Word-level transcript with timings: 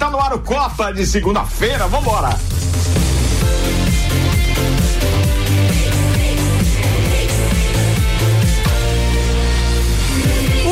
Tá 0.00 0.08
no 0.08 0.18
ar 0.18 0.32
o 0.32 0.38
Copa 0.38 0.94
de 0.94 1.06
segunda-feira. 1.06 1.86
Vambora! 1.86 2.30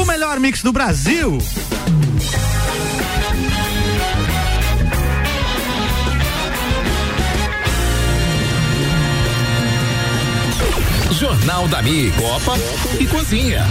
O 0.01 0.07
melhor 0.07 0.41
mix 0.41 0.63
do 0.63 0.73
Brasil. 0.73 1.37
Jornal 11.13 11.69
da 11.69 11.83
Mi, 11.83 12.11
Copa 12.13 12.55
e 12.99 13.07
Cozinha. 13.07 13.67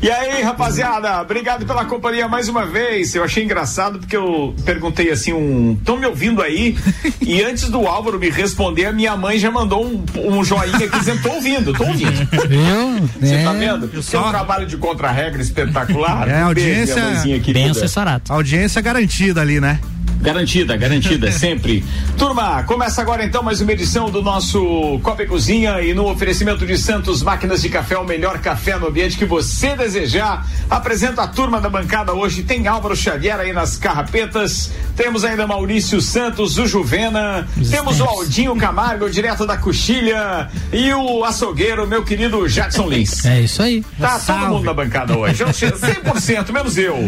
E 0.00 0.08
aí, 0.08 0.42
rapaziada, 0.42 1.20
obrigado 1.20 1.66
pela 1.66 1.84
companhia 1.84 2.28
mais 2.28 2.48
uma 2.48 2.64
vez. 2.64 3.16
Eu 3.16 3.24
achei 3.24 3.42
engraçado 3.42 3.98
porque 3.98 4.16
eu 4.16 4.54
perguntei 4.64 5.10
assim, 5.10 5.32
um, 5.32 5.72
estão 5.72 5.96
me 5.96 6.06
ouvindo 6.06 6.40
aí? 6.40 6.78
e 7.20 7.42
antes 7.42 7.68
do 7.68 7.84
Álvaro 7.84 8.16
me 8.18 8.30
responder, 8.30 8.86
a 8.86 8.92
minha 8.92 9.16
mãe 9.16 9.38
já 9.40 9.50
mandou 9.50 9.84
um, 9.84 10.04
um 10.16 10.44
joinha 10.44 10.78
que 10.88 10.98
dizendo, 11.00 11.20
tô 11.22 11.30
ouvindo, 11.32 11.72
tô 11.72 11.84
ouvindo. 11.84 12.12
Viu? 12.48 13.08
Você 13.20 13.34
É. 13.34 13.42
tá 13.44 13.52
vendo? 13.52 13.88
Tem 13.88 14.00
só- 14.00 14.28
um 14.28 14.30
trabalho 14.30 14.66
de 14.66 14.76
contra-regra 14.76 15.42
espetacular. 15.42 16.28
É, 16.28 16.32
beijo, 16.34 16.44
audiência- 16.46 17.40
querida. 17.40 17.70
assessorado. 17.72 18.22
Audiência 18.32 18.80
garantida 18.80 19.40
ali, 19.40 19.60
né? 19.60 19.80
Garantida, 20.32 20.76
garantida, 20.76 21.32
sempre. 21.32 21.82
Turma, 22.18 22.62
começa 22.64 23.00
agora 23.00 23.24
então 23.24 23.42
mais 23.42 23.62
uma 23.62 23.72
edição 23.72 24.10
do 24.10 24.20
nosso 24.20 25.00
Copa 25.02 25.22
e 25.22 25.26
Cozinha 25.26 25.80
e 25.80 25.94
no 25.94 26.06
oferecimento 26.06 26.66
de 26.66 26.76
Santos 26.76 27.22
Máquinas 27.22 27.62
de 27.62 27.70
Café, 27.70 27.96
o 27.96 28.04
melhor 28.04 28.38
café 28.38 28.76
no 28.76 28.88
ambiente 28.88 29.16
que 29.16 29.24
você 29.24 29.74
desejar. 29.74 30.46
Apresenta 30.68 31.22
a 31.22 31.26
turma 31.26 31.62
da 31.62 31.70
bancada 31.70 32.12
hoje, 32.12 32.42
tem 32.42 32.66
Álvaro 32.66 32.94
Xavier 32.94 33.40
aí 33.40 33.54
nas 33.54 33.78
carrapetas, 33.78 34.70
temos 34.94 35.24
ainda 35.24 35.46
Maurício 35.46 35.98
Santos, 36.02 36.58
o 36.58 36.66
Juvena, 36.66 37.48
temos 37.70 37.98
o 37.98 38.04
Aldinho 38.04 38.54
Camargo, 38.54 39.08
direto 39.10 39.46
da 39.46 39.56
Coxilha, 39.56 40.50
e 40.70 40.92
o 40.92 41.24
açougueiro, 41.24 41.86
meu 41.86 42.04
querido 42.04 42.46
Jackson 42.46 42.86
Lins. 42.86 43.24
É 43.24 43.40
isso 43.40 43.62
aí. 43.62 43.82
Tá 43.98 44.18
todo 44.18 44.36
mundo 44.50 44.64
na 44.64 44.74
bancada 44.74 45.16
hoje. 45.16 45.42
Eu 45.42 45.48
che- 45.54 45.70
100%, 45.70 46.52
menos 46.52 46.76
eu. 46.76 46.98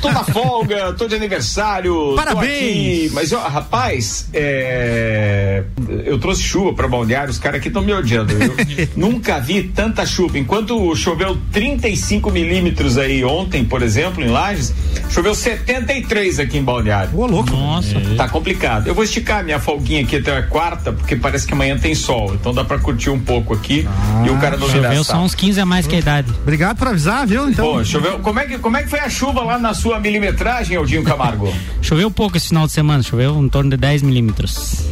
Tô 0.00 0.10
na 0.10 0.24
folga, 0.24 0.94
tô 0.94 1.06
de 1.06 1.14
aniversário. 1.16 2.14
Parabéns. 2.16 2.45
Aqui. 2.46 3.10
Mas, 3.12 3.32
ó, 3.32 3.40
rapaz, 3.48 4.28
é, 4.32 5.62
eu 6.04 6.18
trouxe 6.18 6.42
chuva 6.42 6.72
pra 6.72 6.88
balneário, 6.88 7.30
os 7.30 7.38
caras 7.38 7.60
aqui 7.60 7.68
estão 7.68 7.82
me 7.82 7.92
odiando. 7.92 8.32
Eu 8.32 8.54
nunca 8.96 9.38
vi 9.40 9.64
tanta 9.64 10.04
chuva. 10.06 10.38
Enquanto 10.38 10.94
choveu 10.94 11.38
35 11.52 12.30
milímetros 12.30 12.98
aí 12.98 13.24
ontem, 13.24 13.64
por 13.64 13.82
exemplo, 13.82 14.22
em 14.22 14.28
Lages, 14.28 14.74
choveu 15.10 15.34
73 15.34 16.40
aqui 16.40 16.58
em 16.58 16.62
balneário. 16.62 17.18
Ô, 17.18 17.26
louco. 17.26 17.50
Nossa. 17.50 18.00
Tá 18.16 18.28
complicado. 18.28 18.86
Eu 18.86 18.94
vou 18.94 19.04
esticar 19.04 19.44
minha 19.44 19.58
folguinha 19.58 20.02
aqui 20.02 20.16
até 20.16 20.36
a 20.36 20.42
quarta, 20.42 20.92
porque 20.92 21.16
parece 21.16 21.46
que 21.46 21.52
amanhã 21.52 21.78
tem 21.78 21.94
sol. 21.94 22.34
Então 22.34 22.52
dá 22.52 22.64
pra 22.64 22.78
curtir 22.78 23.10
um 23.10 23.20
pouco 23.20 23.54
aqui 23.54 23.86
e 24.24 24.30
o 24.30 24.38
cara 24.38 24.56
não 24.56 24.66
virar 24.66 24.88
Choveu 24.88 25.04
só 25.04 25.18
uns 25.18 25.34
15 25.34 25.60
a 25.60 25.66
mais 25.66 25.86
que 25.86 25.94
a 25.94 25.98
idade. 25.98 26.32
Obrigado 26.42 26.76
por 26.76 26.88
avisar, 26.88 27.26
viu? 27.26 27.48
Então. 27.48 27.72
Pô, 27.72 27.84
choveu. 27.84 28.18
Como 28.20 28.40
é, 28.40 28.46
que, 28.46 28.58
como 28.58 28.76
é 28.76 28.82
que 28.82 28.88
foi 28.88 29.00
a 29.00 29.08
chuva 29.08 29.42
lá 29.42 29.58
na 29.58 29.74
sua 29.74 30.00
milimetragem, 30.00 30.76
Aldinho 30.76 31.02
Camargo? 31.02 31.52
Choveu 31.82 32.10
pouco 32.10 32.25
esse 32.34 32.48
final 32.48 32.66
de 32.66 32.72
semana, 32.72 33.02
choveu 33.02 33.38
em 33.42 33.48
torno 33.48 33.70
de 33.70 33.76
10 33.76 34.02
milímetros. 34.02 34.84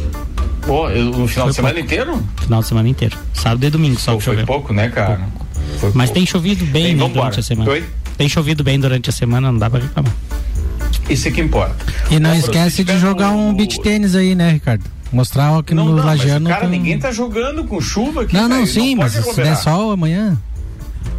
Pô, 0.65 0.89
eu- 0.89 1.05
no 1.05 1.27
final 1.27 1.45
Foi 1.45 1.49
de 1.51 1.55
semana 1.55 1.73
pouco. 1.75 1.85
inteiro? 1.85 2.23
Final 2.37 2.61
de 2.61 2.67
semana 2.67 2.89
inteiro. 2.89 3.17
Sábado 3.33 3.63
e 3.65 3.69
domingo 3.69 3.99
só 3.99 4.13
Pô, 4.13 4.17
que 4.17 4.23
foi 4.23 4.33
choveu. 4.33 4.45
pouco, 4.47 4.73
né, 4.73 4.89
cara? 4.89 5.19
Foi 5.79 5.91
Mas 5.93 6.09
pouco. 6.09 6.13
tem 6.13 6.25
chovido 6.25 6.65
bem 6.65 6.83
Tem, 6.85 6.95
né, 6.95 7.09
durante 7.09 7.39
a 7.39 7.43
semana. 7.43 7.69
Oi? 7.71 7.83
Tem 8.17 8.29
chovido 8.29 8.63
bem 8.63 8.79
durante 8.79 9.09
a 9.09 9.13
semana, 9.13 9.51
não 9.51 9.59
dá 9.59 9.69
pra 9.69 9.79
reclamar. 9.81 10.13
Isso 11.09 11.27
é 11.27 11.31
que 11.31 11.41
importa. 11.41 11.75
E 12.09 12.19
não 12.19 12.33
esquece 12.33 12.83
de 12.83 12.97
jogar 12.97 13.31
no- 13.31 13.49
um 13.49 13.53
beach 13.53 13.79
tênis 13.81 14.15
aí, 14.15 14.33
né, 14.33 14.51
Ricardo? 14.53 14.83
Mostrar 15.13 15.61
que 15.63 15.73
Não 15.75 15.85
no 15.85 15.95
Lajeano 16.03 16.49
cara, 16.49 16.61
tem- 16.61 16.69
ninguém 16.71 16.97
tá 16.97 17.11
jogando 17.11 17.63
com 17.65 17.79
chuva 17.79 18.23
aqui. 18.23 18.33
Não, 18.33 18.49
não, 18.49 18.65
sim, 18.65 18.97
pode 18.97 19.15
mas 19.15 19.25
se 19.25 19.35
der 19.41 19.55
sol 19.55 19.91
amanhã. 19.91 20.35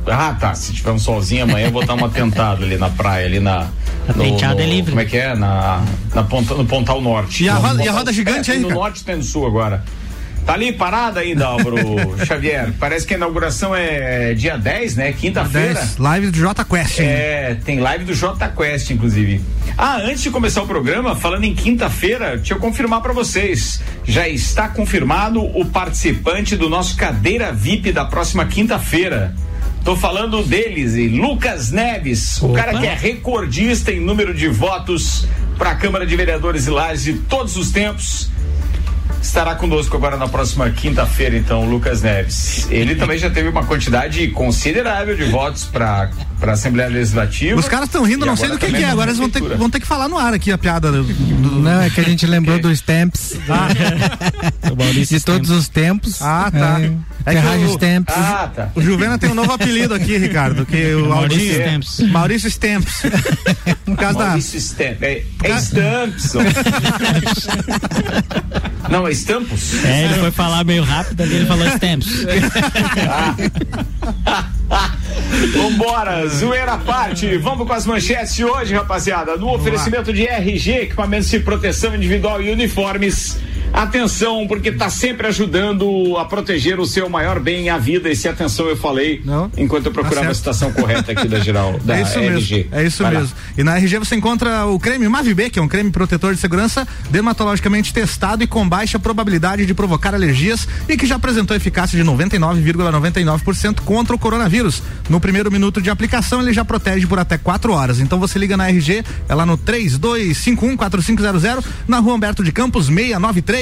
Ah, 0.07 0.37
tá. 0.39 0.55
Se 0.55 0.73
tiver 0.73 0.91
um 0.93 0.99
solzinho 0.99 1.45
amanhã, 1.45 1.67
eu 1.67 1.73
vou 1.73 1.85
dar 1.85 1.95
uma 1.95 2.09
tentada 2.09 2.65
ali 2.65 2.77
na 2.77 2.89
praia, 2.91 3.27
ali 3.27 3.41
na. 3.41 3.69
A 4.09 4.13
tenteada 4.13 4.63
é 4.63 4.67
livre. 4.67 4.91
Como 4.93 5.01
é 5.01 5.05
que 5.05 5.17
é? 5.17 5.35
Na, 5.35 5.83
na 6.15 6.23
ponta, 6.23 6.55
no 6.55 6.65
Pontal 6.65 7.01
Norte. 7.01 7.45
E 7.45 7.49
a 7.49 7.55
No 7.55 7.61
roda- 7.61 7.85
e 7.85 7.89
a 7.89 7.93
roda 7.93 8.13
gigante 8.13 8.51
é, 8.51 8.55
aí, 8.55 8.61
tem 8.61 8.61
No 8.61 8.69
cara? 8.69 8.81
norte 8.81 9.05
tem 9.05 9.17
no 9.17 9.23
sul 9.25 9.47
agora. 9.47 9.83
Tá 10.47 10.53
ali 10.55 10.71
parada 10.73 11.19
ainda, 11.19 11.45
Álvaro 11.45 11.77
Xavier. 12.25 12.73
Parece 12.79 13.05
que 13.05 13.15
a 13.15 13.17
inauguração 13.17 13.75
é 13.75 14.33
dia 14.33 14.57
10, 14.57 14.95
né? 14.95 15.13
Quinta-feira. 15.13 15.75
10, 15.75 15.97
live 15.97 16.31
do 16.31 16.39
J 16.39 16.65
Quest. 16.65 17.01
hein? 17.01 17.07
É, 17.09 17.57
tem 17.65 17.81
live 17.81 18.05
do 18.05 18.15
J 18.15 18.49
Quest, 18.51 18.91
inclusive. 18.91 19.41
Ah, 19.77 19.97
antes 19.97 20.23
de 20.23 20.31
começar 20.31 20.63
o 20.63 20.67
programa, 20.69 21.17
falando 21.17 21.43
em 21.43 21.53
quinta-feira, 21.53 22.37
deixa 22.37 22.55
eu 22.55 22.59
confirmar 22.61 23.01
pra 23.01 23.13
vocês. 23.13 23.81
Já 24.05 24.29
está 24.29 24.69
confirmado 24.69 25.43
o 25.43 25.65
participante 25.65 26.55
do 26.57 26.69
nosso 26.71 26.97
cadeira 26.97 27.53
VIP 27.53 27.91
da 27.91 28.05
próxima 28.05 28.45
quinta-feira. 28.47 29.35
Tô 29.87 29.95
falando 29.95 30.43
deles, 30.43 30.97
e 30.97 31.07
Lucas 31.07 31.71
Neves, 31.71 32.43
o 32.43 32.47
Opa. 32.47 32.59
cara 32.59 32.77
que 32.81 32.87
é 32.89 32.93
recordista 32.93 33.93
em 33.93 34.01
número 34.01 34.35
de 34.35 34.49
votos 34.49 35.29
para 35.57 35.71
a 35.71 35.75
Câmara 35.77 36.05
de 36.05 36.17
Vereadores 36.17 36.67
e 36.67 36.71
Lages 36.71 37.05
de 37.05 37.15
todos 37.21 37.57
os 37.57 37.71
tempos. 37.71 38.29
Estará 39.23 39.55
conosco 39.57 39.97
agora 39.97 40.17
na 40.17 40.29
próxima 40.29 40.71
quinta-feira, 40.71 41.37
então, 41.37 41.67
o 41.67 41.71
Lucas 41.71 42.01
Neves. 42.01 42.67
Ele 42.71 42.95
também 42.95 43.19
já 43.19 43.29
teve 43.29 43.49
uma 43.49 43.65
quantidade 43.65 44.29
considerável 44.29 45.17
de 45.17 45.25
votos 45.25 45.65
para 45.65 46.09
a 46.41 46.51
Assembleia 46.53 46.89
Legislativa. 46.89 47.59
Os 47.59 47.69
caras 47.69 47.87
estão 47.89 48.05
rindo, 48.05 48.25
não 48.25 48.37
sei 48.37 48.49
do 48.49 48.57
que, 48.59 48.67
que 48.69 48.77
é. 48.77 48.81
na 48.87 48.93
Agora 48.93 49.11
eles 49.11 49.19
vão 49.19 49.29
ter, 49.29 49.43
vão 49.57 49.69
ter 49.69 49.81
que 49.81 49.87
falar 49.87 50.09
no 50.09 50.17
ar 50.17 50.33
aqui 50.33 50.53
a 50.53 50.59
piada. 50.59 50.91
do- 50.93 51.03
do- 51.03 51.61
Não, 51.61 51.83
é 51.83 51.91
que 51.91 52.01
a 52.01 52.05
gente 52.05 52.25
lembrou 52.27 52.59
dos 52.59 52.73
Stamps. 52.79 53.35
Maurício 54.77 55.19
de 55.19 55.25
todos 55.25 55.51
os 55.51 55.69
tempos. 55.69 56.23
Ah, 56.23 56.51
tá. 56.51 56.81
É, 57.27 57.35
É 57.35 57.41
que 57.43 57.65
o- 57.65 57.71
Stamps. 57.73 58.15
Ah, 58.17 58.51
tá. 58.55 58.69
O 58.75 58.81
Juvena 58.81 59.19
tem 59.19 59.29
um 59.31 59.35
novo 59.35 59.53
apelido 59.53 59.93
aqui, 59.93 60.17
Ricardo, 60.17 60.65
que 60.65 60.95
o 60.95 61.09
Maurício 61.09 61.53
Aldinho. 61.63 61.83
Stamps. 61.83 62.01
Maurício 62.13 62.49
Stamps. 62.49 63.03
Causa 63.99 64.19
da. 64.19 64.25
Maurício 64.27 64.59
Stamp. 64.61 65.03
É, 65.03 65.23
é 65.43 65.51
Stampson. 65.59 66.39
Não, 68.89 69.06
é 69.09 69.13
Stampos. 69.13 69.85
É, 69.85 70.05
ele 70.05 70.15
foi 70.15 70.31
falar 70.31 70.65
meio 70.65 70.83
rápido 70.83 71.23
ali, 71.23 71.37
ele 71.37 71.47
falou 71.47 71.67
stamps. 71.69 72.27
Vambora, 75.55 76.27
zoeira 76.29 76.73
à 76.73 76.79
parte. 76.79 77.37
Vamos 77.39 77.67
com 77.67 77.73
as 77.73 77.87
manchetes 77.87 78.35
de 78.35 78.45
hoje, 78.45 78.75
rapaziada. 78.75 79.37
No 79.37 79.55
oferecimento 79.55 80.13
de 80.13 80.27
RG, 80.27 80.83
equipamentos 80.83 81.31
de 81.31 81.41
proteção 81.41 81.95
individual 81.95 82.43
e 82.43 82.51
uniformes. 82.51 83.39
Atenção, 83.73 84.47
porque 84.47 84.71
tá 84.73 84.89
sempre 84.89 85.27
ajudando 85.27 86.17
a 86.17 86.25
proteger 86.25 86.81
o 86.81 86.87
seu 86.87 87.09
maior 87.11 87.39
bem, 87.41 87.69
a 87.69 87.77
vida. 87.77 88.09
Esse 88.09 88.27
atenção 88.29 88.67
eu 88.67 88.77
falei 88.77 89.21
Não. 89.25 89.51
enquanto 89.57 89.87
eu 89.87 89.93
Tá 89.93 90.01
procurava 90.01 90.27
a 90.31 90.35
certo. 90.35 90.39
citação 90.39 90.73
correta 90.73 91.13
aqui 91.13 91.29
da 91.29 91.39
geral, 91.41 91.79
da 91.85 91.99
é 91.99 92.03
isso 92.03 92.19
RG. 92.19 92.57
mesmo. 92.57 92.69
É 92.73 92.85
isso 92.85 93.03
Vai 93.03 93.13
lá. 93.15 93.21
mesmo. 93.21 93.37
E 93.59 93.63
na 93.63 93.77
RG 93.77 93.99
você 93.99 94.17
encontra 94.17 94.65
o 94.67 94.79
creme 94.79 95.07
Mavib, 95.09 95.51
que 95.51 95.59
é 95.59 95.63
um 95.63 95.69
creme 95.69 95.91
protetor 95.91 96.35
de 96.35 96.41
segurança 96.41 96.87
dermatologicamente 97.11 97.93
testado 97.93 98.43
e 98.43 98.47
com 98.47 98.67
baixa 98.69 98.99
probabilidade 98.99 99.67
de 99.67 99.75
provocar 99.75 100.15
alergias 100.15 100.67
e 100.89 100.97
que 100.97 101.07
já 101.07 101.17
apresentou 101.17 101.55
eficácia 101.57 102.03
de 102.03 102.11
99,99% 102.11 103.81
contra 103.83 104.15
o 104.17 104.19
coronavírus. 104.19 104.83
No 105.09 105.21
primeiro 105.21 105.51
minuto 105.51 105.81
de 105.83 105.91
aplicação, 105.91 106.41
ele 106.41 106.53
já 106.53 106.65
protege 106.65 107.07
por 107.07 107.19
até 107.19 107.37
4 107.39 107.73
horas. 107.73 108.01
Então 108.01 108.19
você 108.19 108.39
liga 108.39 108.57
na 108.57 108.69
RG, 108.71 109.05
é 109.29 109.35
lá 109.35 109.45
no 109.45 109.59
32514500, 109.59 111.63
na 111.87 111.99
rua 111.99 112.15
Humberto 112.15 112.43
de 112.43 112.53
Campos 112.53 112.87
693. 112.87 113.56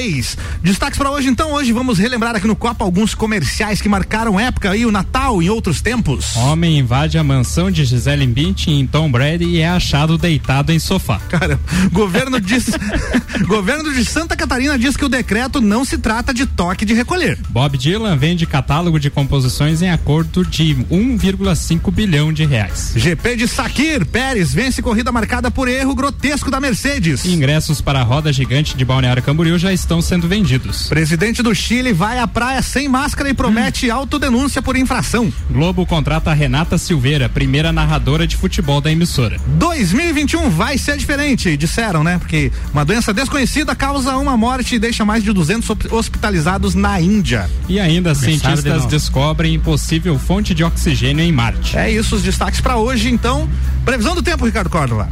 Destaques 0.61 0.97
para 0.97 1.09
hoje, 1.09 1.29
então. 1.29 1.53
Hoje 1.53 1.71
vamos 1.71 1.97
relembrar 1.97 2.35
aqui 2.35 2.47
no 2.47 2.55
Copa 2.55 2.83
alguns 2.83 3.15
comerciais 3.15 3.79
que 3.79 3.87
marcaram 3.87 4.37
época 4.37 4.75
e 4.75 4.85
o 4.85 4.91
Natal 4.91 5.41
em 5.41 5.49
outros 5.49 5.79
tempos. 5.79 6.35
Homem 6.35 6.79
invade 6.79 7.17
a 7.17 7.23
mansão 7.23 7.71
de 7.71 7.85
Gisele 7.85 8.27
Bündchen 8.27 8.81
em 8.81 8.85
Tom 8.85 9.09
Brady 9.09 9.45
e 9.45 9.61
é 9.61 9.69
achado 9.69 10.17
deitado 10.17 10.73
em 10.73 10.79
sofá. 10.79 11.19
Cara, 11.29 11.57
governo 11.93 12.41
diz, 12.41 12.71
governo 13.47 13.93
de 13.93 14.03
Santa 14.03 14.35
Catarina 14.35 14.77
diz 14.77 14.97
que 14.97 15.05
o 15.05 15.09
decreto 15.09 15.61
não 15.61 15.85
se 15.85 15.97
trata 15.97 16.33
de 16.33 16.45
toque 16.45 16.83
de 16.83 16.93
recolher. 16.93 17.39
Bob 17.49 17.77
Dylan 17.77 18.17
vende 18.17 18.45
catálogo 18.45 18.99
de 18.99 19.09
composições 19.09 19.81
em 19.81 19.91
acordo 19.91 20.43
de 20.43 20.75
1,5 20.91 21.89
bilhão 21.89 22.33
de 22.33 22.43
reais. 22.43 22.91
GP 22.97 23.37
de 23.37 23.47
Sakir, 23.47 24.05
Pérez 24.05 24.53
vence 24.53 24.81
corrida 24.81 25.09
marcada 25.09 25.49
por 25.49 25.69
erro 25.69 25.95
grotesco 25.95 26.51
da 26.51 26.59
Mercedes. 26.59 27.23
Ingressos 27.23 27.79
para 27.79 28.01
a 28.01 28.03
roda 28.03 28.33
gigante 28.33 28.75
de 28.75 28.83
Balneário 28.83 29.23
Camboriú 29.23 29.57
já 29.57 29.71
estão 29.71 29.84
sendo 30.01 30.27
vendidos. 30.27 30.87
Presidente 30.87 31.41
do 31.43 31.53
Chile 31.53 31.93
vai 31.93 32.19
à 32.19 32.27
praia 32.27 32.61
sem 32.61 32.87
máscara 32.89 33.29
e 33.29 33.33
promete 33.33 33.89
autodenúncia 33.89 34.61
por 34.61 34.75
infração. 34.75 35.31
Globo 35.49 35.85
contrata 35.85 36.33
Renata 36.33 36.77
Silveira, 36.77 37.29
primeira 37.29 37.71
narradora 37.71 38.25
de 38.27 38.35
futebol 38.35 38.81
da 38.81 38.91
emissora. 38.91 39.37
2021 39.47 40.49
vai 40.49 40.77
ser 40.77 40.97
diferente, 40.97 41.55
disseram, 41.55 42.03
né? 42.03 42.17
Porque 42.17 42.51
uma 42.73 42.83
doença 42.83 43.13
desconhecida 43.13 43.75
causa 43.75 44.17
uma 44.17 44.35
morte 44.35 44.75
e 44.75 44.79
deixa 44.79 45.05
mais 45.05 45.23
de 45.23 45.31
200 45.31 45.69
hop- 45.69 45.91
hospitalizados 45.93 46.73
na 46.75 46.99
Índia. 46.99 47.49
E 47.69 47.79
ainda, 47.79 48.09
Começaram 48.13 48.33
de 48.35 48.41
cientistas 48.41 48.73
novo. 48.83 48.87
descobrem 48.89 49.59
possível 49.59 50.17
fonte 50.17 50.53
de 50.53 50.63
oxigênio 50.63 51.23
em 51.23 51.31
Marte. 51.31 51.77
É 51.77 51.91
isso 51.91 52.15
os 52.15 52.21
destaques 52.23 52.61
para 52.61 52.77
hoje, 52.77 53.09
então. 53.09 53.47
Previsão 53.83 54.15
do 54.15 54.21
tempo, 54.23 54.45
Ricardo 54.45 54.69
Córdoba. 54.69 55.09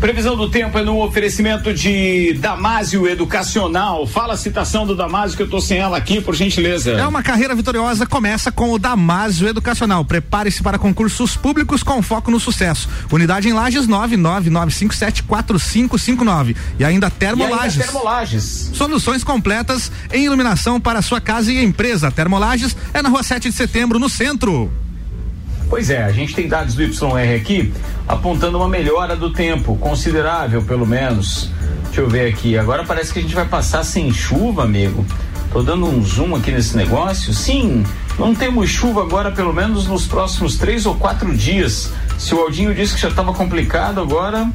Previsão 0.00 0.36
do 0.36 0.50
tempo 0.50 0.76
é 0.78 0.84
no 0.84 1.02
oferecimento 1.02 1.72
de 1.72 2.34
Damásio 2.34 3.08
Educacional. 3.08 4.06
Fala 4.06 4.34
a 4.34 4.36
citação 4.36 4.86
do 4.86 4.94
Damásio 4.94 5.34
que 5.36 5.42
eu 5.42 5.48
tô 5.48 5.58
sem 5.60 5.78
ela 5.78 5.96
aqui, 5.96 6.20
por 6.20 6.34
gentileza. 6.34 6.90
É 6.92 7.06
uma 7.06 7.22
carreira 7.22 7.54
vitoriosa, 7.54 8.04
começa 8.06 8.52
com 8.52 8.72
o 8.72 8.78
Damásio 8.78 9.48
Educacional. 9.48 10.04
Prepare-se 10.04 10.62
para 10.62 10.78
concursos 10.78 11.34
públicos 11.34 11.82
com 11.82 12.02
foco 12.02 12.30
no 12.30 12.38
sucesso. 12.38 12.90
Unidade 13.10 13.48
em 13.48 13.54
Lages 13.54 13.88
999574559. 13.88 16.54
E 16.78 16.84
ainda 16.84 17.08
Termolages. 17.10 17.76
E 17.76 17.80
ainda 17.80 17.92
Termolages. 17.92 18.70
Soluções 18.74 19.24
completas 19.24 19.90
em 20.12 20.26
iluminação 20.26 20.78
para 20.78 21.00
sua 21.00 21.22
casa 21.22 21.50
e 21.50 21.64
empresa. 21.64 22.10
Termolages 22.10 22.76
é 22.92 23.00
na 23.00 23.08
rua 23.08 23.22
7 23.22 23.48
de 23.48 23.56
setembro, 23.56 23.98
no 23.98 24.10
centro. 24.10 24.70
Pois 25.68 25.90
é, 25.90 26.02
a 26.02 26.12
gente 26.12 26.34
tem 26.34 26.48
dados 26.48 26.74
do 26.74 26.82
YR 26.82 27.40
aqui 27.40 27.72
apontando 28.06 28.56
uma 28.56 28.68
melhora 28.68 29.16
do 29.16 29.32
tempo, 29.32 29.76
considerável 29.76 30.62
pelo 30.62 30.86
menos. 30.86 31.50
Deixa 31.86 32.00
eu 32.00 32.08
ver 32.08 32.32
aqui. 32.32 32.56
Agora 32.56 32.84
parece 32.84 33.12
que 33.12 33.18
a 33.18 33.22
gente 33.22 33.34
vai 33.34 33.46
passar 33.46 33.82
sem 33.82 34.12
chuva, 34.12 34.62
amigo. 34.62 35.04
Tô 35.52 35.62
dando 35.62 35.86
um 35.86 36.04
zoom 36.04 36.36
aqui 36.36 36.50
nesse 36.50 36.76
negócio. 36.76 37.32
Sim, 37.32 37.84
não 38.18 38.34
temos 38.34 38.68
chuva 38.68 39.02
agora, 39.02 39.32
pelo 39.32 39.52
menos 39.52 39.86
nos 39.86 40.06
próximos 40.06 40.56
três 40.56 40.86
ou 40.86 40.94
quatro 40.94 41.34
dias. 41.34 41.92
Se 42.18 42.34
o 42.34 42.40
Aldinho 42.40 42.74
disse 42.74 42.94
que 42.94 43.00
já 43.00 43.08
estava 43.08 43.32
complicado, 43.32 44.00
agora 44.00 44.50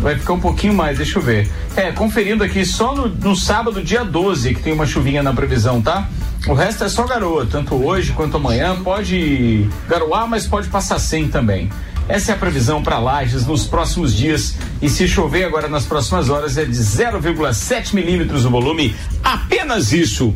vai 0.00 0.18
ficar 0.18 0.32
um 0.32 0.40
pouquinho 0.40 0.74
mais, 0.74 0.98
deixa 0.98 1.18
eu 1.18 1.22
ver. 1.22 1.48
É, 1.76 1.92
conferindo 1.92 2.42
aqui, 2.42 2.64
só 2.64 2.94
no, 2.94 3.08
no, 3.08 3.36
sábado, 3.36 3.82
dia 3.82 4.04
12, 4.04 4.54
que 4.54 4.62
tem 4.62 4.72
uma 4.72 4.86
chuvinha 4.86 5.22
na 5.22 5.32
previsão, 5.32 5.80
tá? 5.80 6.08
O 6.46 6.54
resto 6.54 6.82
é 6.82 6.88
só 6.88 7.06
garoa, 7.06 7.46
tanto 7.46 7.74
hoje 7.74 8.12
quanto 8.12 8.36
amanhã. 8.36 8.76
Pode 8.82 9.68
garoar, 9.88 10.26
mas 10.26 10.46
pode 10.46 10.68
passar 10.68 10.98
sem 10.98 11.28
também. 11.28 11.70
Essa 12.08 12.32
é 12.32 12.34
a 12.34 12.38
previsão 12.38 12.82
para 12.82 12.98
Lages 12.98 13.46
nos 13.46 13.64
próximos 13.64 14.12
dias. 14.12 14.56
E 14.80 14.88
se 14.88 15.06
chover 15.06 15.44
agora 15.44 15.68
nas 15.68 15.86
próximas 15.86 16.28
horas, 16.28 16.58
é 16.58 16.64
de 16.64 16.72
0,7 16.72 17.94
milímetros 17.94 18.44
o 18.44 18.50
volume. 18.50 18.94
Apenas 19.22 19.92
isso. 19.92 20.34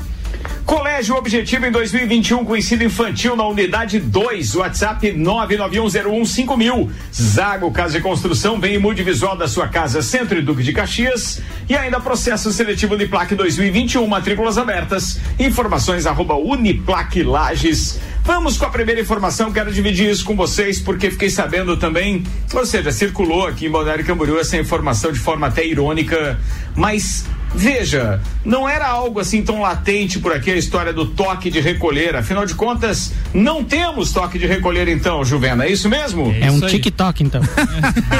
Colégio 0.66 1.14
Objetivo 1.14 1.64
em 1.64 1.70
2021 1.70 2.44
com 2.44 2.56
ensino 2.56 2.82
infantil 2.82 3.36
na 3.36 3.46
unidade 3.46 4.00
2, 4.00 4.56
WhatsApp 4.56 5.12
991015000. 5.12 6.90
Zago 7.14 7.70
Casa 7.70 7.98
de 7.98 8.02
Construção, 8.02 8.58
vem 8.58 8.74
e 8.74 8.78
mude 8.78 9.04
visual 9.04 9.36
da 9.36 9.46
sua 9.46 9.68
casa, 9.68 10.02
Centro 10.02 10.36
e 10.36 10.42
Duque 10.42 10.64
de 10.64 10.72
Caxias. 10.72 11.40
E 11.68 11.76
ainda 11.76 12.00
processo 12.00 12.52
seletivo 12.52 12.94
Uniplac 12.94 13.32
2021, 13.32 14.04
matrículas 14.08 14.58
abertas. 14.58 15.20
Informações 15.38 16.04
arroba 16.04 16.34
Uniplac 16.34 17.22
Lages. 17.22 18.00
Vamos 18.24 18.58
com 18.58 18.64
a 18.64 18.70
primeira 18.70 19.00
informação, 19.00 19.52
quero 19.52 19.72
dividir 19.72 20.10
isso 20.10 20.24
com 20.24 20.34
vocês, 20.34 20.80
porque 20.80 21.12
fiquei 21.12 21.30
sabendo 21.30 21.76
também, 21.76 22.24
ou 22.52 22.66
seja, 22.66 22.90
circulou 22.90 23.46
aqui 23.46 23.66
em 23.66 23.70
Balneário 23.70 24.04
Camboriú 24.04 24.40
essa 24.40 24.56
informação 24.56 25.12
de 25.12 25.20
forma 25.20 25.46
até 25.46 25.64
irônica, 25.64 26.36
mas 26.74 27.24
Veja, 27.56 28.20
não 28.44 28.68
era 28.68 28.86
algo 28.86 29.18
assim 29.18 29.42
tão 29.42 29.62
latente 29.62 30.18
por 30.18 30.32
aqui 30.32 30.50
a 30.50 30.56
história 30.56 30.92
do 30.92 31.06
toque 31.06 31.50
de 31.50 31.58
recolher. 31.60 32.14
Afinal 32.14 32.44
de 32.44 32.54
contas, 32.54 33.12
não 33.32 33.64
temos 33.64 34.12
toque 34.12 34.38
de 34.38 34.46
recolher 34.46 34.88
então, 34.88 35.24
Juvena, 35.24 35.64
é 35.64 35.72
isso 35.72 35.88
mesmo? 35.88 36.34
É, 36.38 36.50
um 36.50 36.60
TikTok 36.60 37.24
então. 37.24 37.40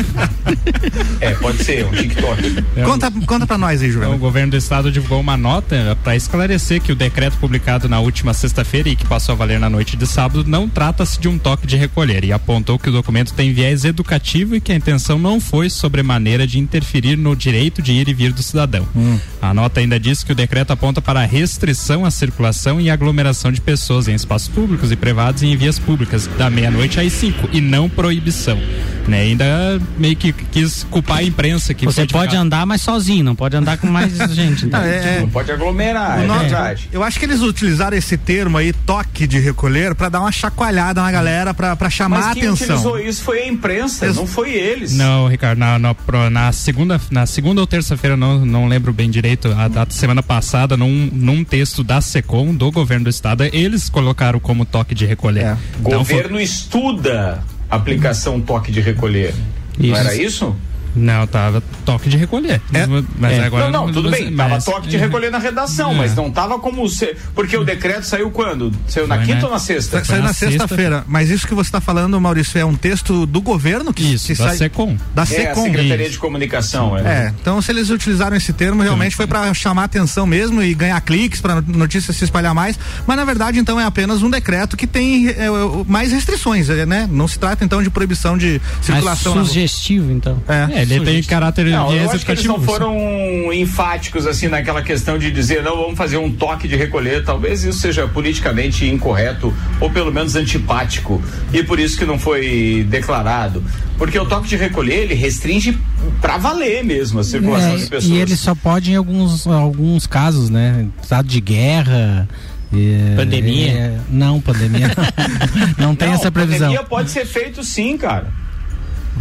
é, 1.20 1.32
pode 1.34 1.62
ser, 1.62 1.84
um 1.84 1.90
TikTok. 1.90 2.64
É 2.76 2.82
um... 2.82 2.90
Conta, 2.90 3.12
conta 3.26 3.46
pra 3.46 3.58
nós 3.58 3.82
aí, 3.82 3.88
Juvena. 3.88 4.06
Então, 4.06 4.16
o 4.16 4.20
governo 4.20 4.52
do 4.52 4.56
estado 4.56 4.90
divulgou 4.90 5.20
uma 5.20 5.36
nota 5.36 5.96
para 6.02 6.16
esclarecer 6.16 6.80
que 6.80 6.90
o 6.90 6.96
decreto 6.96 7.36
publicado 7.36 7.88
na 7.88 8.00
última 8.00 8.32
sexta-feira 8.32 8.88
e 8.88 8.96
que 8.96 9.06
passou 9.06 9.34
a 9.34 9.36
valer 9.36 9.60
na 9.60 9.68
noite 9.68 9.96
de 9.96 10.06
sábado 10.06 10.44
não 10.46 10.68
trata-se 10.68 11.20
de 11.20 11.28
um 11.28 11.38
toque 11.38 11.66
de 11.66 11.76
recolher 11.76 12.24
e 12.24 12.32
apontou 12.32 12.78
que 12.78 12.88
o 12.88 12.92
documento 12.92 13.34
tem 13.34 13.52
viés 13.52 13.84
educativo 13.84 14.56
e 14.56 14.60
que 14.60 14.72
a 14.72 14.74
intenção 14.74 15.18
não 15.18 15.40
foi 15.40 15.68
sobremaneira 15.68 16.46
de 16.46 16.58
interferir 16.58 17.16
no 17.16 17.36
direito 17.36 17.82
de 17.82 17.92
ir 17.92 18.08
e 18.08 18.14
vir 18.14 18.32
do 18.32 18.42
cidadão. 18.42 18.86
Hum. 18.94 19.18
A 19.40 19.52
nota 19.52 19.80
ainda 19.80 20.00
diz 20.00 20.24
que 20.24 20.32
o 20.32 20.34
decreto 20.34 20.72
aponta 20.72 21.02
para 21.02 21.20
a 21.20 21.24
restrição 21.24 22.04
à 22.04 22.10
circulação 22.10 22.80
e 22.80 22.90
aglomeração 22.90 23.52
de 23.52 23.60
pessoas 23.60 24.08
em 24.08 24.14
espaços 24.14 24.48
públicos 24.48 24.90
e 24.90 24.96
privados 24.96 25.42
e 25.42 25.46
em 25.46 25.56
vias 25.56 25.78
públicas 25.78 26.26
da 26.38 26.48
meia-noite 26.48 26.98
às 26.98 27.12
5 27.12 27.50
e 27.52 27.60
não 27.60 27.88
proibição. 27.88 28.58
Né? 29.06 29.20
Ainda 29.22 29.80
meio 29.96 30.16
que 30.16 30.32
quis 30.32 30.84
culpar 30.84 31.18
a 31.18 31.22
imprensa 31.22 31.74
que 31.74 31.84
você 31.84 32.06
pode 32.06 32.30
ficar... 32.30 32.42
andar, 32.42 32.66
mas 32.66 32.80
sozinho, 32.80 33.24
não 33.24 33.36
pode 33.36 33.56
andar 33.56 33.76
com 33.78 33.86
mais 33.86 34.16
gente. 34.34 34.66
Então. 34.66 34.80
É, 34.82 35.20
não 35.20 35.28
pode 35.28 35.52
aglomerar, 35.52 36.18
é 36.18 36.26
verdade. 36.26 36.88
Eu 36.92 37.02
acho 37.02 37.18
que 37.18 37.24
eles 37.24 37.40
utilizaram 37.40 37.96
esse 37.96 38.16
termo 38.16 38.58
aí, 38.58 38.72
toque 38.72 39.26
de 39.26 39.38
recolher, 39.38 39.94
para 39.94 40.08
dar 40.08 40.20
uma 40.20 40.32
chacoalhada 40.32 41.00
na 41.00 41.12
galera, 41.12 41.54
para 41.54 41.90
chamar 41.90 42.18
mas 42.18 42.26
a 42.26 42.30
atenção. 42.30 42.56
Quem 42.56 42.66
utilizou 42.66 42.98
isso 42.98 43.22
foi 43.22 43.42
a 43.42 43.48
imprensa, 43.48 44.06
Ex 44.06 44.16
não 44.16 44.26
foi 44.26 44.52
eles. 44.52 44.92
Não, 44.96 45.28
Ricardo, 45.28 45.58
na, 45.58 45.78
na, 45.78 45.94
na 46.30 46.52
segunda, 46.52 47.00
na 47.10 47.26
segunda 47.26 47.60
ou 47.60 47.66
terça-feira, 47.66 48.16
não, 48.16 48.44
não 48.44 48.66
lembro 48.66 48.92
bem 48.92 49.10
direito, 49.16 49.48
a 49.48 49.66
data 49.66 49.94
semana 49.94 50.22
passada, 50.22 50.76
num, 50.76 51.08
num 51.10 51.42
texto 51.42 51.82
da 51.82 52.00
SECOM, 52.02 52.54
do 52.54 52.70
governo 52.70 53.04
do 53.04 53.10
estado, 53.10 53.44
eles 53.44 53.88
colocaram 53.88 54.38
como 54.38 54.66
toque 54.66 54.94
de 54.94 55.06
recolher. 55.06 55.44
É. 55.44 55.56
Então, 55.80 55.98
governo 55.98 56.34
foi... 56.34 56.42
estuda 56.42 57.42
aplicação 57.70 58.40
toque 58.40 58.70
de 58.70 58.80
recolher. 58.80 59.34
Isso. 59.78 59.88
Não 59.90 59.96
era 59.96 60.14
isso? 60.14 60.56
Não, 60.96 61.26
tava 61.26 61.62
toque 61.84 62.08
de 62.08 62.16
recolher. 62.16 62.60
É, 62.72 62.86
mas 63.18 63.32
é. 63.32 63.44
agora 63.44 63.70
não, 63.70 63.86
não, 63.86 63.92
tudo 63.92 64.10
bem, 64.10 64.30
mas, 64.30 64.64
tava 64.64 64.78
toque 64.78 64.88
de 64.88 64.96
recolher 64.96 65.30
na 65.30 65.38
redação, 65.38 65.92
é. 65.92 65.94
mas 65.94 66.14
não 66.14 66.30
tava 66.30 66.58
como 66.58 66.88
se, 66.88 67.14
porque 67.34 67.56
o 67.56 67.64
decreto 67.64 68.04
saiu 68.04 68.30
quando? 68.30 68.72
Saiu 68.88 69.06
na 69.06 69.16
Foi, 69.16 69.26
quinta 69.26 69.40
né? 69.40 69.44
ou 69.44 69.50
na 69.50 69.58
sexta? 69.58 70.04
Saiu 70.04 70.22
na, 70.22 70.28
na 70.28 70.34
sexta-feira, 70.34 70.96
sexta 70.96 71.04
mas 71.06 71.30
isso 71.30 71.46
que 71.46 71.54
você 71.54 71.68
está 71.68 71.80
falando, 71.80 72.18
Maurício, 72.20 72.58
é 72.58 72.64
um 72.64 72.74
texto 72.74 73.26
do 73.26 73.40
governo 73.40 73.92
que, 73.92 74.14
isso, 74.14 74.26
que 74.26 74.34
da 74.34 74.48
sai 74.48 74.56
Secom. 74.56 74.96
Da 75.14 75.22
é, 75.22 75.26
Secom. 75.26 75.60
A 75.60 75.64
Secretaria 75.64 76.04
isso. 76.04 76.12
de 76.12 76.18
Comunicação, 76.18 76.96
é. 76.96 77.00
é. 77.02 77.34
então 77.40 77.60
se 77.60 77.70
eles 77.70 77.90
utilizaram 77.90 78.36
esse 78.36 78.52
termo, 78.52 78.82
realmente 78.82 79.12
Sim. 79.12 79.16
foi 79.18 79.26
para 79.26 79.52
chamar 79.52 79.84
atenção 79.84 80.26
mesmo 80.26 80.62
e 80.62 80.74
ganhar 80.74 81.00
cliques 81.02 81.40
para 81.40 81.60
notícia 81.60 82.12
se 82.12 82.24
espalhar 82.24 82.54
mais, 82.54 82.78
mas 83.06 83.16
na 83.16 83.24
verdade 83.24 83.58
então 83.58 83.78
é 83.78 83.84
apenas 83.84 84.22
um 84.22 84.30
decreto 84.30 84.76
que 84.76 84.86
tem 84.86 85.28
é, 85.28 85.46
mais 85.86 86.12
restrições, 86.12 86.70
é, 86.70 86.86
né? 86.86 87.08
Não 87.10 87.28
se 87.28 87.38
trata 87.38 87.64
então 87.64 87.82
de 87.82 87.90
proibição 87.90 88.38
de 88.38 88.60
circulação. 88.80 89.34
Mais 89.34 89.48
sugestivo, 89.48 90.12
então. 90.12 90.42
É, 90.48 90.85
ele 90.90 91.04
tem 91.04 91.22
caráter 91.22 91.66
não, 91.66 91.92
eu 91.92 92.10
acho 92.10 92.24
que 92.24 92.32
eles 92.32 92.44
não 92.44 92.60
foram 92.60 93.52
enfáticos 93.52 94.26
assim 94.26 94.48
naquela 94.48 94.82
questão 94.82 95.18
de 95.18 95.30
dizer 95.30 95.62
não 95.62 95.76
vamos 95.76 95.96
fazer 95.96 96.16
um 96.16 96.30
toque 96.30 96.68
de 96.68 96.76
recolher. 96.76 97.24
Talvez 97.24 97.64
isso 97.64 97.78
seja 97.78 98.06
politicamente 98.06 98.86
incorreto 98.86 99.54
ou 99.80 99.90
pelo 99.90 100.12
menos 100.12 100.36
antipático 100.36 101.22
e 101.52 101.62
por 101.62 101.78
isso 101.78 101.98
que 101.98 102.04
não 102.04 102.18
foi 102.18 102.86
declarado. 102.88 103.62
Porque 103.98 104.18
o 104.18 104.26
toque 104.26 104.48
de 104.48 104.56
recolher 104.56 105.04
ele 105.04 105.14
restringe 105.14 105.78
para 106.20 106.36
valer 106.36 106.84
mesmo 106.84 107.20
a 107.20 107.24
circulação 107.24 107.70
é, 107.70 107.72
das 107.72 107.88
pessoas. 107.88 108.12
E 108.12 108.16
ele 108.16 108.36
só 108.36 108.54
pode 108.54 108.92
em 108.92 108.96
alguns 108.96 109.46
alguns 109.46 110.06
casos, 110.06 110.50
né? 110.50 110.86
Estado 111.02 111.26
de 111.26 111.40
guerra. 111.40 112.28
É, 112.74 113.16
pandemia? 113.16 113.72
É, 113.72 113.98
não, 114.10 114.40
pandemia. 114.40 114.90
não 115.78 115.94
tem 115.94 116.08
não, 116.08 116.14
essa 116.14 116.30
previsão. 116.30 116.68
Pandemia 116.68 116.84
pode 116.84 117.10
ser 117.10 117.24
feito 117.24 117.62
sim, 117.62 117.96
cara. 117.96 118.26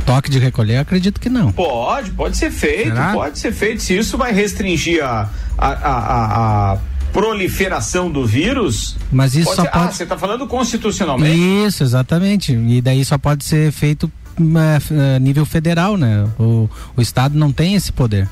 Toque 0.05 0.29
de 0.29 0.39
recolher, 0.39 0.77
acredito 0.77 1.19
que 1.19 1.29
não. 1.29 1.51
Pode, 1.51 2.11
pode 2.11 2.37
ser 2.37 2.51
feito, 2.51 2.89
Será? 2.89 3.13
pode 3.13 3.39
ser 3.39 3.51
feito. 3.51 3.81
Se 3.81 3.97
isso 3.97 4.17
vai 4.17 4.33
restringir 4.33 5.03
a, 5.03 5.29
a, 5.57 5.67
a, 5.67 6.73
a 6.73 6.77
proliferação 7.13 8.11
do 8.11 8.25
vírus. 8.25 8.97
Mas 9.11 9.35
isso 9.35 9.45
pode 9.45 9.55
só 9.55 9.61
ser, 9.63 9.71
pode. 9.71 9.87
Ah, 9.87 9.91
você 9.91 10.03
está 10.03 10.17
falando 10.17 10.45
constitucionalmente? 10.47 11.65
Isso, 11.65 11.83
exatamente. 11.83 12.53
E 12.53 12.81
daí 12.81 13.05
só 13.05 13.17
pode 13.17 13.45
ser 13.45 13.71
feito 13.71 14.11
a 14.37 15.19
nível 15.19 15.45
federal, 15.45 15.95
né? 15.95 16.27
O, 16.37 16.69
o 16.95 17.01
Estado 17.01 17.37
não 17.37 17.51
tem 17.51 17.75
esse 17.75 17.91
poder. 17.91 18.27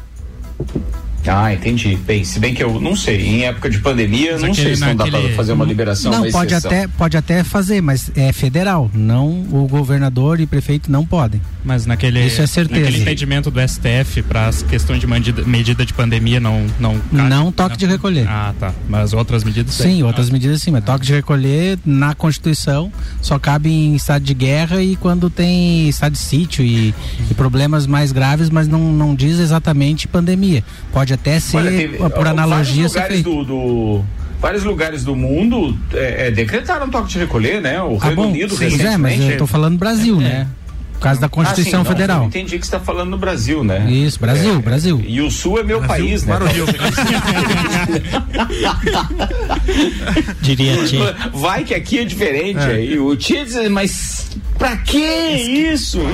Ah, 1.28 1.54
entendi. 1.54 1.96
Bem, 1.96 2.24
se 2.24 2.40
bem 2.40 2.54
que 2.54 2.64
eu 2.64 2.80
não 2.80 2.96
sei, 2.96 3.22
em 3.22 3.46
época 3.46 3.70
de 3.70 3.80
pandemia, 3.80 4.38
não 4.38 4.54
sei 4.54 4.76
se 4.76 4.82
não 4.82 4.96
dá 4.96 5.06
para 5.06 5.30
fazer 5.30 5.54
uma 5.54 5.66
liberação. 5.66 6.12
Não, 6.12 6.32
pode 6.32 6.54
até, 6.54 6.88
pode 6.88 7.18
até 7.18 7.44
fazer, 7.44 7.82
mas 7.82 8.12
é 8.16 8.32
federal. 8.32 8.90
Não, 8.94 9.30
o 9.52 9.68
governador 9.68 10.40
e 10.40 10.46
prefeito 10.46 10.92
não 10.92 11.06
podem. 11.06 11.42
Mas 11.64 11.86
naquele, 11.86 12.26
Isso 12.26 12.42
é 12.42 12.48
certeza. 12.48 12.82
naquele 12.82 13.02
entendimento 13.02 13.50
do 13.50 13.60
STF 13.60 14.22
para 14.24 14.48
as 14.48 14.62
questões 14.62 15.00
de 15.00 15.08
medida, 15.08 15.44
medida 15.44 15.86
de 15.86 15.94
pandemia 15.94 16.40
não 16.40 16.66
não 16.80 17.02
não 17.12 17.52
toque 17.52 17.78
de 17.78 17.86
recolher. 17.86 18.28
Ah, 18.28 18.54
tá. 18.60 18.74
Mas 18.90 19.14
outras 19.14 19.44
medidas 19.44 19.74
sim. 19.74 19.84
Sim, 19.84 20.04
outras 20.04 20.30
ah. 20.30 20.34
medidas 20.34 20.62
sim, 20.62 20.72
mas 20.72 20.84
toque 20.84 21.06
de 21.06 21.14
recolher 21.14 21.80
na 21.86 22.14
Constituição 22.14 22.92
só 23.22 23.40
cabe 23.40 23.70
em 23.70 23.96
estado 23.96 24.24
de 24.24 24.34
guerra 24.34 24.82
e 24.82 24.96
quando 24.96 25.30
tem 25.30 25.88
estado 25.88 26.14
de 26.14 26.20
sítio 26.20 26.64
e, 26.64 26.94
e 27.30 27.34
problemas 27.34 27.88
mais 27.88 28.12
graves, 28.12 28.50
mas 28.50 28.68
não 28.68 28.92
não 28.92 29.16
diz 29.16 29.40
exatamente 29.40 30.08
pandemia. 30.08 30.64
Pode 30.92 31.13
até 31.14 31.40
ser 31.40 31.58
Olha, 31.58 31.72
teve, 31.72 31.98
por 31.98 32.28
analogia 32.28 32.90
ser 32.90 33.04
feito. 33.04 33.24
Do, 33.24 33.44
do 33.44 34.04
vários 34.40 34.64
lugares 34.64 35.06
do 35.06 35.16
mundo 35.16 35.78
é, 35.94 36.28
é, 36.28 36.32
decretaram 36.32 36.90
toque 36.90 37.10
de 37.10 37.20
recolher, 37.20 37.62
né? 37.62 37.82
O 37.82 37.98
ah, 38.00 38.08
Reino 38.08 38.24
bom, 38.24 38.30
Unido 38.30 38.56
sim, 38.56 38.66
recentemente. 38.66 38.94
É, 38.94 38.98
mas 38.98 39.32
eu 39.32 39.38
tô 39.38 39.48
falando 39.48 39.78
Brasil, 39.78 40.20
é. 40.20 40.24
né? 40.24 40.48
caso 41.04 41.20
da 41.20 41.28
Constituição 41.28 41.82
ah, 41.82 41.84
sim, 41.84 41.92
Federal. 41.92 42.22
Não, 42.22 42.28
entendi 42.28 42.58
que 42.58 42.66
você 42.66 42.76
está 42.76 42.80
falando 42.80 43.10
no 43.10 43.18
Brasil, 43.18 43.62
né? 43.64 43.86
Isso, 43.92 44.18
Brasil, 44.20 44.56
é, 44.56 44.60
Brasil. 44.60 45.04
E 45.06 45.20
o 45.20 45.30
Sul 45.30 45.60
é 45.60 45.64
meu 45.64 45.82
Brasil, 45.82 46.06
país, 46.06 46.24
né? 46.24 46.40
Diria 50.42 50.86
Tia. 50.86 51.14
Vai 51.34 51.66
que 51.66 51.76
aqui 51.76 52.00
é 52.00 52.06
diferente. 52.06 52.60
É. 52.60 52.72
Aí 52.72 52.98
o 52.98 53.14
Tia 53.18 53.44
diz, 53.44 53.70
mas 53.70 54.30
pra 54.64 54.78
que 54.78 54.98
isso? 54.98 56.00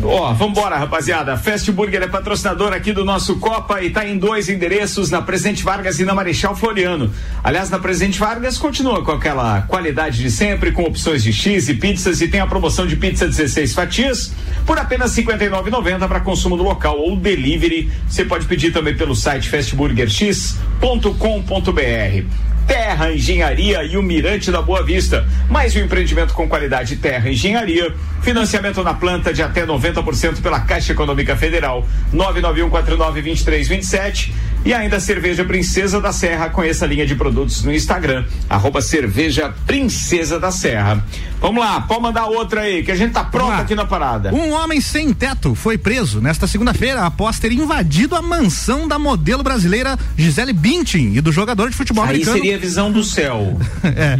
Ó, 0.00 0.32
vambora, 0.32 0.76
rapaziada. 0.76 1.36
Fast 1.36 1.72
Burger 1.72 2.02
é 2.02 2.06
patrocinador 2.06 2.72
aqui 2.72 2.92
do 2.92 3.04
nosso 3.04 3.40
Copa 3.40 3.82
e 3.82 3.90
tá 3.90 4.06
em 4.06 4.16
dois 4.16 4.48
endereços, 4.48 5.10
na 5.10 5.20
Presidente 5.20 5.64
Vargas 5.64 5.98
e 5.98 6.04
na 6.04 6.14
Marechal 6.14 6.54
Floriano. 6.54 7.12
Aliás, 7.42 7.68
na 7.68 7.80
Presidente 7.80 8.20
Vargas 8.20 8.58
continua 8.58 9.04
com 9.04 9.10
aquela 9.10 9.62
qualidade 9.62 10.18
de 10.18 10.30
sempre, 10.30 10.70
com 10.70 10.84
opções 10.84 11.24
de 11.24 11.32
X 11.32 11.68
e 11.68 11.74
pizzas 11.74 12.20
e 12.20 12.28
tem 12.28 12.38
a 12.38 12.46
promoção 12.46 12.86
de 12.86 12.94
pizza 12.94 13.26
16 13.26 13.74
fatias 13.74 14.32
por 14.64 14.78
apenas 14.78 15.16
R$ 15.16 15.24
59,90 15.24 16.06
para 16.06 16.20
consumo 16.20 16.56
no 16.56 16.62
local 16.62 16.96
ou 16.96 17.16
delivery. 17.16 17.90
Você 18.08 18.24
pode 18.24 18.46
pedir 18.46 18.72
também 18.72 18.96
pelo 18.96 19.16
site 19.16 19.48
fastburgerx.com.br. 19.48 22.47
Terra 22.68 23.10
Engenharia 23.10 23.82
e 23.82 23.96
o 23.96 24.02
Mirante 24.02 24.52
da 24.52 24.60
Boa 24.60 24.82
Vista. 24.84 25.26
Mais 25.48 25.74
um 25.74 25.78
empreendimento 25.78 26.34
com 26.34 26.46
qualidade 26.46 26.96
Terra 26.96 27.30
Engenharia. 27.30 27.94
Financiamento 28.22 28.82
na 28.82 28.94
planta 28.94 29.32
de 29.32 29.42
até 29.42 29.64
90% 29.66 30.42
pela 30.42 30.60
Caixa 30.60 30.92
Econômica 30.92 31.36
Federal. 31.36 31.86
991492327. 32.14 34.32
E 34.64 34.74
ainda 34.74 34.98
Cerveja 35.00 35.44
Princesa 35.44 36.00
da 36.00 36.12
Serra. 36.12 36.50
Conheça 36.50 36.84
a 36.84 36.88
linha 36.88 37.06
de 37.06 37.14
produtos 37.14 37.62
no 37.62 37.72
Instagram. 37.72 38.24
Arroba 38.48 38.82
Cerveja 38.82 39.54
Princesa 39.66 40.40
da 40.40 40.50
Serra. 40.50 41.04
Vamos 41.40 41.62
lá, 41.62 41.80
pode 41.80 42.02
mandar 42.02 42.26
outra 42.26 42.62
aí, 42.62 42.82
que 42.82 42.90
a 42.90 42.96
gente 42.96 43.12
tá 43.12 43.22
pronto 43.22 43.52
aqui 43.52 43.72
na 43.74 43.84
parada. 43.84 44.34
Um 44.34 44.52
homem 44.52 44.80
sem 44.80 45.14
teto 45.14 45.54
foi 45.54 45.78
preso 45.78 46.20
nesta 46.20 46.48
segunda-feira 46.48 47.06
após 47.06 47.38
ter 47.38 47.52
invadido 47.52 48.16
a 48.16 48.22
mansão 48.22 48.88
da 48.88 48.98
modelo 48.98 49.44
brasileira 49.44 49.96
Gisele 50.16 50.52
Bündchen 50.52 51.16
e 51.16 51.20
do 51.20 51.30
jogador 51.30 51.70
de 51.70 51.76
futebol 51.76 52.02
aí 52.02 52.10
americano. 52.10 52.38
seria 52.38 52.56
a 52.56 52.58
visão 52.58 52.90
do 52.90 53.04
céu. 53.04 53.56
é. 53.84 54.18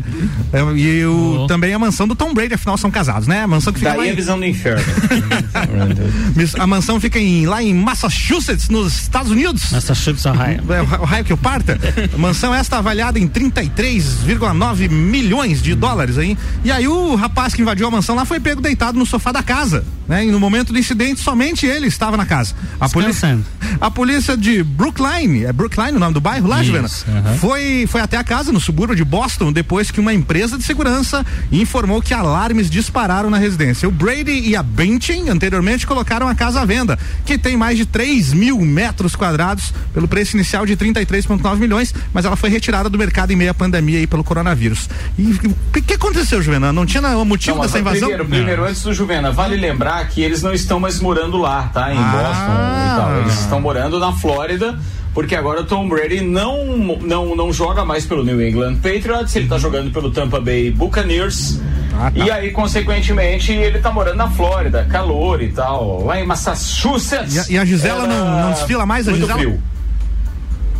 é. 0.52 0.76
E 0.76 1.04
o, 1.06 1.46
também 1.48 1.74
a 1.74 1.78
mansão 1.78 2.06
do 2.06 2.14
Tom 2.14 2.32
Brady, 2.32 2.54
afinal 2.54 2.78
são 2.78 2.90
casados, 2.90 3.26
né? 3.26 3.42
A 3.42 3.48
mansão 3.48 3.72
que 3.72 3.80
fica 3.80 3.87
Daí 3.96 4.06
lá 4.06 4.12
a 4.12 4.14
visão 4.14 4.38
do 4.38 4.44
inferno. 4.44 4.84
a 6.58 6.66
mansão 6.66 7.00
fica 7.00 7.18
em, 7.18 7.46
lá 7.46 7.62
em 7.62 7.74
Massachusetts, 7.74 8.68
nos 8.68 9.02
Estados 9.02 9.30
Unidos. 9.30 9.70
Massachusetts, 9.72 10.24
Ohio. 10.26 10.62
É, 10.72 10.82
o 10.82 11.04
raio 11.04 11.24
que 11.24 11.32
eu 11.32 11.36
parta. 11.36 11.78
Mansão 12.16 12.54
esta 12.54 12.78
avaliada 12.78 13.18
em 13.18 13.28
33,9 13.28 14.88
milhões 14.88 15.62
de 15.62 15.74
dólares 15.74 16.18
aí. 16.18 16.36
E 16.64 16.70
aí 16.70 16.88
o 16.88 17.14
rapaz 17.14 17.54
que 17.54 17.62
invadiu 17.62 17.86
a 17.86 17.90
mansão 17.90 18.14
lá 18.14 18.24
foi 18.24 18.40
pego 18.40 18.60
deitado 18.60 18.98
no 18.98 19.06
sofá 19.06 19.32
da 19.32 19.42
casa, 19.42 19.84
né? 20.06 20.24
E 20.24 20.30
no 20.30 20.40
momento 20.40 20.72
do 20.72 20.78
incidente 20.78 21.20
somente 21.20 21.66
ele 21.66 21.86
estava 21.86 22.16
na 22.16 22.26
casa. 22.26 22.54
A 22.80 22.88
polícia, 22.88 23.38
a 23.80 23.90
polícia 23.90 24.36
de 24.36 24.62
Brookline, 24.62 25.44
é 25.44 25.52
Brookline 25.52 25.92
o 25.92 26.00
nome 26.00 26.14
do 26.14 26.20
bairro 26.20 26.48
lá, 26.48 26.56
Isso, 26.56 26.66
Juliana? 26.66 26.88
aham. 27.08 27.38
Foi 27.38 27.86
foi 27.86 28.00
até 28.00 28.16
a 28.16 28.24
casa 28.24 28.52
no 28.52 28.60
subúrbio 28.60 28.96
de 28.96 29.04
Boston 29.04 29.52
depois 29.52 29.90
que 29.90 30.00
uma 30.00 30.12
empresa 30.12 30.56
de 30.58 30.64
segurança 30.64 31.24
informou 31.50 32.02
que 32.02 32.12
alarmes 32.12 32.70
dispararam 32.70 33.30
na 33.30 33.38
residência. 33.38 33.77
O 33.86 33.90
Brady 33.90 34.40
e 34.48 34.56
a 34.56 34.62
Benchin 34.62 35.28
anteriormente 35.28 35.86
colocaram 35.86 36.26
a 36.28 36.34
casa 36.34 36.60
à 36.60 36.64
venda, 36.64 36.98
que 37.24 37.38
tem 37.38 37.56
mais 37.56 37.76
de 37.76 37.86
3 37.86 38.32
mil 38.32 38.58
metros 38.60 39.14
quadrados 39.16 39.72
pelo 39.94 40.06
preço 40.08 40.36
inicial 40.36 40.64
de 40.66 40.76
33,9 40.76 41.56
milhões, 41.56 41.94
mas 42.12 42.24
ela 42.24 42.36
foi 42.36 42.50
retirada 42.50 42.88
do 42.90 42.98
mercado 42.98 43.32
em 43.32 43.36
meio 43.36 43.50
à 43.50 43.54
pandemia 43.54 43.98
aí 43.98 44.06
pelo 44.06 44.24
coronavírus. 44.24 44.88
E 45.18 45.32
o 45.78 45.82
que 45.82 45.94
aconteceu, 45.94 46.40
Juvenal? 46.42 46.72
Não 46.72 46.84
tinha 46.86 47.02
o 47.16 47.24
motivo 47.24 47.56
Não, 47.56 47.62
dessa 47.62 47.78
invasão? 47.78 48.08
Primeiro, 48.08 48.24
primeiro, 48.26 48.64
antes 48.64 48.82
do 48.82 48.92
Juvena, 48.92 49.30
vale 49.30 49.56
lembrar 49.56 50.06
que 50.08 50.20
eles 50.22 50.42
não 50.42 50.52
estão 50.52 50.78
mais 50.80 51.00
morando 51.00 51.36
lá, 51.38 51.64
tá? 51.72 51.92
Em 51.92 51.98
Ah. 51.98 52.10
Boston 52.12 52.52
e 52.84 53.00
tal. 53.00 53.20
Eles 53.22 53.40
estão 53.40 53.60
morando 53.60 53.98
na 53.98 54.12
Flórida, 54.12 54.78
porque 55.14 55.34
agora 55.34 55.60
o 55.60 55.64
Tom 55.64 55.88
Brady 55.88 56.20
não, 56.20 56.98
não, 57.00 57.34
não 57.36 57.52
joga 57.52 57.84
mais 57.84 58.04
pelo 58.04 58.24
New 58.24 58.40
England 58.46 58.76
Patriots, 58.76 59.34
ele 59.36 59.48
tá 59.48 59.58
jogando 59.58 59.90
pelo 59.90 60.10
Tampa 60.10 60.40
Bay 60.40 60.70
Buccaneers. 60.70 61.58
Ah, 61.94 62.10
tá. 62.10 62.24
E 62.24 62.30
aí, 62.30 62.50
consequentemente, 62.50 63.52
ele 63.52 63.78
tá 63.78 63.90
morando 63.90 64.16
na 64.16 64.30
Flórida, 64.30 64.84
calor 64.90 65.42
e 65.42 65.48
tal, 65.48 66.04
lá 66.04 66.20
em 66.20 66.26
Massachusetts. 66.26 67.34
E 67.34 67.38
a- 67.40 67.44
e 67.48 67.58
a 67.58 67.64
Gisela 67.64 68.06
não- 68.06 68.42
não 68.42 68.52
desfila 68.52 68.86
mais, 68.86 69.08
a 69.08 69.12
Gisela? 69.12 69.34
frio. 69.38 69.62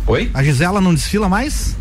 Oi? 0.07 0.31
A 0.33 0.43
Gisela 0.43 0.79
não 0.81 0.93
desfila 0.93 1.27
mais? 1.29 1.75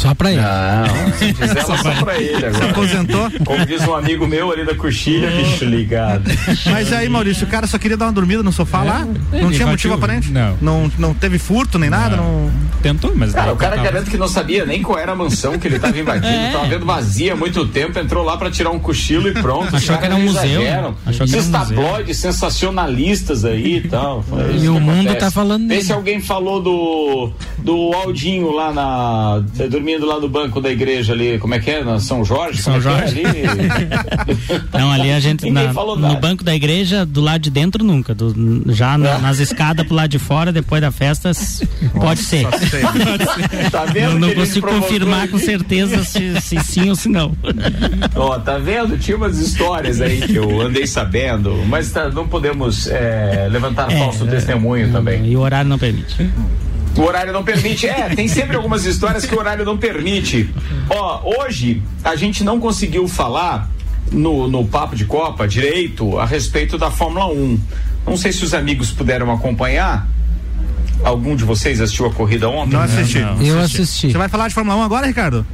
Só 0.00 0.14
pra 0.14 0.32
ele. 0.32 0.40
Não, 0.40 1.18
Gisela 1.18 1.76
só 1.78 2.04
pra 2.04 2.18
ele 2.18 2.38
Se 2.38 2.46
agora. 2.46 2.70
aposentou? 2.70 3.30
Como 3.44 3.66
diz 3.66 3.86
um 3.86 3.94
amigo 3.94 4.26
meu 4.26 4.50
ali 4.50 4.64
da 4.64 4.74
coxilha, 4.74 5.30
bicho 5.30 5.64
ligado. 5.64 6.24
Mas 6.70 6.92
aí, 6.92 7.08
Maurício, 7.08 7.46
o 7.46 7.50
cara 7.50 7.66
só 7.66 7.78
queria 7.78 7.96
dar 7.96 8.06
uma 8.06 8.12
dormida 8.12 8.42
no 8.42 8.52
sofá 8.52 8.82
lá? 8.82 9.06
Não 9.32 9.50
tinha 9.50 9.66
motivo 9.66 9.94
aparente? 9.94 10.30
Não. 10.32 10.56
não. 10.60 10.90
Não 10.98 11.14
teve 11.14 11.38
furto 11.38 11.78
nem 11.78 11.90
nada? 11.90 12.16
Não. 12.16 12.50
Tentou, 12.82 13.12
mas 13.14 13.32
Cara, 13.32 13.52
o 13.52 13.56
cara 13.56 13.76
tava- 13.76 13.88
garante 13.90 14.10
que 14.10 14.16
não 14.16 14.26
sabia 14.28 14.64
nem 14.64 14.82
qual 14.82 14.98
era 14.98 15.12
a 15.12 15.16
mansão 15.16 15.58
que 15.58 15.68
ele 15.68 15.76
estava 15.76 15.98
invadindo, 15.98 16.32
tava 16.52 16.66
vendo 16.66 16.86
vazia 16.86 17.34
há 17.34 17.36
muito 17.36 17.66
tempo, 17.66 17.98
entrou 17.98 18.24
lá 18.24 18.36
pra 18.38 18.50
tirar 18.50 18.70
um 18.70 18.78
cochilo 18.78 19.28
e 19.28 19.32
pronto. 19.32 19.68
Os 19.68 19.74
Achou 19.74 19.96
que 19.96 20.00
caras 20.02 20.04
era 20.04 20.16
um 20.16 20.24
museu. 20.24 20.40
Achou 20.42 20.60
que 20.62 20.66
era 20.66 21.24
Esses 21.24 21.32
um 21.48 21.58
museu. 21.58 21.76
tabloides 21.76 22.16
sensacionalistas 22.16 23.44
aí 23.44 23.76
e 23.76 23.88
tal. 23.88 24.24
Isso 24.54 24.64
E 24.64 24.68
o 24.68 24.80
mundo 24.80 25.00
acontece. 25.10 25.18
tá 25.18 25.30
falando 25.30 25.62
Vê 25.62 25.74
dele. 25.74 25.84
se 25.84 25.92
alguém 25.92 26.20
falou 26.20 26.62
do, 26.62 27.30
do 27.58 27.92
Aldinho 27.94 28.50
lá 28.52 28.72
na. 28.72 29.42
dormindo 29.68 29.89
lá 29.98 30.18
no 30.20 30.28
banco 30.28 30.60
da 30.60 30.70
igreja 30.70 31.12
ali, 31.12 31.38
como 31.38 31.54
é 31.54 31.58
que 31.58 31.70
é? 31.70 31.84
Na 31.84 31.98
São 32.00 32.24
Jorge? 32.24 32.62
São 32.62 32.74
é 32.74 32.78
é 32.78 32.80
Jorge. 32.80 33.22
ali? 33.26 33.32
Não, 34.72 34.90
ali 34.90 35.10
a 35.12 35.18
gente, 35.20 35.50
na- 35.50 35.72
falou 35.72 35.96
no 35.96 36.02
nada. 36.02 36.20
banco 36.20 36.42
da 36.44 36.54
igreja, 36.54 37.04
do 37.06 37.20
lado 37.20 37.40
de 37.40 37.50
dentro 37.50 37.84
nunca. 37.84 38.14
do- 38.14 38.64
já 38.72 38.96
na- 38.98 39.18
nas 39.18 39.38
escadas 39.38 39.86
pro 39.86 39.94
lado 39.94 40.10
de 40.10 40.18
fora, 40.18 40.52
depois 40.52 40.80
da 40.80 40.90
festa, 40.90 41.30
pode 41.94 42.20
ser. 42.20 42.42
Só 42.42 42.58
sei. 42.58 42.80
Tá 43.70 43.84
vendo 43.84 44.12
Eu 44.12 44.18
não 44.18 44.34
consigo 44.34 44.66
confirmar 44.66 45.28
com 45.28 45.38
certeza 45.38 46.02
se, 46.04 46.40
se 46.40 46.58
sim 46.60 46.88
ou 46.88 46.94
se 46.96 47.08
não. 47.08 47.32
Ó, 48.14 48.38
tá 48.38 48.58
vendo? 48.58 48.98
Tinha 48.98 49.16
umas 49.16 49.38
histórias 49.38 50.00
aí 50.00 50.20
que 50.20 50.34
eu 50.36 50.60
andei 50.60 50.86
sabendo, 50.86 51.64
mas 51.66 51.90
tá- 51.90 52.08
não 52.08 52.26
podemos 52.26 52.86
é, 52.88 53.48
levantar 53.50 53.90
É, 53.92 53.98
falso 53.98 54.24
é, 54.24 54.30
testemunho 54.30 54.90
também. 54.92 55.24
E 55.26 55.36
o 55.36 55.40
horário 55.40 55.68
não 55.68 55.78
permite. 55.78 56.30
O 56.96 57.02
horário 57.02 57.32
não 57.32 57.44
permite. 57.44 57.86
É, 57.86 58.08
tem 58.14 58.28
sempre 58.28 58.56
algumas 58.56 58.84
histórias 58.84 59.24
que 59.24 59.34
o 59.34 59.38
horário 59.38 59.64
não 59.64 59.78
permite. 59.78 60.52
Ó, 60.88 61.42
hoje 61.42 61.82
a 62.02 62.16
gente 62.16 62.42
não 62.42 62.58
conseguiu 62.58 63.06
falar 63.06 63.70
no, 64.10 64.48
no 64.48 64.66
Papo 64.66 64.96
de 64.96 65.04
Copa 65.04 65.46
direito 65.46 66.18
a 66.18 66.26
respeito 66.26 66.76
da 66.76 66.90
Fórmula 66.90 67.26
1. 67.26 67.60
Não 68.06 68.16
sei 68.16 68.32
se 68.32 68.44
os 68.44 68.54
amigos 68.54 68.90
puderam 68.90 69.30
acompanhar. 69.32 70.08
Algum 71.02 71.34
de 71.34 71.44
vocês 71.44 71.80
assistiu 71.80 72.06
a 72.06 72.12
corrida 72.12 72.48
ontem? 72.48 72.74
Não 72.74 72.82
assisti. 72.82 73.20
não. 73.20 73.40
Eu 73.40 73.58
assisti. 73.60 74.10
Você 74.10 74.18
vai 74.18 74.28
falar 74.28 74.48
de 74.48 74.54
Fórmula 74.54 74.76
1 74.76 74.82
agora, 74.82 75.06
Ricardo? 75.06 75.46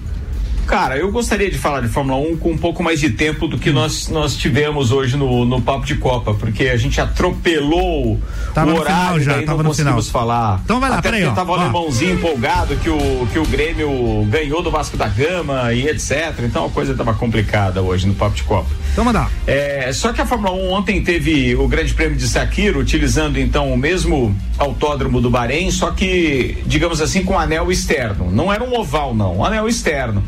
Cara, 0.67 0.97
eu 0.97 1.11
gostaria 1.13 1.51
de 1.51 1.57
falar 1.57 1.81
de 1.81 1.89
Fórmula 1.89 2.19
1 2.19 2.37
com 2.39 2.51
um 2.51 2.59
pouco 2.59 2.83
mais 2.83 2.99
de 3.01 3.11
tempo 3.11 3.47
do 3.47 3.57
que 3.59 3.71
nós, 3.71 4.09
nós 4.09 4.37
tivemos 4.37 4.91
hoje 4.91 5.17
no, 5.17 5.45
no 5.45 5.63
Papo 5.63 5.87
de 5.87 5.95
Copa, 5.97 6.35
porque 6.35 6.65
a 6.69 6.77
gente 6.77 7.01
atropelou 7.01 8.21
Tava 8.53 8.73
o 8.73 8.79
horário 8.79 9.21
final 9.21 9.41
já, 9.41 9.47
tava 9.47 9.63
não 9.63 9.71
conseguimos 9.71 10.07
final. 10.09 10.21
falar. 10.23 10.61
Então 10.65 10.81
vai 10.81 10.91
lá, 10.91 10.99
Até 10.99 11.11
peraí, 11.11 11.25
ó, 11.27 11.33
tava 11.33 11.53
o 11.53 11.55
ó. 11.55 11.61
alemãozinho 11.61 12.15
empolgado 12.15 12.77
que 12.77 12.91
o, 12.91 13.29
que 13.33 13.39
o 13.39 13.47
Grêmio 13.47 14.27
ganhou 14.29 14.63
do 14.63 14.71
Vasco 14.71 14.97
da 14.97 15.07
Gama 15.07 15.73
e 15.73 15.87
etc. 15.89 16.35
Então 16.41 16.67
a 16.67 16.71
coisa 16.71 16.95
tava 16.95 17.15
complicada 17.15 17.81
hoje 17.83 18.07
no 18.07 18.15
Papo 18.15 18.35
de 18.35 18.43
Copa. 18.43 18.69
Então 18.93 19.05
manda. 19.05 19.29
É, 19.47 19.93
só 19.93 20.13
que 20.13 20.21
a 20.21 20.27
Fórmula 20.27 20.53
1 20.53 20.73
ontem 20.73 21.03
teve 21.03 21.55
o 21.55 21.69
Grande 21.69 21.95
Prêmio 21.95 22.17
de 22.17 22.27
Sakiro, 22.27 22.81
utilizando 22.81 23.39
então 23.39 23.73
o 23.73 23.77
mesmo 23.79 24.35
autódromo 24.59 25.21
do 25.21 25.31
Bahrein, 25.31 25.71
só 25.71 25.91
que, 25.91 26.59
digamos 26.67 27.01
assim, 27.01 27.23
com 27.25 27.39
anel 27.39 27.71
externo. 27.71 28.31
Não 28.31 28.53
era 28.53 28.65
um 28.65 28.75
oval, 28.79 29.15
não, 29.15 29.39
um 29.39 29.45
anel 29.45 29.69
externo. 29.69 30.25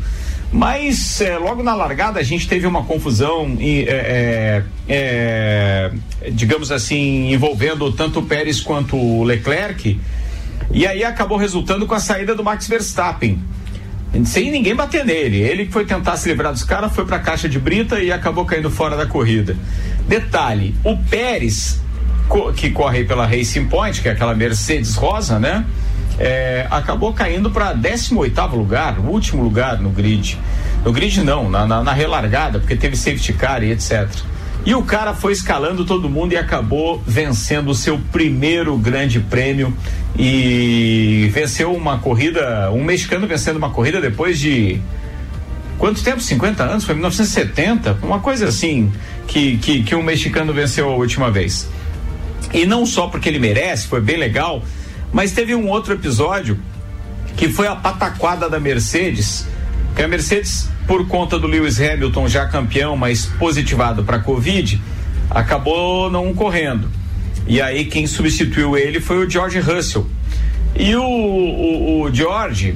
Mas 0.51 1.21
é, 1.21 1.37
logo 1.37 1.61
na 1.61 1.75
largada 1.75 2.19
a 2.19 2.23
gente 2.23 2.47
teve 2.47 2.65
uma 2.65 2.83
confusão, 2.83 3.55
e, 3.59 3.83
é, 3.87 4.63
é, 4.87 5.91
é, 6.23 6.29
digamos 6.31 6.71
assim, 6.71 7.31
envolvendo 7.31 7.91
tanto 7.91 8.19
o 8.19 8.23
Pérez 8.23 8.59
quanto 8.59 8.95
o 8.95 9.23
Leclerc. 9.23 9.99
E 10.71 10.87
aí 10.87 11.03
acabou 11.03 11.37
resultando 11.37 11.85
com 11.85 11.93
a 11.93 11.99
saída 11.99 12.33
do 12.35 12.43
Max 12.43 12.67
Verstappen 12.67 13.39
sem 14.25 14.51
ninguém 14.51 14.75
bater 14.75 15.05
nele. 15.05 15.37
Ele 15.37 15.65
que 15.65 15.71
foi 15.71 15.85
tentar 15.85 16.17
se 16.17 16.27
livrar 16.29 16.51
dos 16.51 16.63
caras, 16.63 16.93
foi 16.93 17.05
para 17.05 17.17
a 17.17 17.19
caixa 17.19 17.47
de 17.47 17.59
brita 17.59 17.99
e 18.01 18.11
acabou 18.11 18.45
caindo 18.45 18.69
fora 18.69 18.97
da 18.97 19.05
corrida. 19.05 19.55
Detalhe: 20.07 20.75
o 20.83 20.97
Pérez, 20.97 21.79
que 22.55 22.71
corre 22.71 23.03
pela 23.03 23.25
Racing 23.25 23.65
Point, 23.65 24.01
que 24.01 24.09
é 24.09 24.11
aquela 24.11 24.33
Mercedes 24.33 24.95
rosa, 24.95 25.39
né? 25.39 25.65
É, 26.19 26.67
acabou 26.69 27.13
caindo 27.13 27.49
para 27.49 27.71
18 27.71 28.45
lugar, 28.55 28.99
último 28.99 29.41
lugar 29.41 29.79
no 29.79 29.89
grid. 29.89 30.37
No 30.83 30.91
grid 30.91 31.23
não, 31.23 31.49
na, 31.49 31.65
na, 31.65 31.81
na 31.81 31.93
relargada, 31.93 32.59
porque 32.59 32.75
teve 32.75 32.97
safety 32.97 33.33
car 33.33 33.63
e 33.63 33.71
etc. 33.71 34.09
E 34.65 34.75
o 34.75 34.83
cara 34.83 35.13
foi 35.13 35.31
escalando 35.31 35.85
todo 35.85 36.09
mundo 36.09 36.33
e 36.33 36.37
acabou 36.37 37.01
vencendo 37.07 37.69
o 37.69 37.75
seu 37.75 37.97
primeiro 38.11 38.77
grande 38.77 39.19
prêmio 39.19 39.73
e 40.17 41.29
venceu 41.33 41.73
uma 41.73 41.97
corrida, 41.99 42.69
um 42.71 42.83
mexicano 42.83 43.25
vencendo 43.25 43.55
uma 43.55 43.69
corrida 43.69 44.01
depois 44.01 44.37
de 44.37 44.81
quanto 45.77 46.03
tempo? 46.03 46.19
50 46.19 46.63
anos? 46.63 46.83
Foi 46.83 46.93
1970? 46.93 47.99
Uma 48.03 48.19
coisa 48.19 48.47
assim 48.47 48.91
que, 49.27 49.57
que, 49.57 49.83
que 49.83 49.95
um 49.95 50.03
mexicano 50.03 50.53
venceu 50.53 50.89
a 50.89 50.95
última 50.95 51.31
vez. 51.31 51.69
E 52.53 52.65
não 52.65 52.85
só 52.85 53.07
porque 53.07 53.29
ele 53.29 53.39
merece, 53.39 53.87
foi 53.87 54.01
bem 54.01 54.17
legal, 54.17 54.61
mas 55.11 55.31
teve 55.31 55.55
um 55.55 55.67
outro 55.67 55.93
episódio 55.93 56.59
que 57.35 57.49
foi 57.49 57.67
a 57.67 57.75
pataquada 57.75 58.49
da 58.49 58.59
Mercedes, 58.59 59.47
que 59.95 60.01
a 60.01 60.07
Mercedes, 60.07 60.69
por 60.85 61.07
conta 61.07 61.39
do 61.39 61.47
Lewis 61.47 61.79
Hamilton 61.79 62.27
já 62.27 62.45
campeão, 62.47 62.97
mas 62.97 63.25
positivado 63.25 64.03
para 64.03 64.19
Covid, 64.19 64.81
acabou 65.29 66.09
não 66.09 66.33
correndo. 66.33 66.89
E 67.47 67.61
aí 67.61 67.85
quem 67.85 68.05
substituiu 68.05 68.77
ele 68.77 68.99
foi 68.99 69.25
o 69.25 69.29
George 69.29 69.59
Russell. 69.59 70.07
E 70.75 70.95
o, 70.95 71.03
o, 71.03 72.01
o 72.03 72.13
George 72.13 72.75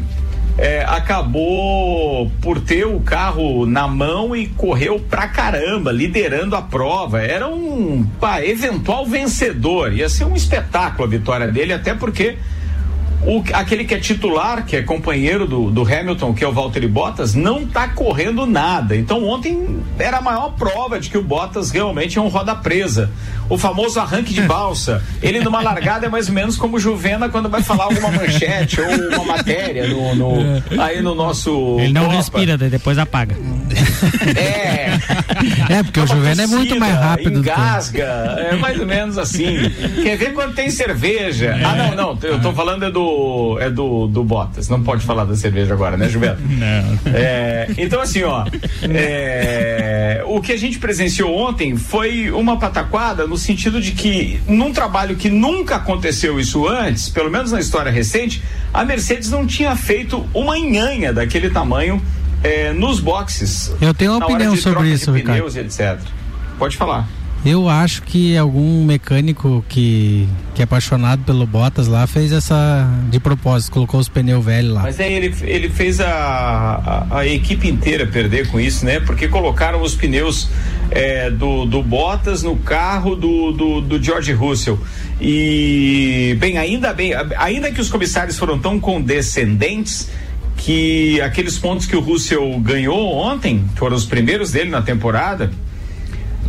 é, 0.57 0.83
acabou 0.87 2.31
por 2.41 2.59
ter 2.59 2.85
o 2.85 2.99
carro 2.99 3.65
na 3.65 3.87
mão 3.87 4.35
e 4.35 4.47
correu 4.47 4.99
pra 4.99 5.27
caramba, 5.27 5.91
liderando 5.91 6.55
a 6.55 6.61
prova. 6.61 7.21
Era 7.21 7.47
um 7.47 8.05
pá, 8.19 8.43
eventual 8.43 9.05
vencedor. 9.05 9.93
Ia 9.93 10.09
ser 10.09 10.25
um 10.25 10.35
espetáculo 10.35 11.05
a 11.05 11.07
vitória 11.07 11.47
dele, 11.47 11.73
até 11.73 11.93
porque 11.93 12.37
o, 13.25 13.41
aquele 13.53 13.85
que 13.85 13.95
é 13.95 13.99
titular, 13.99 14.65
que 14.65 14.75
é 14.75 14.81
companheiro 14.81 15.47
do, 15.47 15.71
do 15.71 15.81
Hamilton, 15.81 16.33
que 16.33 16.43
é 16.43 16.47
o 16.47 16.51
Valtteri 16.51 16.87
Bottas, 16.87 17.33
não 17.33 17.61
está 17.61 17.87
correndo 17.87 18.45
nada. 18.45 18.95
Então 18.95 19.23
ontem 19.23 19.79
era 19.97 20.17
a 20.17 20.21
maior 20.21 20.49
prova 20.51 20.99
de 20.99 21.09
que 21.09 21.17
o 21.17 21.23
Bottas 21.23 21.71
realmente 21.71 22.17
é 22.17 22.21
um 22.21 22.27
roda 22.27 22.53
presa. 22.53 23.09
O 23.53 23.57
famoso 23.57 23.99
arranque 23.99 24.33
de 24.33 24.41
balsa. 24.41 25.01
Ele 25.21 25.39
numa 25.39 25.61
largada 25.61 26.05
é 26.05 26.09
mais 26.09 26.27
ou 26.27 26.33
menos 26.33 26.57
como 26.57 26.79
Juvena 26.79 27.29
quando 27.29 27.47
vai 27.49 27.61
falar 27.61 27.85
alguma 27.85 28.09
manchete 28.11 28.79
ou 28.81 28.87
uma 29.21 29.25
matéria 29.37 29.87
no, 29.87 30.15
no 30.15 30.81
aí 30.81 31.01
no 31.01 31.13
nosso. 31.15 31.77
Ele 31.79 31.93
não 31.93 32.05
Copa. 32.05 32.15
respira, 32.17 32.57
depois 32.57 32.97
apaga. 32.97 33.35
É. 34.35 35.73
É, 35.73 35.83
porque 35.83 35.99
o 35.99 36.07
Juvena 36.07 36.43
é 36.43 36.47
muito 36.47 36.79
mais 36.79 36.95
rápido. 36.95 37.31
do 37.39 37.43
que- 37.43 37.49
Engasga, 37.49 38.03
é 38.51 38.55
mais 38.55 38.79
ou 38.79 38.85
menos 38.85 39.17
assim. 39.17 39.69
Quer 40.01 40.17
ver 40.17 40.33
quando 40.33 40.53
tem 40.55 40.69
cerveja? 40.69 41.55
Ah, 41.63 41.75
não, 41.75 41.95
não, 41.95 42.19
eu 42.23 42.39
tô 42.41 42.53
falando 42.53 42.85
é 42.85 42.91
do 42.91 43.57
é 43.59 43.69
do, 43.69 44.07
do 44.07 44.23
Bottas, 44.23 44.67
não 44.69 44.81
pode 44.83 45.05
falar 45.05 45.25
da 45.25 45.35
cerveja 45.35 45.73
agora, 45.73 45.95
né, 45.97 46.09
Juvena? 46.09 46.37
Não. 46.49 47.13
É, 47.13 47.67
então, 47.77 48.01
assim, 48.01 48.23
ó, 48.23 48.45
é, 48.83 50.23
o 50.25 50.41
que 50.41 50.51
a 50.51 50.57
gente 50.57 50.79
presenciou 50.79 51.35
ontem 51.35 51.75
foi 51.75 52.31
uma 52.31 52.57
pataquada 52.57 53.25
no 53.27 53.37
sentido 53.43 53.81
de 53.81 53.91
que, 53.91 54.39
num 54.47 54.71
trabalho 54.71 55.15
que 55.15 55.29
nunca 55.29 55.75
aconteceu 55.75 56.39
isso 56.39 56.67
antes, 56.67 57.09
pelo 57.09 57.29
menos 57.29 57.51
na 57.51 57.59
história 57.59 57.91
recente, 57.91 58.41
a 58.73 58.83
Mercedes 58.83 59.29
não 59.29 59.45
tinha 59.45 59.75
feito 59.75 60.27
uma 60.33 60.57
nhanha 60.57 61.13
daquele 61.13 61.49
tamanho 61.49 62.01
é, 62.43 62.73
nos 62.73 62.99
boxes. 62.99 63.71
Eu 63.79 63.93
tenho 63.93 64.13
uma 64.13 64.25
opinião 64.25 64.55
sobre 64.55 64.89
isso, 64.89 65.11
Ricardo. 65.11 65.37
pneus 65.37 65.55
etc. 65.55 65.99
Pode 66.57 66.77
falar. 66.77 67.07
Eu 67.45 67.67
acho 67.67 68.03
que 68.03 68.37
algum 68.37 68.85
mecânico 68.85 69.65
que, 69.67 70.29
que 70.55 70.61
é 70.61 70.63
apaixonado 70.63 71.23
pelo 71.25 71.45
Bottas 71.45 71.87
lá 71.87 72.07
fez 72.07 72.31
essa 72.31 72.89
de 73.09 73.19
propósito, 73.19 73.73
colocou 73.73 73.99
os 73.99 74.07
pneus 74.07 74.45
velhos 74.45 74.73
lá. 74.73 74.83
Mas 74.83 74.97
aí 74.97 75.13
ele, 75.13 75.35
ele 75.41 75.69
fez 75.69 75.99
a, 75.99 76.07
a, 76.07 77.19
a 77.19 77.27
equipe 77.27 77.67
inteira 77.67 78.07
perder 78.07 78.47
com 78.47 78.61
isso, 78.61 78.85
né? 78.85 79.01
Porque 79.01 79.27
colocaram 79.27 79.81
os 79.81 79.93
pneus 79.93 80.49
é, 80.89 81.29
do, 81.29 81.65
do 81.65 81.83
Bottas 81.83 82.43
no 82.43 82.55
carro 82.55 83.13
do, 83.13 83.51
do, 83.51 83.81
do 83.81 84.01
George 84.01 84.31
Russell. 84.31 84.79
E, 85.19 86.37
bem, 86.39 86.57
ainda 86.57 86.93
bem, 86.93 87.11
ainda 87.37 87.71
que 87.71 87.81
os 87.81 87.89
comissários 87.89 88.37
foram 88.37 88.57
tão 88.57 88.79
condescendentes 88.79 90.09
que 90.55 91.19
aqueles 91.19 91.57
pontos 91.57 91.85
que 91.85 91.95
o 91.95 91.99
Russell 91.99 92.57
ganhou 92.59 93.13
ontem, 93.15 93.65
foram 93.75 93.97
os 93.97 94.05
primeiros 94.05 94.51
dele 94.51 94.69
na 94.69 94.81
temporada, 94.81 95.51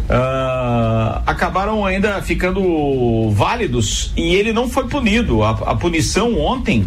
ah, 0.08 1.22
acabaram 1.26 1.84
ainda 1.84 2.20
ficando 2.22 3.30
válidos 3.30 4.12
e 4.16 4.34
ele 4.34 4.52
não 4.52 4.68
foi 4.68 4.86
punido. 4.86 5.42
A, 5.42 5.50
a 5.50 5.74
punição 5.74 6.38
ontem, 6.38 6.86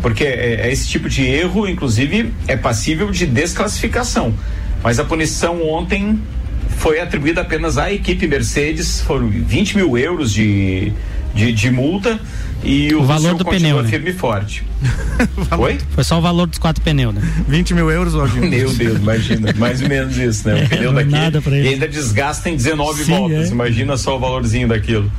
porque 0.00 0.24
é, 0.24 0.66
é 0.66 0.72
esse 0.72 0.88
tipo 0.88 1.08
de 1.08 1.24
erro, 1.24 1.68
inclusive, 1.68 2.32
é 2.46 2.56
passível 2.56 3.10
de 3.10 3.26
desclassificação. 3.26 4.34
Mas 4.82 4.98
a 4.98 5.04
punição 5.04 5.62
ontem 5.68 6.20
foi 6.68 7.00
atribuída 7.00 7.42
apenas 7.42 7.78
à 7.78 7.92
equipe 7.92 8.26
Mercedes, 8.26 9.00
foram 9.00 9.28
20 9.28 9.76
mil 9.76 9.96
euros 9.96 10.32
de, 10.32 10.92
de, 11.34 11.52
de 11.52 11.70
multa 11.70 12.20
e 12.64 12.94
o, 12.94 13.00
O 13.00 13.04
valor 13.04 13.22
Russell 13.22 13.38
do 13.38 13.44
continua 13.44 13.70
pneu, 13.70 13.82
né? 13.82 13.88
firme 13.88 14.10
e 14.10 14.12
forte. 14.12 14.64
Oi? 15.58 15.78
Foi 15.90 16.04
só 16.04 16.18
o 16.18 16.20
valor 16.22 16.46
dos 16.46 16.58
quatro 16.58 16.82
pneus, 16.82 17.14
né? 17.14 17.22
20 17.48 17.74
mil 17.74 17.90
euros, 17.90 18.14
Waldinho. 18.14 18.46
Meu 18.50 18.72
Deus, 18.72 18.98
imagina. 18.98 19.52
Mais 19.58 19.80
ou 19.82 19.88
menos 19.88 20.16
isso, 20.16 20.46
né? 20.48 20.64
O 20.64 20.68
pneu 20.70 20.92
daqui. 20.92 21.10
nada 21.10 21.40
pra 21.42 21.56
e 21.56 21.58
ele. 21.60 21.68
ainda 21.70 21.88
desgasta 21.88 22.48
em 22.50 22.56
19 22.56 23.04
Sim, 23.04 23.10
voltas. 23.12 23.48
é. 23.48 23.52
Imagina 23.52 23.96
só 23.96 24.16
o 24.16 24.20
valorzinho 24.20 24.68
daquilo. 24.68 25.10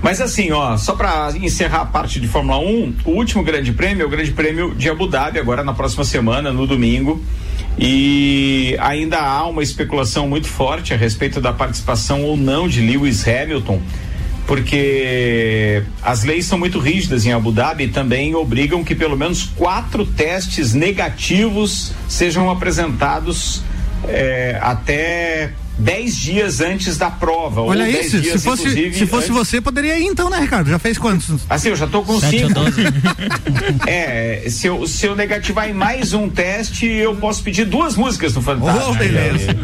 Mas 0.00 0.20
assim, 0.20 0.52
ó, 0.52 0.76
só 0.76 0.94
para 0.94 1.32
encerrar 1.40 1.80
a 1.80 1.86
parte 1.86 2.20
de 2.20 2.28
Fórmula 2.28 2.58
1, 2.60 2.94
o 3.04 3.10
último 3.10 3.42
grande 3.42 3.72
prêmio 3.72 4.04
é 4.04 4.06
o 4.06 4.08
Grande 4.08 4.30
Prêmio 4.30 4.72
de 4.76 4.88
Abu 4.88 5.08
Dhabi, 5.08 5.40
agora 5.40 5.64
na 5.64 5.74
próxima 5.74 6.04
semana, 6.04 6.52
no 6.52 6.68
domingo. 6.68 7.20
E 7.76 8.76
ainda 8.80 9.18
há 9.18 9.44
uma 9.46 9.62
especulação 9.62 10.28
muito 10.28 10.46
forte 10.48 10.94
a 10.94 10.96
respeito 10.96 11.40
da 11.40 11.52
participação 11.52 12.22
ou 12.22 12.36
não 12.36 12.68
de 12.68 12.80
Lewis 12.80 13.26
Hamilton, 13.26 13.80
porque 14.48 15.82
as 16.02 16.24
leis 16.24 16.46
são 16.46 16.58
muito 16.58 16.78
rígidas 16.78 17.26
em 17.26 17.32
Abu 17.34 17.52
Dhabi 17.52 17.84
e 17.84 17.88
também 17.88 18.34
obrigam 18.34 18.82
que 18.82 18.94
pelo 18.94 19.14
menos 19.14 19.44
quatro 19.44 20.06
testes 20.06 20.72
negativos 20.72 21.92
sejam 22.08 22.50
apresentados 22.50 23.62
eh, 24.08 24.58
até 24.62 25.52
dez 25.78 26.16
dias 26.16 26.60
antes 26.60 26.96
da 26.98 27.08
prova. 27.10 27.62
Olha 27.62 27.84
ou 27.86 27.92
dez 27.92 28.06
isso, 28.06 28.16
se 28.16 28.22
dias, 28.22 28.44
fosse, 28.44 28.62
inclusive, 28.62 28.98
se 28.98 29.06
fosse 29.06 29.24
antes- 29.30 29.36
você, 29.36 29.60
poderia 29.60 29.98
ir 29.98 30.04
então, 30.04 30.28
né, 30.28 30.40
Ricardo? 30.40 30.68
Já 30.68 30.78
fez 30.78 30.98
quantos? 30.98 31.40
Assim, 31.48 31.68
eu 31.68 31.76
já 31.76 31.86
tô 31.86 32.02
com 32.02 32.18
Sete 32.18 32.42
ou 32.44 32.48
cinco. 32.48 32.54
doze. 32.60 32.82
É, 33.86 34.44
se 34.48 34.66
eu, 34.66 34.86
se 34.86 35.06
eu 35.06 35.14
negativar 35.16 35.68
em 35.68 35.72
mais 35.72 36.12
um 36.12 36.28
teste, 36.28 36.86
eu 36.86 37.14
posso 37.16 37.42
pedir 37.42 37.64
duas 37.64 37.96
músicas 37.96 38.34
no 38.34 38.42
Fantástico. 38.42 38.90
Oh, 38.90 38.94
beleza. 38.94 39.56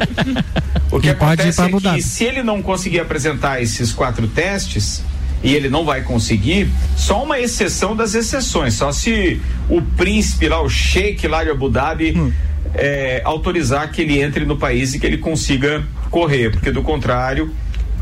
O 0.90 1.00
que 1.00 1.08
E 1.08 1.14
pode 1.14 1.42
ir 1.42 1.48
acontece 1.50 1.60
é 1.88 1.94
que 1.94 2.02
se 2.02 2.24
ele 2.24 2.42
não 2.42 2.62
conseguir 2.62 3.00
apresentar 3.00 3.60
esses 3.62 3.92
quatro 3.92 4.26
testes, 4.28 5.02
e 5.42 5.54
ele 5.54 5.68
não 5.68 5.84
vai 5.84 6.00
conseguir, 6.02 6.68
só 6.96 7.22
uma 7.22 7.38
exceção 7.38 7.94
das 7.94 8.14
exceções, 8.14 8.74
só 8.74 8.90
se 8.92 9.40
o 9.68 9.82
príncipe 9.82 10.48
lá, 10.48 10.62
o 10.62 10.68
sheik 10.70 11.26
lá 11.28 11.44
de 11.44 11.50
Abu 11.50 11.68
Dhabi, 11.68 12.14
Hum. 12.16 12.32
é, 12.74 13.20
autorizar 13.24 13.90
que 13.92 14.00
ele 14.02 14.20
entre 14.22 14.44
no 14.46 14.56
país 14.56 14.94
e 14.94 14.98
que 14.98 15.06
ele 15.06 15.18
consiga 15.18 15.84
correr, 16.14 16.52
porque 16.52 16.70
do 16.70 16.80
contrário, 16.80 17.52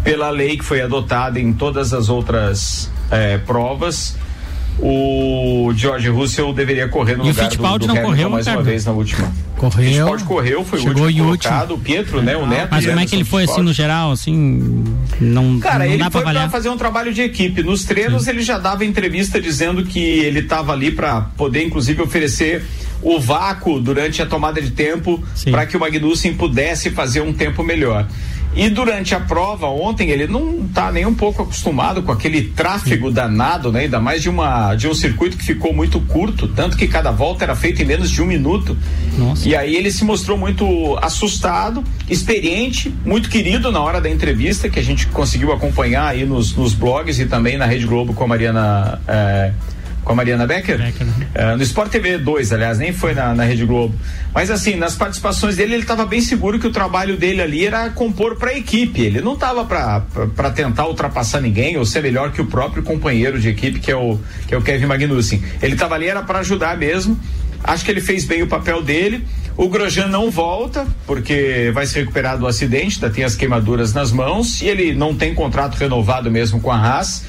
pela 0.05 0.29
lei 0.29 0.59
que 0.59 0.64
foi 0.64 0.83
adotada 0.83 1.40
em 1.40 1.51
todas 1.51 1.94
as 1.94 2.11
outras 2.11 2.90
é, 3.11 3.38
provas, 3.38 4.18
o 4.78 5.72
George 5.74 6.08
Russell 6.08 6.52
deveria 6.52 6.88
correr 6.88 7.16
no 7.16 7.24
E 7.24 7.28
o 7.28 7.30
lugar 7.30 7.44
do, 7.44 7.50
Fittipaldi 7.50 7.87
do 7.87 7.88
não 7.88 7.94
Hamilton 7.94 8.11
correu, 8.12 8.30
mais 8.30 8.46
uma 8.46 8.62
vez 8.62 8.87
na 8.87 8.92
última. 8.92 9.32
Correu. 9.56 9.85
Fittipaldi 9.85 10.24
correu, 10.24 10.64
foi 10.64 10.80
Chegou 10.80 11.02
o 11.02 11.06
último 11.06 11.24
colocado, 11.24 11.74
o 11.74 11.78
Pietro, 11.78 12.22
né, 12.22 12.37
o 12.37 12.46
Neto. 12.46 12.68
Mas 12.70 12.87
como 12.87 12.98
é 12.98 13.06
que 13.06 13.14
ele 13.14 13.24
foi 13.24 13.44
assim 13.44 13.62
no 13.62 13.72
geral, 13.72 14.11
assim, 14.11 14.85
não, 15.20 15.61
Cara, 15.61 15.85
não 15.85 15.87
ele 15.87 15.98
dá 15.98 16.04
pra 16.04 16.11
foi 16.11 16.20
pra 16.22 16.30
avaliar? 16.30 16.50
fazer 16.50 16.68
um 16.68 16.76
trabalho 16.76 17.12
de 17.12 17.22
equipe. 17.22 17.62
Nos 17.62 17.85
treinos 17.85 18.26
ele 18.26 18.42
já 18.42 18.58
dava 18.58 18.85
entrevista 18.85 19.40
dizendo 19.40 19.85
que 19.85 20.00
ele 20.00 20.40
estava 20.40 20.72
ali 20.72 20.90
para 20.90 21.20
poder, 21.37 21.64
inclusive, 21.64 22.02
oferecer 22.02 22.64
o 23.02 23.20
vácuo 23.20 23.80
durante 23.80 24.22
a 24.22 24.26
tomada 24.26 24.61
de 24.61 24.70
tempo 24.70 25.22
Sim. 25.35 25.50
para 25.50 25.66
que 25.66 25.76
o 25.76 25.80
Magnussen 25.80 26.35
pudesse 26.35 26.90
fazer 26.90 27.20
um 27.20 27.32
tempo 27.32 27.62
melhor. 27.62 28.06
E 28.54 28.68
durante 28.68 29.14
a 29.14 29.20
prova 29.20 29.66
ontem 29.66 30.10
ele 30.10 30.26
não 30.26 30.66
está 30.66 30.92
nem 30.92 31.06
um 31.06 31.14
pouco 31.14 31.42
acostumado 31.42 32.02
com 32.02 32.12
aquele 32.12 32.42
tráfego 32.42 33.10
danado, 33.10 33.72
né? 33.72 33.80
Ainda 33.80 33.98
mais 33.98 34.22
de 34.22 34.28
uma 34.28 34.74
de 34.74 34.86
um 34.88 34.94
circuito 34.94 35.36
que 35.36 35.44
ficou 35.44 35.72
muito 35.72 36.00
curto, 36.00 36.46
tanto 36.48 36.76
que 36.76 36.86
cada 36.86 37.10
volta 37.10 37.44
era 37.44 37.56
feita 37.56 37.82
em 37.82 37.86
menos 37.86 38.10
de 38.10 38.20
um 38.22 38.26
minuto. 38.26 38.76
Nossa. 39.16 39.48
E 39.48 39.56
aí 39.56 39.74
ele 39.74 39.90
se 39.90 40.04
mostrou 40.04 40.36
muito 40.36 40.98
assustado, 41.00 41.82
experiente, 42.08 42.92
muito 43.04 43.30
querido 43.30 43.72
na 43.72 43.80
hora 43.80 44.00
da 44.00 44.10
entrevista, 44.10 44.68
que 44.68 44.78
a 44.78 44.84
gente 44.84 45.06
conseguiu 45.08 45.52
acompanhar 45.52 46.08
aí 46.08 46.24
nos, 46.24 46.54
nos 46.54 46.74
blogs 46.74 47.18
e 47.18 47.26
também 47.26 47.56
na 47.56 47.64
Rede 47.64 47.86
Globo 47.86 48.12
com 48.12 48.24
a 48.24 48.26
Mariana. 48.26 49.00
eh, 49.08 49.52
com 50.04 50.12
a 50.12 50.14
Mariana 50.14 50.46
Becker? 50.46 50.78
Becker? 50.78 51.06
Eh, 51.34 51.56
no 51.56 51.62
Sport 51.62 51.90
TV 51.90 52.18
2, 52.18 52.52
aliás, 52.52 52.78
nem 52.78 52.92
foi 52.92 53.14
na, 53.14 53.34
na 53.34 53.44
Rede 53.44 53.64
Globo. 53.64 53.94
Mas 54.34 54.50
assim, 54.50 54.76
nas 54.76 54.94
participações 54.94 55.56
dele, 55.56 55.74
ele 55.74 55.82
estava 55.82 56.04
bem 56.04 56.20
seguro 56.20 56.58
que 56.58 56.66
o 56.66 56.72
trabalho 56.72 57.16
dele 57.16 57.40
ali 57.40 57.66
era 57.66 57.88
compor 57.90 58.36
para 58.36 58.50
a 58.50 58.56
equipe. 58.56 59.00
Ele 59.00 59.20
não 59.20 59.34
estava 59.34 59.64
para 59.64 60.50
tentar 60.50 60.86
ultrapassar 60.86 61.40
ninguém 61.40 61.76
ou 61.76 61.84
ser 61.84 62.02
melhor 62.02 62.32
que 62.32 62.40
o 62.40 62.46
próprio 62.46 62.82
companheiro 62.82 63.38
de 63.40 63.48
equipe, 63.48 63.80
que 63.80 63.90
é 63.90 63.96
o, 63.96 64.18
que 64.46 64.54
é 64.54 64.58
o 64.58 64.62
Kevin 64.62 64.86
Magnussen. 64.86 65.42
Ele 65.62 65.74
estava 65.74 65.94
ali 65.94 66.06
era 66.06 66.22
para 66.22 66.40
ajudar 66.40 66.76
mesmo. 66.76 67.18
Acho 67.64 67.84
que 67.84 67.90
ele 67.90 68.00
fez 68.00 68.24
bem 68.24 68.42
o 68.42 68.46
papel 68.46 68.82
dele. 68.82 69.24
O 69.56 69.68
Grosjean 69.68 70.08
não 70.08 70.30
volta, 70.30 70.86
porque 71.06 71.70
vai 71.74 71.86
se 71.86 71.98
recuperar 71.98 72.38
do 72.38 72.46
acidente, 72.46 72.96
ainda 72.96 73.14
tem 73.14 73.22
as 73.22 73.34
queimaduras 73.34 73.92
nas 73.92 74.10
mãos, 74.10 74.62
e 74.62 74.66
ele 74.66 74.94
não 74.94 75.14
tem 75.14 75.34
contrato 75.34 75.74
renovado 75.74 76.30
mesmo 76.30 76.60
com 76.60 76.70
a 76.70 76.76
Haas. 76.76 77.24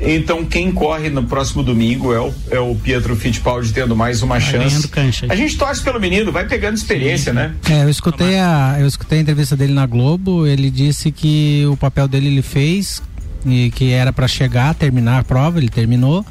Então, 0.00 0.44
quem 0.44 0.72
corre 0.72 1.10
no 1.10 1.24
próximo 1.24 1.62
domingo 1.62 2.12
é 2.12 2.20
o, 2.20 2.34
é 2.50 2.58
o 2.58 2.74
Pietro 2.74 3.14
Fittipaldi 3.14 3.72
tendo 3.72 3.94
mais 3.94 4.22
uma 4.22 4.40
chance. 4.40 4.88
cancha 4.88 5.26
aí. 5.26 5.32
A 5.32 5.36
gente 5.36 5.56
torce 5.58 5.82
pelo 5.82 6.00
menino, 6.00 6.32
vai 6.32 6.46
pegando 6.46 6.76
experiência, 6.76 7.32
né? 7.32 7.54
É, 7.70 7.84
eu 7.84 7.90
escutei 7.90 8.38
a, 8.38 8.76
eu 8.80 8.86
escutei 8.86 9.18
a 9.18 9.22
entrevista 9.22 9.56
dele 9.56 9.74
na 9.74 9.86
Globo. 9.86 10.46
Ele 10.46 10.70
disse 10.70 11.10
que 11.12 11.64
o 11.70 11.76
papel 11.76 12.08
dele 12.08 12.28
ele 12.28 12.42
fez 12.42 13.02
e 13.44 13.70
que 13.70 13.92
era 13.92 14.12
para 14.12 14.26
chegar, 14.26 14.74
terminar 14.74 15.18
a 15.20 15.24
prova, 15.24 15.58
ele 15.58 15.68
terminou 15.68 16.24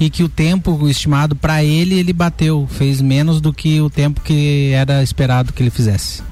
e 0.00 0.10
que 0.10 0.24
o 0.24 0.28
tempo 0.28 0.88
estimado 0.88 1.36
para 1.36 1.62
ele 1.62 1.98
ele 1.98 2.12
bateu, 2.12 2.66
fez 2.70 3.00
menos 3.00 3.40
do 3.40 3.52
que 3.52 3.80
o 3.80 3.88
tempo 3.88 4.20
que 4.20 4.72
era 4.72 5.02
esperado 5.02 5.52
que 5.52 5.62
ele 5.62 5.70
fizesse. 5.70 6.22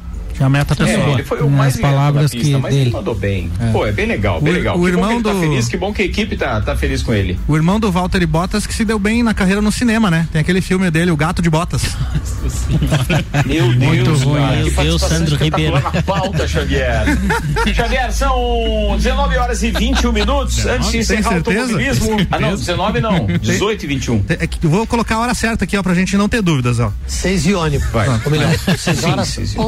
Que 0.40 0.44
é 0.44 0.46
a 0.46 0.48
meta 0.48 0.72
É, 0.72 0.76
pessoal. 0.86 1.10
ele 1.12 1.22
foi 1.22 1.40
o 1.42 1.50
Nas 1.50 1.58
mais 1.58 1.76
palavras 1.76 2.30
pista, 2.30 2.46
que 2.46 2.56
mas 2.56 2.72
ele 2.74 2.84
dele. 2.84 2.96
mandou 2.96 3.14
bem. 3.14 3.50
Pô, 3.72 3.84
é 3.86 3.92
bem 3.92 4.06
legal, 4.06 4.40
bem 4.40 4.54
O- 4.54 4.56
legal. 4.56 4.74
o 4.74 4.78
que 4.78 4.82
bom 4.84 4.88
irmão 4.88 5.08
que 5.10 5.14
ele 5.16 5.22
tá 5.24 5.32
do- 5.34 5.40
feliz, 5.40 5.68
que 5.68 5.76
bom 5.76 5.92
que 5.92 6.00
a 6.00 6.04
equipe 6.06 6.34
tá, 6.34 6.58
tá 6.62 6.74
feliz 6.74 7.02
com 7.02 7.12
ele. 7.12 7.38
O 7.46 7.54
irmão 7.56 7.78
do 7.78 7.92
Walter 7.92 8.26
Bottas 8.26 8.66
que 8.66 8.72
se 8.72 8.82
deu 8.82 8.98
bem 8.98 9.22
na 9.22 9.34
carreira 9.34 9.60
no 9.60 9.70
cinema, 9.70 10.10
né? 10.10 10.26
Tem 10.32 10.40
aquele 10.40 10.62
filme 10.62 10.90
dele, 10.90 11.10
O 11.10 11.16
Gato 11.16 11.42
de 11.42 11.50
Botas. 11.50 11.82
Meu 13.44 13.66
Muito 13.66 14.04
Deus, 14.04 14.22
ruim, 14.22 14.40
cara, 14.40 14.56
meu 14.56 14.70
Deus, 14.84 15.02
Sandro 15.02 15.36
Ribeiro. 15.36 15.74
na 15.78 16.02
pauta, 16.02 16.48
Xavier. 16.48 17.04
Xavier, 17.74 18.10
são 18.12 18.96
19 18.96 19.36
horas 19.36 19.62
e 19.62 19.70
21 19.70 20.10
minutos. 20.12 20.64
Antes 20.64 20.90
de 20.90 20.98
encerrar 20.98 21.32
o 21.32 21.34
automobilismo. 21.36 22.16
Ah, 22.30 22.38
não, 22.40 22.50
19 22.56 23.00
não. 23.00 23.26
18 23.26 23.84
e 23.84 23.86
21. 23.88 24.24
É 24.28 24.46
que 24.46 24.64
eu 24.64 24.70
vou 24.70 24.86
colocar 24.86 25.16
a 25.16 25.18
hora 25.20 25.34
certa 25.34 25.64
aqui, 25.64 25.76
ó, 25.76 25.82
pra 25.82 25.92
gente 25.92 26.16
não 26.16 26.30
ter 26.30 26.40
dúvidas, 26.40 26.80
ó. 26.80 26.90
6 27.06 27.44
e 27.46 27.52
ônibus. 27.54 27.86
Vai. 27.90 28.08
Ou 28.24 28.30
melhor, 28.30 28.54
6 28.78 28.98
Sim, 28.98 29.10
horas, 29.10 29.28
sim, 29.28 29.44
sim. 29.46 29.58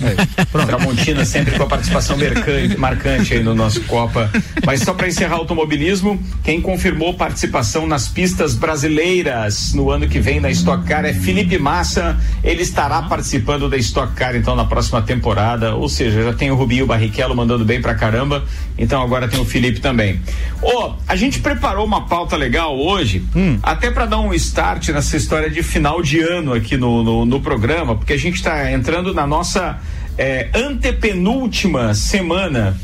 11 0.00 0.04
minutos. 0.04 0.66
Tramontina 0.66 1.24
sempre 1.24 1.56
com 1.56 1.62
a 1.62 1.66
participação 1.66 2.16
mercante, 2.16 2.76
marcante 2.76 3.34
aí 3.34 3.42
no 3.42 3.54
nosso 3.54 3.82
Copa. 3.82 4.30
Mas 4.64 4.80
só 4.80 4.94
para 4.94 5.08
encerrar 5.08 5.36
o 5.36 5.40
automobilismo, 5.40 6.20
quem 6.42 6.60
confirmou 6.60 7.14
participação 7.14 7.86
nas 7.86 8.08
pistas 8.08 8.54
brasileiras 8.54 9.74
no 9.74 9.90
ano 9.90 10.08
que 10.08 10.20
vem 10.20 10.40
na 10.40 10.50
Stock 10.50 10.84
Car 10.84 11.04
é 11.04 11.12
Felipe 11.12 11.58
Massa. 11.58 12.18
Ele 12.42 12.62
estará 12.62 13.02
participando 13.02 13.68
da 13.68 13.76
Stock 13.76 14.14
Car 14.14 14.36
então 14.36 14.56
na 14.56 14.64
próxima 14.64 15.02
temporada. 15.02 15.74
Ou 15.74 15.88
seja, 15.88 16.22
já 16.22 16.32
tem 16.32 16.50
o 16.50 16.54
Rubinho 16.54 16.86
Barrichello 16.86 17.34
mandando 17.34 17.64
bem 17.64 17.80
pra 17.80 17.94
caramba. 17.94 18.44
Então 18.78 19.02
agora 19.02 19.28
tem 19.28 19.38
o 19.40 19.44
Felipe 19.44 19.80
também. 19.80 20.20
Ô, 20.62 20.94
a 21.06 21.16
gente 21.16 21.40
preparou 21.40 21.84
uma 21.84 22.06
pauta 22.06 22.36
legal 22.36 22.78
hoje, 22.78 23.24
até 23.62 23.90
para 23.90 24.06
dar 24.06 24.20
um 24.20 24.32
start 24.34 24.88
nessa 24.88 25.16
história 25.16 25.50
de 25.50 25.62
final 25.62 26.02
de 26.02 26.20
ano 26.20 26.54
aqui 26.54 26.76
no, 26.76 27.02
no, 27.02 27.26
no 27.26 27.40
programa, 27.40 27.96
porque 27.96 28.12
a 28.12 28.18
gente 28.18 28.36
está 28.36 28.70
entrando 28.72 29.12
na 29.12 29.26
nossa 29.26 29.78
é, 30.20 30.50
antepenúltima 30.54 31.94
semana 31.94 32.76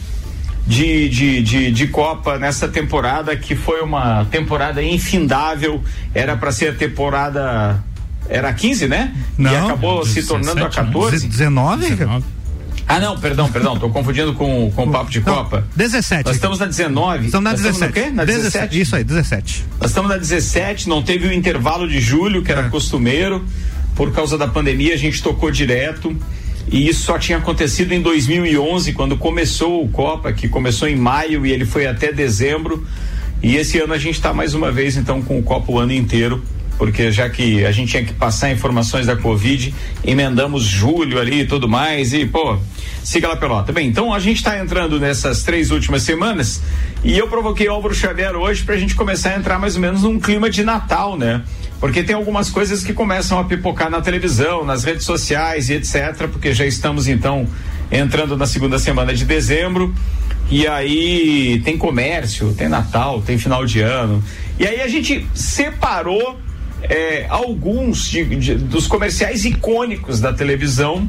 de, 0.67 1.09
de, 1.11 1.43
de, 1.43 1.71
de 1.71 1.87
Copa 1.89 2.39
nessa 2.39 2.67
temporada, 2.67 3.37
que 3.37 3.55
foi 3.55 3.83
uma 3.83 4.25
temporada 4.25 4.83
infindável. 4.83 5.83
Era 6.15 6.35
para 6.35 6.51
ser 6.51 6.71
a 6.71 6.73
temporada. 6.75 7.85
Era 8.29 8.53
15, 8.53 8.89
né? 8.89 9.15
e 9.39 9.43
Não, 9.43 9.67
acabou 9.67 10.05
se 10.05 10.15
17, 10.15 10.29
tornando 10.29 10.61
a 10.63 10.69
né? 10.69 10.75
14. 10.75 11.29
19? 11.29 11.91
19. 11.91 12.25
Ah, 12.89 12.99
não, 13.01 13.19
perdão, 13.19 13.51
perdão, 13.51 13.77
tô 13.79 13.91
confundindo 13.91 14.33
com, 14.33 14.71
com 14.71 14.85
o 14.85 14.91
papo 14.91 15.11
de 15.11 15.21
Não, 15.21 15.35
Copa. 15.35 15.67
17. 15.77 16.25
Nós 16.25 16.37
estamos 16.37 16.59
na 16.59 16.67
19. 16.67 17.27
Estamos 17.27 17.45
na 17.45 17.51
Nós 17.51 17.61
17. 17.61 17.87
no 17.87 17.93
quê? 17.93 18.11
Na 18.11 18.25
17? 18.25 18.81
Isso 18.81 18.97
aí, 18.97 19.05
17. 19.05 19.65
Nós 19.81 19.91
estamos 19.91 20.11
na 20.11 20.17
17, 20.17 20.89
não 20.89 21.03
teve 21.03 21.27
o 21.29 21.33
intervalo 21.33 21.87
de 21.87 22.01
julho, 22.01 22.43
que 22.43 22.51
era 22.51 22.63
É. 22.63 22.69
costumeiro. 22.71 23.45
Por 23.95 24.13
causa 24.13 24.39
da 24.39 24.49
pandemia, 24.49 24.95
a 24.95 24.97
gente 24.97 25.23
tocou 25.23 25.51
direto. 25.51 26.17
E 26.69 26.89
isso 26.89 27.05
só 27.05 27.19
tinha 27.19 27.39
acontecido 27.39 27.93
em 27.93 28.01
2011, 28.01 28.93
quando 28.93 29.17
começou 29.17 29.85
o 29.85 29.89
Copa, 29.89 30.33
que 30.33 30.49
começou 30.49 30.89
em 30.89 30.97
maio 30.97 31.47
e 31.47 31.53
ele 31.53 31.65
foi 31.65 31.87
até 31.87 32.13
dezembro. 32.13 32.87
E 33.43 33.57
esse 33.57 33.79
ano 33.79 33.93
a 33.93 33.99
gente 33.99 34.17
está 34.17 34.33
mais 34.33 34.55
uma 34.55 34.73
vez, 34.73 34.97
então, 34.97 35.23
com 35.23 35.39
o 35.39 35.43
Copa 35.43 35.71
o 35.71 35.79
ano 35.79 35.93
inteiro. 35.93 36.43
Porque 36.77 37.11
já 37.11 37.29
que 37.31 37.65
a 37.65 37.73
gente 37.73 37.91
tinha 37.91 38.05
que 38.05 38.13
passar 38.13 38.53
informações 38.53 39.07
da 39.07 39.17
Covid, 39.17 39.75
emendamos 40.05 40.65
julho 40.65 41.19
ali 41.19 41.41
e 41.41 41.47
tudo 41.47 41.69
mais. 41.69 42.13
E, 42.13 42.27
pô, 42.27 42.59
siga 43.03 43.29
lá 43.29 43.37
pelota. 43.37 43.73
Bem, 43.73 43.89
então 43.89 44.13
a 44.13 44.19
gente 44.19 44.39
está 44.39 44.59
entrando 44.59 45.01
nessas 45.01 45.43
três 45.43 45.71
últimas 45.71 46.03
semanas. 46.03 46.61
E 47.03 47.17
eu 47.17 47.29
provoquei 47.29 47.67
Álvaro 47.69 47.95
Xavier 47.95 48.35
hoje 48.37 48.63
para 48.63 48.75
a 48.75 48.79
gente 48.79 48.95
começar 48.95 49.31
a 49.31 49.37
entrar 49.37 49.59
mais 49.59 49.77
ou 49.77 49.81
menos 49.81 50.03
num 50.03 50.21
clima 50.21 50.51
de 50.51 50.63
Natal, 50.65 51.17
né? 51.17 51.43
Porque 51.87 52.03
tem 52.03 52.17
algumas 52.17 52.51
coisas 52.51 52.83
que 52.83 52.93
começam 52.93 53.39
a 53.39 53.45
pipocar 53.45 53.89
na 53.89 54.01
televisão, 54.01 54.65
nas 54.65 54.83
redes 54.83 55.05
sociais 55.05 55.71
e 55.71 55.75
etc. 55.75 56.27
Porque 56.33 56.53
já 56.53 56.67
estamos 56.67 57.07
então 57.07 57.47
entrando 57.93 58.37
na 58.37 58.45
segunda 58.45 58.77
semana 58.77 59.15
de 59.15 59.25
dezembro. 59.25 59.95
E 60.51 60.67
aí 60.67 61.63
tem 61.65 61.79
comércio, 61.79 62.53
tem 62.55 62.69
Natal, 62.69 63.23
tem 63.23 63.39
final 63.39 63.65
de 63.65 63.83
ano. 63.83 64.21
E 64.59 64.67
aí 64.67 64.81
a 64.81 64.89
gente 64.89 65.25
separou 65.33 66.37
é, 66.83 67.27
alguns 67.29 68.09
de- 68.11 68.25
de- 68.35 68.55
dos 68.57 68.89
comerciais 68.89 69.45
icônicos 69.45 70.19
da 70.21 70.33
televisão 70.33 71.09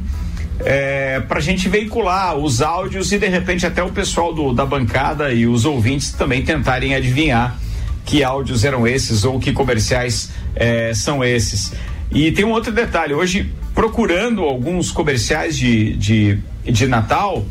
é, 0.63 1.19
para 1.21 1.39
a 1.39 1.41
gente 1.41 1.67
veicular 1.67 2.35
os 2.37 2.61
áudios 2.61 3.11
e 3.11 3.17
de 3.17 3.27
repente 3.27 3.65
até 3.65 3.81
o 3.81 3.89
pessoal 3.89 4.31
do, 4.31 4.53
da 4.53 4.65
bancada 4.65 5.33
e 5.33 5.47
os 5.47 5.65
ouvintes 5.65 6.11
também 6.11 6.43
tentarem 6.43 6.93
adivinhar 6.93 7.57
que 8.07 8.23
áudios 8.23 8.63
eram 8.63 8.87
esses 8.87 9.25
ou 9.25 9.37
que 9.37 9.51
comerciais 9.51 10.31
é, 10.55 10.93
são 10.95 11.23
esses. 11.23 11.73
E 12.09 12.31
tem 12.31 12.45
um 12.45 12.51
outro 12.51 12.71
detalhe, 12.71 13.13
hoje 13.13 13.53
procurando 13.75 14.43
alguns 14.43 14.89
comerciais 14.89 15.55
de, 15.55 15.93
de, 15.97 16.39
de 16.63 16.87
Natal, 16.87 17.45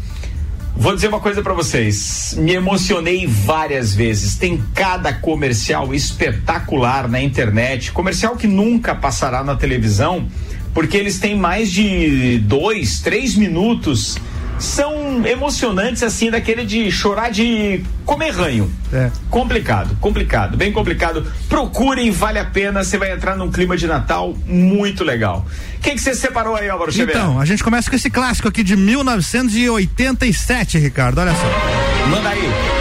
Vou 0.78 0.94
dizer 0.94 1.08
uma 1.08 1.20
coisa 1.20 1.42
pra 1.42 1.54
vocês. 1.54 2.34
Me 2.36 2.52
emocionei 2.52 3.26
várias 3.26 3.94
vezes. 3.94 4.36
Tem 4.36 4.62
cada 4.74 5.10
comercial 5.10 5.94
espetacular 5.94 7.08
na 7.08 7.18
internet, 7.18 7.92
comercial 7.92 8.36
que 8.36 8.46
nunca 8.46 8.94
passará 8.94 9.42
na 9.42 9.56
televisão, 9.56 10.28
porque 10.74 10.98
eles 10.98 11.18
têm 11.18 11.34
mais 11.34 11.72
de 11.72 12.38
dois, 12.40 13.00
três 13.00 13.34
minutos. 13.34 14.18
São 14.58 15.26
emocionantes 15.26 16.02
assim, 16.02 16.30
daquele 16.30 16.64
de 16.64 16.90
chorar 16.90 17.30
de 17.30 17.84
comer 18.04 18.30
ranho. 18.30 18.70
É. 18.92 19.10
Complicado, 19.30 19.96
complicado, 20.00 20.56
bem 20.56 20.72
complicado. 20.72 21.26
Procurem, 21.48 22.10
vale 22.10 22.38
a 22.38 22.44
pena. 22.44 22.82
Você 22.82 22.96
vai 22.96 23.12
entrar 23.12 23.36
num 23.36 23.50
clima 23.50 23.76
de 23.76 23.86
Natal 23.86 24.34
muito 24.46 25.04
legal. 25.04 25.46
O 25.76 25.80
que 25.80 25.92
que 25.92 25.98
você 25.98 26.14
separou 26.14 26.56
aí, 26.56 26.68
Álvaro 26.68 26.90
Xavier? 26.90 27.16
Então, 27.16 27.40
a 27.40 27.44
gente 27.44 27.62
começa 27.62 27.90
com 27.90 27.96
esse 27.96 28.10
clássico 28.10 28.48
aqui 28.48 28.62
de 28.62 28.76
1987, 28.76 30.78
Ricardo. 30.78 31.20
Olha 31.20 31.34
só. 31.34 32.08
Manda 32.08 32.30
aí. 32.30 32.75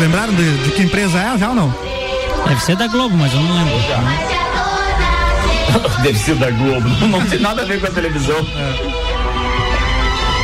Lembraram 0.00 0.34
de, 0.34 0.58
de 0.64 0.70
que 0.72 0.82
empresa 0.82 1.18
é 1.18 1.38
já 1.38 1.48
ou 1.50 1.54
não? 1.54 1.74
Deve 2.48 2.60
ser 2.62 2.76
da 2.76 2.86
Globo, 2.86 3.16
mas 3.16 3.32
eu 3.32 3.40
não 3.40 3.56
lembro. 3.56 3.74
Deve 6.02 6.18
ser 6.18 6.34
da 6.36 6.50
Globo. 6.50 6.88
Não 7.06 7.24
tem 7.26 7.38
nada 7.38 7.62
a 7.62 7.64
ver 7.64 7.80
com 7.80 7.86
a 7.86 7.90
televisão. 7.90 8.36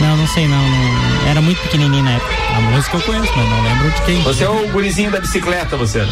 Não, 0.01 0.17
não 0.17 0.27
sei 0.29 0.47
não. 0.47 0.59
não- 0.59 1.29
Era 1.31 1.41
muito 1.41 1.61
pequenininho 1.63 2.05
na 2.05 2.13
época. 2.13 2.35
A 2.57 2.61
música 2.61 2.97
eu 2.97 3.01
conheço, 3.03 3.33
mas 3.37 3.49
não 3.49 3.63
lembro 3.63 3.91
de 3.91 4.03
quem. 4.03 4.23
Você 4.23 4.45
é 4.45 4.49
o 4.49 4.69
gurizinho 4.69 5.11
da 5.11 5.21
bicicleta, 5.21 5.77
você. 5.77 6.07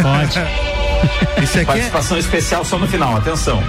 Pode. 0.00 0.40
Esse 1.42 1.58
aqui 1.58 1.60
é, 1.60 1.64
Participação 1.64 2.18
especial 2.18 2.64
só 2.64 2.78
no 2.78 2.86
final, 2.88 3.16
atenção. 3.16 3.62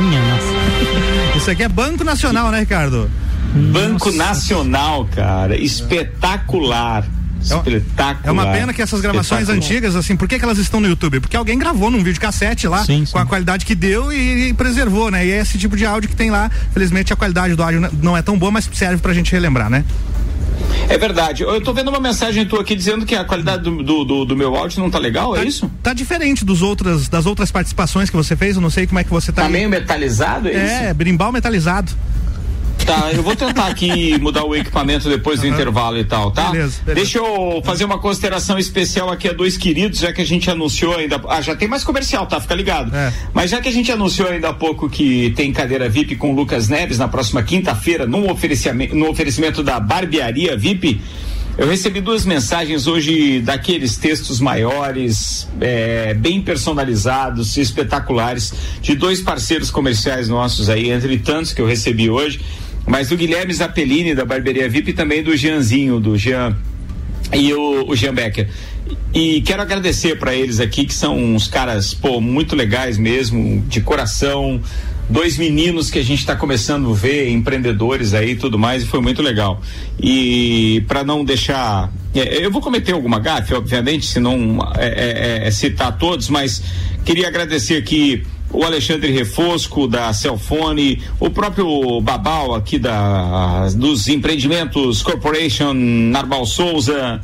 Minha 0.00 0.20
nossa. 0.20 1.36
esse 1.36 1.50
aqui 1.50 1.62
é 1.62 1.68
Banco 1.68 2.04
Nacional, 2.04 2.50
né, 2.50 2.60
Ricardo? 2.60 3.10
Banco 3.72 4.10
Nacional, 4.12 5.06
cara. 5.14 5.56
Espetacular. 5.60 7.04
É 7.50 7.54
uma- 7.54 7.62
Espetacular. 7.62 8.20
É 8.24 8.30
uma 8.30 8.46
pena 8.46 8.72
que 8.72 8.80
essas 8.80 9.00
gravações 9.00 9.48
antigas, 9.48 9.96
assim, 9.96 10.16
por 10.16 10.28
que, 10.28 10.38
que 10.38 10.44
elas 10.44 10.58
estão 10.58 10.80
no 10.80 10.86
YouTube? 10.88 11.18
Porque 11.20 11.36
alguém 11.36 11.58
gravou 11.58 11.90
num 11.90 12.02
vídeo 12.02 12.20
cassete 12.20 12.68
lá, 12.68 12.84
Sim, 12.84 13.00
com 13.00 13.06
sim. 13.06 13.18
a 13.18 13.26
qualidade 13.26 13.66
que 13.66 13.74
deu 13.74 14.12
e, 14.12 14.48
e 14.50 14.54
preservou, 14.54 15.10
né? 15.10 15.26
E 15.26 15.30
é 15.32 15.38
esse 15.40 15.58
tipo 15.58 15.76
de 15.76 15.84
áudio 15.84 16.08
que 16.08 16.14
tem 16.16 16.30
lá. 16.30 16.48
Felizmente 16.72 17.12
a 17.12 17.16
qualidade 17.16 17.54
do 17.56 17.62
áudio 17.62 17.90
não 18.00 18.16
é 18.16 18.22
tão 18.22 18.38
boa, 18.38 18.52
mas 18.52 18.70
serve 18.72 18.98
pra 18.98 19.12
gente 19.12 19.32
relembrar, 19.32 19.68
né? 19.68 19.84
É 20.92 20.98
verdade. 20.98 21.42
Eu 21.42 21.60
tô 21.60 21.72
vendo 21.72 21.88
uma 21.88 22.00
mensagem 22.00 22.44
tua 22.46 22.60
aqui 22.60 22.74
dizendo 22.76 23.06
que 23.06 23.14
a 23.14 23.24
qualidade 23.24 23.62
do, 23.62 23.82
do, 23.82 24.04
do- 24.04 24.24
do 24.24 24.36
meu 24.36 24.54
áudio 24.54 24.80
não 24.80 24.90
tá 24.90 24.98
legal, 24.98 25.36
é 25.36 25.44
isso? 25.44 25.70
Tá 25.82 25.92
diferente 25.92 26.44
dos 26.44 26.60
outras, 26.62 27.08
das 27.08 27.24
outras 27.26 27.50
participações 27.50 28.10
que 28.10 28.16
você 28.16 28.36
fez, 28.36 28.56
eu 28.56 28.62
não 28.62 28.70
sei 28.70 28.86
como 28.86 28.98
é 28.98 29.04
que 29.04 29.10
você 29.10 29.32
tá. 29.32 29.42
Tá 29.42 29.48
meio 29.48 29.68
metalizado, 29.70 30.48
é, 30.48 30.52
isso? 30.52 30.84
É, 30.84 30.94
brimbal 30.94 31.32
metalizado. 31.32 31.92
Tá, 32.84 33.12
eu 33.12 33.22
vou 33.22 33.36
tentar 33.36 33.68
aqui 33.68 34.18
mudar 34.20 34.44
o 34.44 34.54
equipamento 34.54 35.08
depois 35.08 35.40
do 35.40 35.46
intervalo 35.46 35.98
e 35.98 36.04
tal, 36.04 36.30
tá? 36.30 36.50
Beleza, 36.50 36.82
beleza. 36.84 36.94
Deixa 36.94 37.18
eu 37.18 37.62
fazer 37.64 37.84
uma 37.84 37.98
consideração 37.98 38.58
especial 38.58 39.10
aqui 39.10 39.28
a 39.28 39.32
dois 39.32 39.56
queridos, 39.56 40.00
já 40.00 40.12
que 40.12 40.20
a 40.20 40.26
gente 40.26 40.50
anunciou 40.50 40.96
ainda. 40.96 41.20
Ah, 41.28 41.40
já 41.40 41.54
tem 41.54 41.68
mais 41.68 41.84
comercial, 41.84 42.26
tá? 42.26 42.40
Fica 42.40 42.54
ligado. 42.54 42.94
É. 42.94 43.12
Mas 43.32 43.50
já 43.50 43.60
que 43.60 43.68
a 43.68 43.72
gente 43.72 43.90
anunciou 43.90 44.28
ainda 44.28 44.48
há 44.48 44.52
pouco 44.52 44.88
que 44.88 45.32
tem 45.36 45.52
cadeira 45.52 45.88
VIP 45.88 46.16
com 46.16 46.32
o 46.32 46.34
Lucas 46.34 46.68
Neves 46.68 46.98
na 46.98 47.08
próxima 47.08 47.42
quinta-feira, 47.42 48.06
num 48.06 48.30
oferecimento, 48.30 48.94
no 48.94 49.08
oferecimento 49.08 49.62
da 49.62 49.78
Barbearia 49.78 50.56
VIP. 50.56 51.00
Eu 51.56 51.68
recebi 51.68 52.00
duas 52.00 52.24
mensagens 52.24 52.86
hoje 52.86 53.40
daqueles 53.40 53.98
textos 53.98 54.40
maiores, 54.40 55.46
é, 55.60 56.14
bem 56.14 56.40
personalizados, 56.40 57.58
espetaculares, 57.58 58.54
de 58.80 58.94
dois 58.94 59.20
parceiros 59.20 59.70
comerciais 59.70 60.30
nossos 60.30 60.70
aí, 60.70 60.90
entre 60.90 61.18
tantos 61.18 61.52
que 61.52 61.60
eu 61.60 61.66
recebi 61.66 62.08
hoje, 62.08 62.40
mas 62.86 63.08
do 63.08 63.16
Guilherme 63.16 63.52
Zappellini, 63.52 64.14
da 64.14 64.24
Barbearia 64.24 64.68
VIP, 64.68 64.90
e 64.90 64.92
também 64.94 65.22
do 65.22 65.36
Jeanzinho, 65.36 66.00
do 66.00 66.16
Jean 66.16 66.56
e 67.32 67.52
o, 67.54 67.88
o 67.88 67.96
Jean 67.96 68.14
Becker. 68.14 68.48
E 69.14 69.40
quero 69.42 69.62
agradecer 69.62 70.18
para 70.18 70.34
eles 70.34 70.60
aqui, 70.60 70.84
que 70.84 70.94
são 70.94 71.16
uns 71.16 71.46
caras, 71.46 71.94
pô, 71.94 72.20
muito 72.20 72.56
legais 72.56 72.98
mesmo, 72.98 73.62
de 73.68 73.80
coração. 73.80 74.60
Dois 75.08 75.36
meninos 75.36 75.90
que 75.90 75.98
a 75.98 76.02
gente 76.02 76.20
está 76.20 76.34
começando 76.34 76.90
a 76.90 76.94
ver, 76.94 77.28
empreendedores 77.28 78.14
aí 78.14 78.30
e 78.30 78.36
tudo 78.36 78.58
mais, 78.58 78.82
e 78.82 78.86
foi 78.86 79.00
muito 79.00 79.20
legal. 79.20 79.60
E 80.00 80.82
para 80.88 81.04
não 81.04 81.24
deixar. 81.24 81.92
é, 82.14 82.44
eu 82.44 82.50
vou 82.50 82.62
cometer 82.62 82.92
alguma 82.92 83.18
gafe, 83.18 83.54
obviamente, 83.54 84.06
se 84.06 84.18
não 84.18 84.58
é, 84.76 85.42
é, 85.42 85.48
é, 85.48 85.50
citar 85.50 85.96
todos, 85.98 86.28
mas 86.28 86.62
queria 87.04 87.28
agradecer 87.28 87.76
aqui 87.76 88.24
o 88.52 88.64
Alexandre 88.64 89.10
Refosco 89.10 89.88
da 89.88 90.12
Celfone, 90.12 91.00
o 91.18 91.30
próprio 91.30 92.00
Babal 92.00 92.54
aqui 92.54 92.78
da 92.78 93.68
dos 93.74 94.08
empreendimentos 94.08 95.02
Corporation 95.02 95.72
Narbal 95.72 96.44
Souza, 96.44 97.20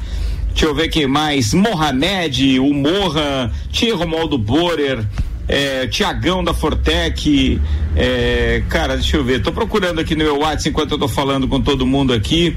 deixa 0.49 0.67
eu 0.67 0.75
ver 0.75 0.89
quem 0.89 1.07
mais, 1.07 1.53
Mohamed, 1.53 2.59
o 2.59 2.73
Morra, 2.73 3.53
Tia 3.71 3.95
Romualdo 3.95 4.39
Borer, 4.39 5.05
é, 5.47 5.87
Tiagão 5.87 6.43
da 6.43 6.55
Fortec, 6.55 7.61
é, 7.95 8.63
cara, 8.69 8.97
deixa 8.97 9.17
eu 9.17 9.25
ver, 9.25 9.43
tô 9.43 9.53
procurando 9.53 10.01
aqui 10.01 10.15
no 10.15 10.25
meu 10.25 10.39
WhatsApp 10.39 10.71
enquanto 10.71 10.93
eu 10.93 10.99
tô 10.99 11.09
falando 11.09 11.47
com 11.47 11.61
todo 11.61 11.87
mundo 11.87 12.13
aqui. 12.13 12.57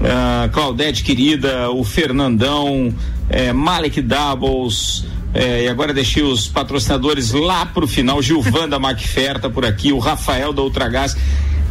Ah, 0.00 0.48
Claudete 0.52 1.02
querida, 1.02 1.70
o 1.70 1.82
Fernandão, 1.82 2.94
é, 3.28 3.52
Malek 3.52 4.00
Doubles, 4.00 5.04
é, 5.34 5.64
e 5.64 5.68
agora 5.68 5.92
deixei 5.92 6.22
os 6.22 6.48
patrocinadores 6.48 7.32
lá 7.32 7.66
pro 7.66 7.86
final, 7.86 8.22
Gilvan 8.22 8.68
da 8.68 8.78
Macfer 8.80 9.38
tá 9.38 9.50
por 9.50 9.64
aqui, 9.64 9.92
o 9.92 9.98
Rafael 9.98 10.52
da 10.52 10.62
Ultragás, 10.62 11.16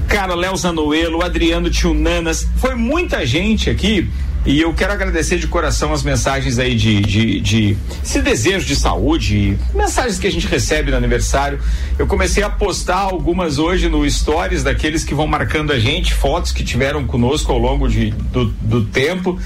cara, 0.07 0.35
Léo 0.35 0.55
Zanoelo, 0.55 1.23
Adriano 1.23 1.69
Tchunanas, 1.69 2.47
foi 2.57 2.75
muita 2.75 3.25
gente 3.25 3.69
aqui 3.69 4.09
e 4.47 4.61
eu 4.61 4.73
quero 4.73 4.93
agradecer 4.93 5.37
de 5.37 5.45
coração 5.45 5.91
as 5.91 6.03
mensagens 6.03 6.57
aí 6.57 6.73
de, 6.73 7.01
de, 7.01 7.39
de 7.41 7.77
esse 8.01 8.21
desejo 8.21 8.65
de 8.65 8.77
saúde, 8.77 9.59
mensagens 9.75 10.17
que 10.17 10.25
a 10.25 10.31
gente 10.31 10.47
recebe 10.47 10.89
no 10.89 10.95
aniversário. 10.95 11.59
Eu 11.99 12.07
comecei 12.07 12.41
a 12.43 12.49
postar 12.49 12.99
algumas 12.99 13.59
hoje 13.59 13.89
no 13.89 14.09
Stories 14.09 14.63
daqueles 14.63 15.03
que 15.03 15.13
vão 15.13 15.27
marcando 15.27 15.73
a 15.73 15.79
gente, 15.79 16.13
fotos 16.13 16.53
que 16.53 16.63
tiveram 16.63 17.05
conosco 17.05 17.51
ao 17.51 17.57
longo 17.57 17.89
de, 17.89 18.11
do, 18.11 18.45
do 18.45 18.85
tempo. 18.85 19.37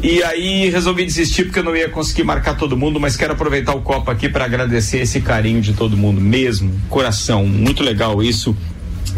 E 0.00 0.22
aí 0.22 0.68
resolvi 0.68 1.04
desistir 1.04 1.44
porque 1.44 1.58
eu 1.58 1.64
não 1.64 1.74
ia 1.74 1.88
conseguir 1.88 2.22
marcar 2.22 2.54
todo 2.54 2.76
mundo, 2.76 3.00
mas 3.00 3.16
quero 3.16 3.32
aproveitar 3.32 3.74
o 3.74 3.82
copo 3.82 4.10
aqui 4.10 4.28
para 4.28 4.44
agradecer 4.44 4.98
esse 4.98 5.20
carinho 5.20 5.60
de 5.60 5.72
todo 5.72 5.96
mundo 5.96 6.20
mesmo, 6.20 6.72
coração, 6.88 7.44
muito 7.44 7.82
legal 7.82 8.22
isso. 8.22 8.56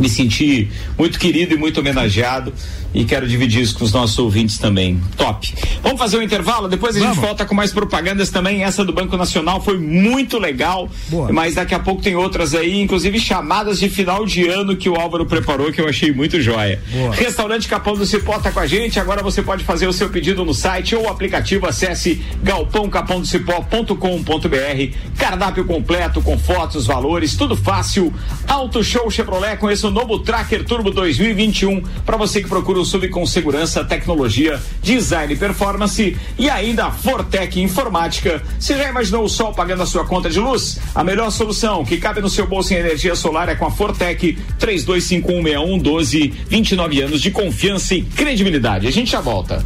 Me 0.01 0.09
senti 0.09 0.69
muito 0.99 1.19
querido 1.19 1.55
e 1.55 1.57
muito 1.57 1.79
homenageado 1.79 2.53
e 2.93 3.05
quero 3.05 3.29
dividir 3.29 3.63
isso 3.63 3.79
com 3.79 3.85
os 3.85 3.93
nossos 3.93 4.19
ouvintes 4.19 4.59
também. 4.59 5.01
Top. 5.17 5.55
Vamos 5.83 5.99
fazer 5.99 6.19
um 6.19 6.23
intervalo, 6.23 6.69
depois 6.69 6.97
a 6.97 7.01
gente 7.01 7.19
volta 7.21 7.45
com 7.45 7.55
mais 7.55 7.73
propagandas 7.73 8.31
também. 8.31 8.65
Essa 8.65 8.85
do 8.85 8.93
Banco 8.93 9.17
Nacional 9.17 9.63
foi 9.63 9.79
muito 9.79 10.37
legal, 10.39 10.89
Boa. 11.09 11.31
mas 11.33 11.55
daqui 11.55 11.73
a 11.75 11.79
pouco 11.79 12.03
tem 12.03 12.17
outras 12.17 12.55
aí, 12.55 12.81
inclusive 12.81 13.21
chamadas 13.21 13.79
de 13.79 13.89
final 13.89 14.27
de 14.27 14.49
ano 14.49 14.77
que 14.77 14.89
o 14.89 14.97
Álvaro 14.97 15.25
preparou 15.27 15.73
que 15.73 15.81
eu 15.81 15.89
achei 15.89 16.13
muito 16.13 16.41
joia. 16.41 16.83
Boa. 16.91 17.15
Restaurante 17.15 17.69
Capão 17.69 17.95
do 17.95 18.05
Cipó 18.05 18.39
tá 18.39 18.51
com 18.51 18.59
a 18.61 18.67
gente. 18.67 18.99
Agora 18.99 19.23
você 19.23 19.43
pode 19.43 19.63
fazer 19.65 19.87
o 19.87 19.93
seu 19.93 20.09
pedido 20.09 20.45
no 20.45 20.53
site 20.53 20.97
ou 20.97 21.09
aplicativo. 21.09 21.67
Acesse 21.67 22.21
galpãocapãodocipó.com.br. 22.43 24.97
Cardápio 25.17 25.65
completo 25.65 26.21
com 26.23 26.37
fotos, 26.39 26.87
valores, 26.87 27.37
tudo 27.37 27.57
fácil. 27.57 28.13
Auto 28.49 28.83
Show 28.83 29.09
Chevrolet 29.11 29.59
com 29.59 29.71
novo 29.91 30.19
Tracker 30.19 30.65
Turbo 30.65 30.91
2021 30.91 31.83
para 32.05 32.17
você 32.17 32.43
que 32.43 32.49
procura 32.49 32.79
o 32.79 32.85
sub 32.85 33.09
com 33.09 33.25
segurança, 33.27 33.85
tecnologia, 33.85 34.61
design 34.83 35.35
e 35.35 35.37
performance 35.37 36.17
e 36.39 36.51
ainda 36.51 36.87
a 36.87 36.91
Fortec 36.91 37.61
Informática. 37.61 38.43
Você 38.59 38.77
já 38.77 38.89
imaginou 38.89 39.25
o 39.25 39.29
sol 39.29 39.53
pagando 39.53 39.83
a 39.83 39.87
sua 39.87 40.05
conta 40.05 40.31
de 40.31 40.39
luz? 40.39 40.79
A 40.95 41.05
melhor 41.05 41.31
solução 41.31 41.85
que 41.85 41.99
cabe 41.99 42.21
no 42.21 42.31
seu 42.31 42.47
bolso 42.47 42.73
em 42.73 42.77
energia 42.77 43.15
solar 43.15 43.49
é 43.49 43.55
com 43.55 43.67
a 43.67 43.71
Fortec 43.71 44.39
32516112, 44.59 46.33
29 46.49 47.03
anos 47.03 47.21
de 47.21 47.31
confiança 47.31 47.95
e 47.95 48.03
credibilidade. 48.03 48.87
A 48.87 48.93
gente 48.93 49.11
já 49.11 49.21
volta. 49.21 49.65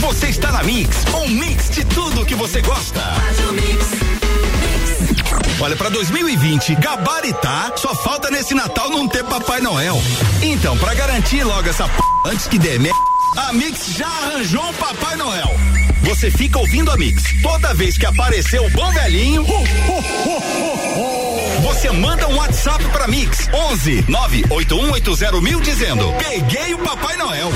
Você 0.00 0.26
está 0.28 0.50
na 0.52 0.62
Mix, 0.62 1.04
um 1.14 1.28
mix 1.28 1.70
de 1.70 1.84
tudo 1.86 2.24
que 2.24 2.34
você 2.34 2.60
gosta. 2.60 3.00
Olha, 5.64 5.76
pra 5.76 5.88
2020, 5.88 6.74
gabaritar, 6.74 7.72
só 7.78 7.94
falta 7.94 8.30
nesse 8.30 8.52
Natal 8.54 8.90
não 8.90 9.08
ter 9.08 9.24
Papai 9.24 9.62
Noel. 9.62 9.98
Então, 10.42 10.76
pra 10.76 10.92
garantir 10.92 11.42
logo 11.42 11.66
essa 11.66 11.88
p... 11.88 11.94
antes 12.26 12.46
que 12.46 12.58
dê 12.58 12.78
merda, 12.78 12.98
a 13.38 13.50
Mix 13.54 13.86
já 13.96 14.06
arranjou 14.06 14.62
um 14.62 14.74
Papai 14.74 15.16
Noel. 15.16 15.48
Você 16.02 16.30
fica 16.30 16.58
ouvindo 16.58 16.90
a 16.90 16.98
Mix. 16.98 17.22
Toda 17.40 17.72
vez 17.72 17.96
que 17.96 18.04
aparecer 18.04 18.60
o 18.60 18.68
bom 18.68 18.92
velhinho, 18.92 19.42
você 21.64 21.90
manda 21.90 22.28
um 22.28 22.36
WhatsApp 22.36 22.84
pra 22.90 23.08
Mix 23.08 23.48
11 23.72 24.04
98180 24.06 25.40
mil 25.40 25.60
dizendo: 25.62 26.12
Peguei 26.18 26.74
o 26.74 26.78
Papai 26.78 27.16
Noel. 27.16 27.50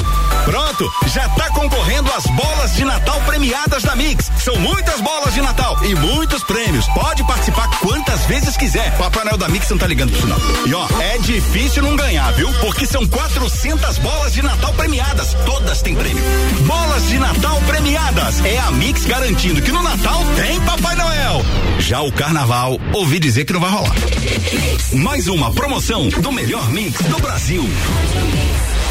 Pronto, 0.47 0.91
já 1.13 1.29
tá 1.29 1.51
concorrendo 1.51 2.11
às 2.17 2.25
bolas 2.25 2.75
de 2.75 2.87
Natal 2.87 3.21
premiadas 3.27 3.83
da 3.83 3.95
Mix. 3.95 4.31
São 4.43 4.57
muitas 4.57 5.03
bolas 5.03 5.35
de 5.35 5.43
Natal 5.43 5.85
e 5.85 5.95
muitos 5.95 6.43
prêmios. 6.43 6.87
Pode 6.89 7.23
participar 7.25 7.69
quantas 7.81 8.25
vezes 8.25 8.57
quiser. 8.57 8.97
Papai 8.97 9.25
Noel 9.25 9.37
da 9.37 9.47
Mix 9.49 9.69
não 9.69 9.77
tá 9.77 9.87
ligando 9.87 10.11
pro 10.13 10.23
sinal. 10.23 10.39
E 10.67 10.73
ó, 10.73 10.89
é 11.01 11.19
difícil 11.19 11.83
não 11.83 11.95
ganhar, 11.95 12.33
viu? 12.33 12.51
Porque 12.61 12.87
são 12.87 13.07
400 13.07 13.99
bolas 13.99 14.33
de 14.33 14.41
Natal 14.41 14.73
premiadas. 14.73 15.35
Todas 15.45 15.83
têm 15.83 15.95
prêmio. 15.95 16.25
Bolas 16.67 17.07
de 17.09 17.19
Natal 17.19 17.61
premiadas. 17.67 18.43
É 18.43 18.59
a 18.59 18.71
Mix 18.71 19.05
garantindo 19.05 19.61
que 19.61 19.71
no 19.71 19.83
Natal 19.83 20.23
tem 20.35 20.59
Papai 20.63 20.97
Noel. 20.97 21.45
Já 21.79 22.01
o 22.01 22.11
Carnaval, 22.11 22.81
ouvi 22.95 23.19
dizer 23.19 23.45
que 23.45 23.53
não 23.53 23.61
vai 23.61 23.71
rolar. 23.71 23.98
Mais 24.95 25.29
uma 25.29 25.53
promoção 25.53 26.09
do 26.09 26.33
melhor 26.33 26.71
mix 26.71 27.01
do 27.03 27.19
Brasil. 27.19 27.63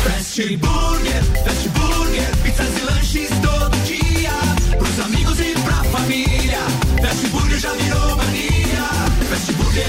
Fast 0.03 0.57
Burger, 0.57 1.23
Fast 1.43 1.69
Burger, 1.69 2.35
pizzas 2.43 2.77
e 2.77 2.81
lanches 2.85 3.29
todo 3.41 3.75
dia. 3.85 4.31
Pros 4.77 4.99
amigos 4.99 5.39
e 5.39 5.53
pra 5.59 5.83
família. 5.85 6.59
Fast 7.01 7.27
Burger 7.27 7.59
já 7.59 7.73
virou 7.73 8.15
mania. 8.15 8.83
Fast 9.29 9.53
Burger, 9.53 9.85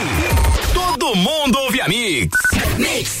todo 1.11 1.15
mundo 1.17 1.59
ouve 1.59 1.81
a 1.81 1.89
Mix. 1.89 2.29
Você 2.49 3.20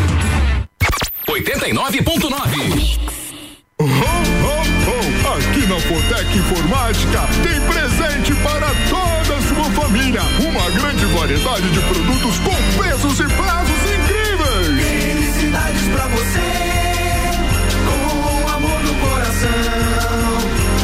89.9 1.31 2.99
Ho, 3.79 3.85
ho, 3.85 3.87
ho! 3.87 5.01
Aqui 5.33 5.65
na 5.65 5.79
Fortec 5.79 6.37
Informática 6.37 7.21
tem 7.41 7.61
presente 7.61 8.35
para 8.43 8.67
toda 8.89 9.37
a 9.37 9.41
sua 9.41 9.81
família. 9.81 10.21
Uma 10.41 10.69
grande 10.71 11.05
variedade 11.05 11.69
de 11.69 11.79
produtos 11.79 12.37
com 12.39 12.53
preços 12.77 13.19
e 13.21 13.23
prazos 13.23 13.81
incríveis. 13.95 14.83
Felicidades 14.83 15.87
pra 15.87 16.07
você, 16.07 16.51
com 17.87 18.49
amor 18.49 18.83
no 18.83 18.93
coração. 18.95 19.49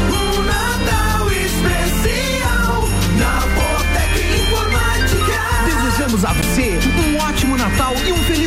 Um 0.09 0.41
Natal 0.43 1.29
especial 1.29 2.87
na 3.19 3.41
Botec 3.53 4.15
Informática. 4.41 5.39
Desejamos 5.65 6.23
a 6.23 6.31
você 6.31 6.79
um 7.03 7.17
ótimo 7.17 7.57
Natal 7.57 7.93
e 8.05 8.13
um 8.13 8.23
feliz 8.23 8.46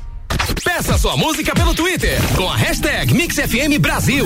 Peça 0.63 0.97
sua 0.97 1.17
música 1.17 1.53
pelo 1.53 1.73
Twitter 1.73 2.19
com 2.35 2.49
a 2.49 2.55
hashtag 2.55 3.13
MixFM 3.13 3.79
Brasil. 3.79 4.25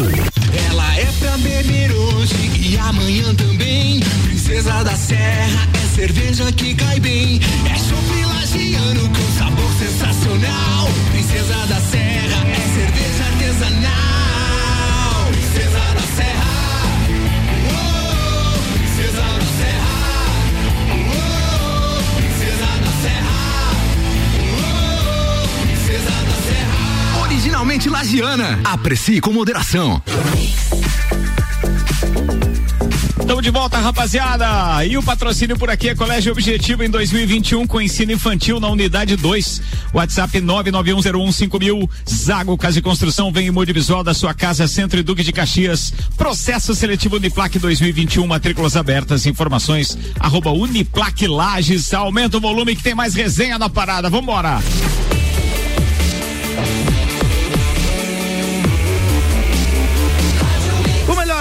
Ela 0.69 0.97
é 0.97 1.05
pra 1.19 1.37
beber 1.37 1.91
hoje 1.91 2.35
e 2.59 2.77
amanhã 2.77 3.33
também. 3.35 3.99
Princesa 4.23 4.83
da 4.83 4.95
Serra 4.95 5.67
é 5.73 5.95
cerveja 5.95 6.51
que 6.51 6.75
cai 6.75 6.99
bem. 6.99 7.39
É 7.69 7.75
chopp 7.77 8.25
lagiano 8.25 9.09
com 9.09 9.37
sabor 9.37 9.71
sensacional. 9.79 10.89
Princesa 11.11 11.65
da 11.67 11.79
Serra 11.79 11.94
Serra. 27.55 27.61
Originalmente 27.61 27.89
lagiana. 27.89 28.59
Aprecie 28.65 29.21
com 29.21 29.31
moderação. 29.31 30.01
Estamos 33.19 33.43
de 33.43 33.49
volta, 33.49 33.79
rapaziada. 33.79 34.85
E 34.85 34.97
o 34.97 35.03
patrocínio 35.03 35.57
por 35.57 35.69
aqui 35.69 35.89
é 35.89 35.95
Colégio 35.95 36.31
Objetivo 36.31 36.83
em 36.83 36.89
2021 36.89 37.65
com 37.65 37.81
ensino 37.81 38.11
infantil 38.11 38.59
na 38.59 38.67
unidade 38.67 39.15
2. 39.15 39.61
WhatsApp 39.93 40.39
991015000. 40.41 41.89
Zago 42.07 42.57
Casa 42.57 42.79
e 42.79 42.81
Construção 42.81 43.31
vem 43.31 43.47
em 43.47 43.73
visual 43.73 44.03
da 44.03 44.13
sua 44.13 44.33
casa, 44.33 44.67
Centro 44.67 44.99
e 44.99 45.03
Duque 45.03 45.23
de 45.23 45.31
Caxias. 45.31 45.91
Processo 46.17 46.75
seletivo 46.75 47.15
Uniplac 47.15 47.57
2021, 47.57 48.27
matrículas 48.27 48.75
abertas. 48.75 49.25
Informações 49.25 49.97
arroba 50.19 50.51
Uniplac 50.51 51.25
Lages. 51.25 51.93
Aumenta 51.93 52.37
o 52.37 52.41
volume 52.41 52.75
que 52.75 52.83
tem 52.83 52.93
mais 52.93 53.15
resenha 53.15 53.57
na 53.57 53.69
parada. 53.69 54.09
Vambora. 54.09 54.61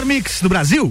Mix 0.04 0.40
do 0.42 0.48
Brasil. 0.48 0.88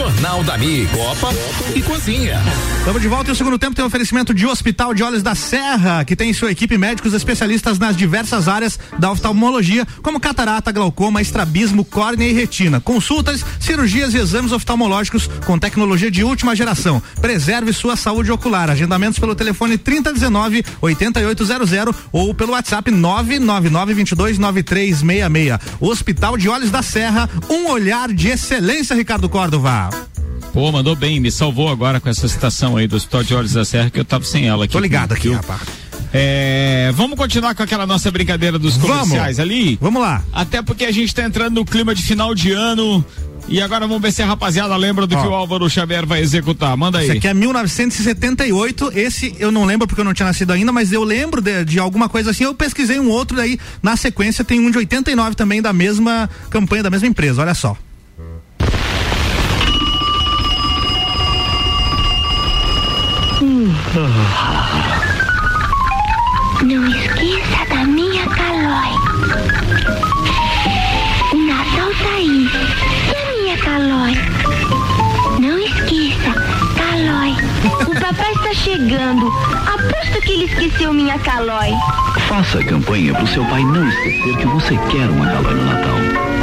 Jornal 0.00 0.42
da 0.42 0.56
Mix. 0.56 0.90
Copa 0.92 1.28
e 1.74 1.82
Cozinha. 1.82 2.40
Estamos 2.78 3.02
de 3.02 3.08
volta 3.08 3.28
e 3.28 3.32
o 3.32 3.36
segundo 3.36 3.58
tempo 3.58 3.76
tem 3.76 3.84
oferecimento 3.84 4.32
de 4.32 4.46
Hospital 4.46 4.94
de 4.94 5.02
Olhos 5.02 5.22
da 5.22 5.34
Serra, 5.34 6.02
que 6.06 6.16
tem 6.16 6.30
em 6.30 6.32
sua 6.32 6.50
equipe 6.50 6.78
médicos 6.78 7.12
especialistas 7.12 7.78
nas 7.78 7.94
diversas 7.94 8.48
áreas 8.48 8.78
da 8.98 9.10
oftalmologia, 9.10 9.86
como 10.02 10.18
catarata, 10.18 10.72
glaucoma, 10.72 11.20
estrabismo, 11.20 11.84
córnea 11.84 12.26
e 12.26 12.32
retina. 12.32 12.80
Consultas, 12.80 13.44
cirurgias 13.60 14.14
e 14.14 14.16
exames 14.16 14.52
oftalmológicos 14.52 15.28
com 15.44 15.58
tecnologia 15.58 16.10
de 16.10 16.24
última 16.24 16.56
geração. 16.56 17.02
Preserve 17.20 17.70
sua 17.70 17.94
saúde 17.94 18.32
ocular. 18.32 18.70
Agendamentos 18.70 19.18
pelo 19.18 19.34
telefone 19.34 19.76
3019 19.76 20.64
8800 20.80 21.94
ou 22.10 22.32
pelo 22.32 22.52
WhatsApp 22.52 22.90
999 22.90 23.92
22 23.92 24.38
9366. 24.38 25.58
Hospital 25.78 26.38
de 26.38 26.48
Olhos 26.48 26.70
da 26.70 26.80
Serra, 26.80 27.28
um 27.50 27.68
olhar 27.68 28.10
de 28.10 28.28
excelência, 28.28 28.96
Ricardo 28.96 29.28
Córdova. 29.28 29.89
Pô, 30.52 30.72
mandou 30.72 30.96
bem, 30.96 31.20
me 31.20 31.30
salvou 31.30 31.68
agora 31.68 32.00
com 32.00 32.08
essa 32.08 32.26
citação 32.26 32.76
aí 32.76 32.86
do 32.86 32.96
Hospital 32.96 33.22
de 33.22 33.34
Olhos 33.34 33.52
da 33.52 33.64
Serra, 33.64 33.90
que 33.90 34.00
eu 34.00 34.04
tava 34.04 34.24
sem 34.24 34.48
ela 34.48 34.64
aqui. 34.64 34.72
Tô 34.72 34.80
ligado 34.80 35.12
aqui, 35.12 35.30
rapaz. 35.30 35.60
É, 36.12 36.90
vamos 36.94 37.16
continuar 37.16 37.54
com 37.54 37.62
aquela 37.62 37.86
nossa 37.86 38.10
brincadeira 38.10 38.58
dos 38.58 38.76
comerciais 38.76 39.36
Vamos. 39.36 39.38
ali? 39.38 39.78
Vamos 39.80 40.02
lá. 40.02 40.24
Até 40.32 40.60
porque 40.60 40.84
a 40.84 40.90
gente 40.90 41.14
tá 41.14 41.22
entrando 41.24 41.54
no 41.54 41.64
clima 41.64 41.94
de 41.94 42.02
final 42.02 42.34
de 42.34 42.50
ano. 42.50 43.04
E 43.48 43.60
agora 43.60 43.86
vamos 43.86 44.02
ver 44.02 44.12
se 44.12 44.22
a 44.22 44.26
rapaziada 44.26 44.76
lembra 44.76 45.06
do 45.06 45.16
Ó. 45.16 45.20
que 45.20 45.26
o 45.26 45.34
Álvaro 45.34 45.68
Xavier 45.68 46.06
vai 46.06 46.20
executar. 46.20 46.76
Manda 46.76 46.98
aí. 46.98 47.08
Esse 47.08 47.18
aqui 47.18 47.28
é 47.28 47.34
1978. 47.34 48.92
Esse 48.94 49.34
eu 49.38 49.50
não 49.50 49.64
lembro 49.64 49.86
porque 49.88 50.00
eu 50.00 50.04
não 50.04 50.14
tinha 50.14 50.26
nascido 50.26 50.52
ainda, 50.52 50.70
mas 50.70 50.92
eu 50.92 51.02
lembro 51.02 51.40
de, 51.40 51.64
de 51.64 51.78
alguma 51.78 52.08
coisa 52.08 52.30
assim. 52.30 52.44
Eu 52.44 52.54
pesquisei 52.54 52.98
um 53.00 53.08
outro 53.08 53.36
daí. 53.36 53.58
Na 53.82 53.96
sequência 53.96 54.44
tem 54.44 54.60
um 54.60 54.70
de 54.70 54.78
89 54.78 55.34
também 55.34 55.62
da 55.62 55.72
mesma 55.72 56.28
campanha, 56.48 56.82
da 56.82 56.90
mesma 56.90 57.08
empresa. 57.08 57.42
Olha 57.42 57.54
só. 57.54 57.76
Não 66.62 66.86
esqueça 66.86 67.66
da 67.68 67.84
minha 67.84 68.26
Calói. 68.28 68.88
O 71.30 71.36
Natal 71.46 71.90
tá 72.02 72.14
aí. 72.16 72.48
E 73.06 73.14
a 73.14 73.32
minha 73.42 73.58
Calói? 73.58 74.14
Não 75.38 75.58
esqueça, 75.58 76.32
Calói. 76.74 77.36
O 77.86 78.00
papai 78.00 78.32
está 78.32 78.54
chegando. 78.54 79.26
Aposto 79.28 80.22
que 80.22 80.32
ele 80.32 80.44
esqueceu 80.44 80.94
minha 80.94 81.18
Calói. 81.18 81.74
Faça 82.28 82.60
a 82.60 82.64
campanha 82.64 83.12
pro 83.14 83.26
seu 83.26 83.44
pai 83.44 83.62
não 83.62 83.86
esquecer 83.86 84.38
que 84.38 84.46
você 84.46 84.78
quer 84.90 85.10
uma 85.10 85.26
Calói 85.26 85.54
no 85.54 85.64
Natal. 85.66 86.39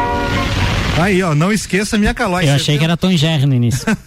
Aí, 0.98 1.22
ó, 1.22 1.36
não 1.36 1.52
esqueça 1.52 1.98
minha 1.98 2.14
calói. 2.14 2.48
Eu 2.50 2.54
achei 2.54 2.78
que 2.78 2.84
era 2.84 2.98
Tom 2.98 3.16
Jerry 3.16 3.46
no 3.46 3.54
início. 3.56 3.86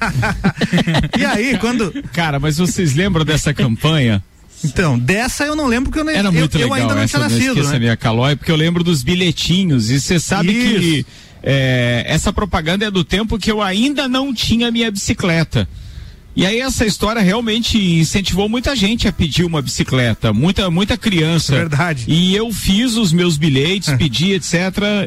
E 1.18 1.24
aí, 1.24 1.58
quando. 1.58 1.92
Cara, 2.12 2.38
mas 2.38 2.56
vocês 2.58 2.94
lembram 2.94 3.24
dessa 3.24 3.52
campanha? 3.52 4.22
Então, 4.64 4.98
dessa 4.98 5.44
eu 5.44 5.56
não 5.56 5.66
lembro 5.66 5.90
porque 5.90 6.00
eu, 6.00 6.04
nem, 6.04 6.16
Era 6.16 6.28
eu, 6.28 6.32
muito 6.32 6.54
eu 6.56 6.62
legal 6.68 6.74
ainda 6.74 6.94
não 6.94 7.02
essa 7.02 7.18
tinha 7.18 7.28
não 7.28 7.34
nascido. 7.36 7.52
esqueça 7.52 7.72
né? 7.74 7.78
minha 7.78 7.96
calói, 7.96 8.36
porque 8.36 8.52
eu 8.52 8.56
lembro 8.56 8.84
dos 8.84 9.02
bilhetinhos 9.02 9.90
e 9.90 10.00
você 10.00 10.20
sabe 10.20 10.52
que 10.52 11.06
é, 11.42 12.04
essa 12.06 12.32
propaganda 12.32 12.84
é 12.84 12.90
do 12.90 13.02
tempo 13.02 13.38
que 13.38 13.50
eu 13.50 13.62
ainda 13.62 14.06
não 14.08 14.34
tinha 14.34 14.70
minha 14.70 14.90
bicicleta. 14.90 15.68
E 16.34 16.46
aí 16.46 16.60
essa 16.60 16.86
história 16.86 17.20
realmente 17.20 17.76
incentivou 17.76 18.48
muita 18.48 18.74
gente 18.76 19.08
a 19.08 19.12
pedir 19.12 19.44
uma 19.44 19.60
bicicleta, 19.60 20.32
muita 20.32 20.70
muita 20.70 20.96
criança. 20.96 21.54
Verdade. 21.56 22.04
E 22.06 22.34
eu 22.34 22.52
fiz 22.52 22.96
os 22.96 23.12
meus 23.12 23.36
bilhetes, 23.36 23.92
pedi, 23.98 24.32
etc. 24.32 24.54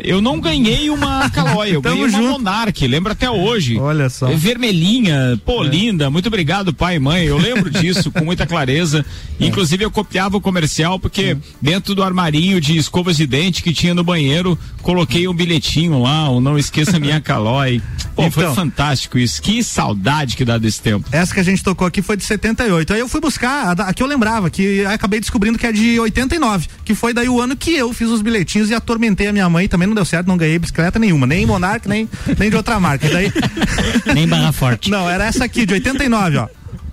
Eu 0.03 0.21
não 0.21 0.39
ganhei 0.39 0.89
uma 0.89 1.29
Calói, 1.31 1.75
eu 1.75 1.81
ganhei 1.81 1.99
uma 2.03 2.09
junto. 2.09 2.31
Monark, 2.33 2.85
lembro 2.87 3.11
até 3.13 3.29
hoje. 3.29 3.77
Olha 3.77 4.09
só. 4.09 4.29
É 4.29 4.35
vermelhinha, 4.35 5.39
pô, 5.45 5.63
linda, 5.63 6.09
muito 6.09 6.27
obrigado 6.27 6.73
pai 6.73 6.97
e 6.97 6.99
mãe, 6.99 7.23
eu 7.23 7.37
lembro 7.37 7.69
disso 7.71 8.11
com 8.11 8.25
muita 8.25 8.45
clareza. 8.45 9.05
Inclusive 9.39 9.85
eu 9.85 9.91
copiava 9.91 10.37
o 10.37 10.41
comercial 10.41 10.99
porque 10.99 11.37
dentro 11.61 11.95
do 11.95 12.03
armarinho 12.03 12.59
de 12.59 12.77
escovas 12.77 13.17
de 13.17 13.25
dente 13.25 13.63
que 13.63 13.73
tinha 13.73 13.93
no 13.93 14.03
banheiro, 14.03 14.57
coloquei 14.81 15.27
um 15.27 15.33
bilhetinho 15.33 16.01
lá, 16.01 16.29
o 16.29 16.41
não 16.41 16.57
esqueça 16.57 16.99
minha 16.99 17.21
calói. 17.21 17.81
Pô, 18.15 18.29
foi 18.29 18.43
Então. 18.43 18.55
fantástico 18.55 19.17
isso, 19.17 19.41
que 19.41 19.63
saudade 19.63 20.35
que 20.35 20.45
dá 20.45 20.57
desse 20.57 20.81
tempo. 20.81 21.12
Essa 21.13 21.31
que 21.31 21.39
a 21.39 21.43
gente 21.43 21.63
tocou 21.63 21.85
aqui 21.85 22.01
foi 22.01 22.17
de 22.17 22.23
78. 22.23 22.91
Aí 22.91 22.99
eu 22.99 23.07
fui 23.07 23.21
buscar, 23.21 23.79
a, 23.79 23.89
a 23.89 23.93
que 23.93 24.01
eu 24.01 24.07
lembrava, 24.07 24.49
que 24.49 24.83
aí 24.83 24.95
acabei 24.95 25.19
descobrindo 25.19 25.59
que 25.59 25.67
é 25.67 25.71
de 25.71 25.99
89, 25.99 26.67
que 26.83 26.95
foi 26.95 27.13
daí 27.13 27.29
o 27.29 27.39
ano 27.39 27.55
que 27.55 27.71
eu 27.75 27.93
fiz 27.93 28.09
os 28.09 28.23
bilhetinhos 28.23 28.71
e 28.71 28.73
atormentei 28.73 29.27
a 29.27 29.31
minha 29.31 29.47
mãe, 29.47 29.67
também 29.67 29.87
não 29.87 29.93
deu 29.93 30.05
certo, 30.05 30.25
não 30.25 30.35
ganhei 30.35 30.57
bicicleta 30.57 30.97
nenhuma, 30.97 31.27
nem 31.27 31.45
Monark, 31.45 31.87
nem, 31.87 32.09
nem 32.39 32.49
de 32.49 32.55
outra 32.55 32.79
marca. 32.79 33.07
Daí, 33.07 33.31
Nem 34.11 34.27
barra 34.27 34.51
forte. 34.51 34.89
não, 34.89 35.07
era 35.07 35.25
essa 35.25 35.45
aqui, 35.45 35.67
de 35.67 35.75
89, 35.75 36.37
ó. 36.37 36.47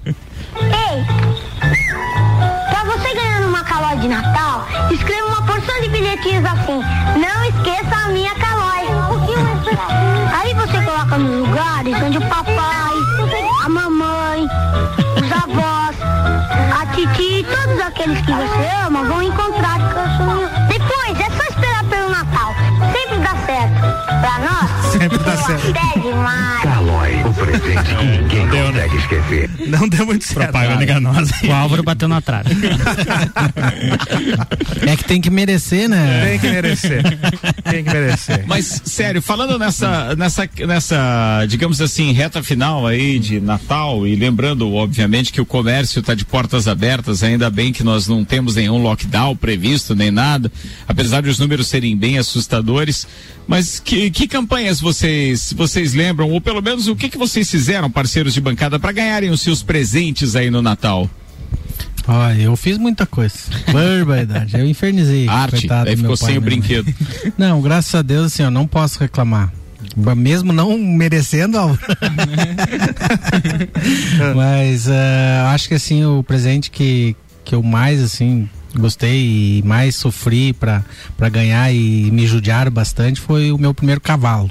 Ei! 0.04 0.14
Pra 2.68 2.84
você 2.84 3.14
ganhar 3.14 3.46
uma 3.46 3.64
calói 3.64 3.96
de 4.00 4.08
Natal, 4.08 4.68
escreva 4.92 5.28
uma 5.28 5.42
porção 5.46 5.80
de 5.80 5.88
bilhetinhos 5.88 6.44
assim. 6.44 6.80
Não 7.18 7.44
esqueça 7.44 7.96
a 8.04 8.08
minha 8.08 8.34
calói. 8.34 8.84
Aí 10.32 10.52
você 10.54 10.82
coloca 10.84 11.16
nos 11.16 11.48
lugares 11.48 11.94
onde 12.02 12.18
o 12.18 12.28
papai, 12.28 12.79
aqueles 18.00 18.20
que 18.22 18.32
você 18.32 18.86
ama 18.86 19.04
vão 19.04 19.22
encontrar. 19.22 19.78
Depois 20.68 21.20
é 21.20 21.30
só 21.36 21.42
esperar 21.50 21.84
pelo 21.84 22.08
Natal. 22.08 22.54
Sempre 22.92 23.18
dá 23.18 23.36
certo. 23.44 23.80
Pra 24.20 24.38
nós, 24.38 24.69
Sempre 25.00 25.16
dá 25.16 25.34
certo. 25.34 25.72
Calói, 26.62 27.22
o 27.24 27.32
presente 27.32 27.94
que 27.94 28.36
ninguém 28.36 28.48
consegue 28.48 28.96
esquecer. 28.98 29.50
Não 29.68 29.88
deu 29.88 30.04
muito 30.04 30.24
certo. 30.26 30.52
Propaganda 30.52 30.84
enganosa. 30.84 31.34
O 31.42 31.52
Álvaro 31.52 31.82
bateu 31.82 32.06
na 32.06 32.20
trave. 32.20 32.50
É 34.86 34.96
que 34.96 35.04
tem 35.04 35.20
que 35.20 35.30
merecer, 35.30 35.88
né? 35.88 36.30
Tem 36.30 36.38
que 36.38 36.48
merecer. 36.48 37.02
Tem 37.70 37.84
que 37.84 37.90
merecer. 37.92 38.44
Mas, 38.46 38.82
sério, 38.84 39.22
falando 39.22 39.58
nessa, 39.58 40.16
nessa, 40.16 40.48
nessa, 40.66 41.46
digamos 41.46 41.80
assim, 41.80 42.12
reta 42.12 42.42
final 42.42 42.86
aí 42.86 43.18
de 43.18 43.40
Natal 43.40 44.06
e 44.06 44.16
lembrando, 44.16 44.72
obviamente, 44.72 45.32
que 45.32 45.40
o 45.40 45.46
comércio 45.46 46.00
está 46.00 46.14
de 46.14 46.24
portas 46.24 46.66
abertas, 46.66 47.22
ainda 47.22 47.50
bem 47.50 47.72
que 47.72 47.84
nós 47.84 48.08
não 48.08 48.24
temos 48.24 48.56
nenhum 48.56 48.82
lockdown 48.82 49.36
previsto, 49.36 49.94
nem 49.94 50.10
nada, 50.10 50.50
apesar 50.88 51.22
de 51.22 51.28
os 51.28 51.38
números 51.38 51.68
serem 51.68 51.96
bem 51.96 52.18
assustadores. 52.18 53.06
Mas 53.46 53.80
que, 53.80 54.10
que 54.10 54.28
campanhas 54.28 54.80
vocês, 54.94 55.52
vocês 55.56 55.94
lembram, 55.94 56.28
ou 56.30 56.40
pelo 56.40 56.60
menos 56.60 56.88
o 56.88 56.96
que, 56.96 57.08
que 57.08 57.16
vocês 57.16 57.48
fizeram, 57.48 57.88
parceiros 57.90 58.34
de 58.34 58.40
bancada, 58.40 58.78
para 58.78 58.90
ganharem 58.90 59.30
os 59.30 59.40
seus 59.40 59.62
presentes 59.62 60.34
aí 60.34 60.50
no 60.50 60.60
Natal? 60.60 61.08
Olha, 62.08 62.42
eu 62.42 62.56
fiz 62.56 62.76
muita 62.76 63.06
coisa. 63.06 63.36
Barbaridade. 63.72 64.58
Eu 64.58 64.66
infernizei. 64.66 65.28
Arte, 65.30 65.68
aí 65.86 65.96
ficou 65.96 66.16
sem 66.16 66.38
o 66.38 66.40
né? 66.40 66.44
brinquedo. 66.44 66.92
Não, 67.38 67.62
graças 67.62 67.94
a 67.94 68.02
Deus, 68.02 68.26
assim, 68.32 68.42
eu 68.42 68.50
não 68.50 68.66
posso 68.66 68.98
reclamar. 68.98 69.52
Mesmo 70.16 70.52
não 70.52 70.78
merecendo, 70.78 71.58
Álvaro. 71.58 71.80
Mas 74.36 74.88
ah, 74.88 75.52
acho 75.52 75.68
que 75.68 75.74
assim, 75.74 76.04
o 76.04 76.22
presente 76.22 76.70
que, 76.70 77.16
que 77.44 77.54
eu 77.54 77.62
mais 77.62 78.00
assim 78.00 78.48
gostei 78.76 79.58
e 79.58 79.62
mais 79.64 79.96
sofri 79.96 80.52
pra 80.52 80.84
ganhar 81.30 81.72
e 81.72 82.08
me 82.12 82.24
judiaram 82.26 82.70
bastante 82.70 83.20
foi 83.20 83.50
o 83.50 83.58
meu 83.58 83.74
primeiro 83.74 84.00
cavalo. 84.00 84.50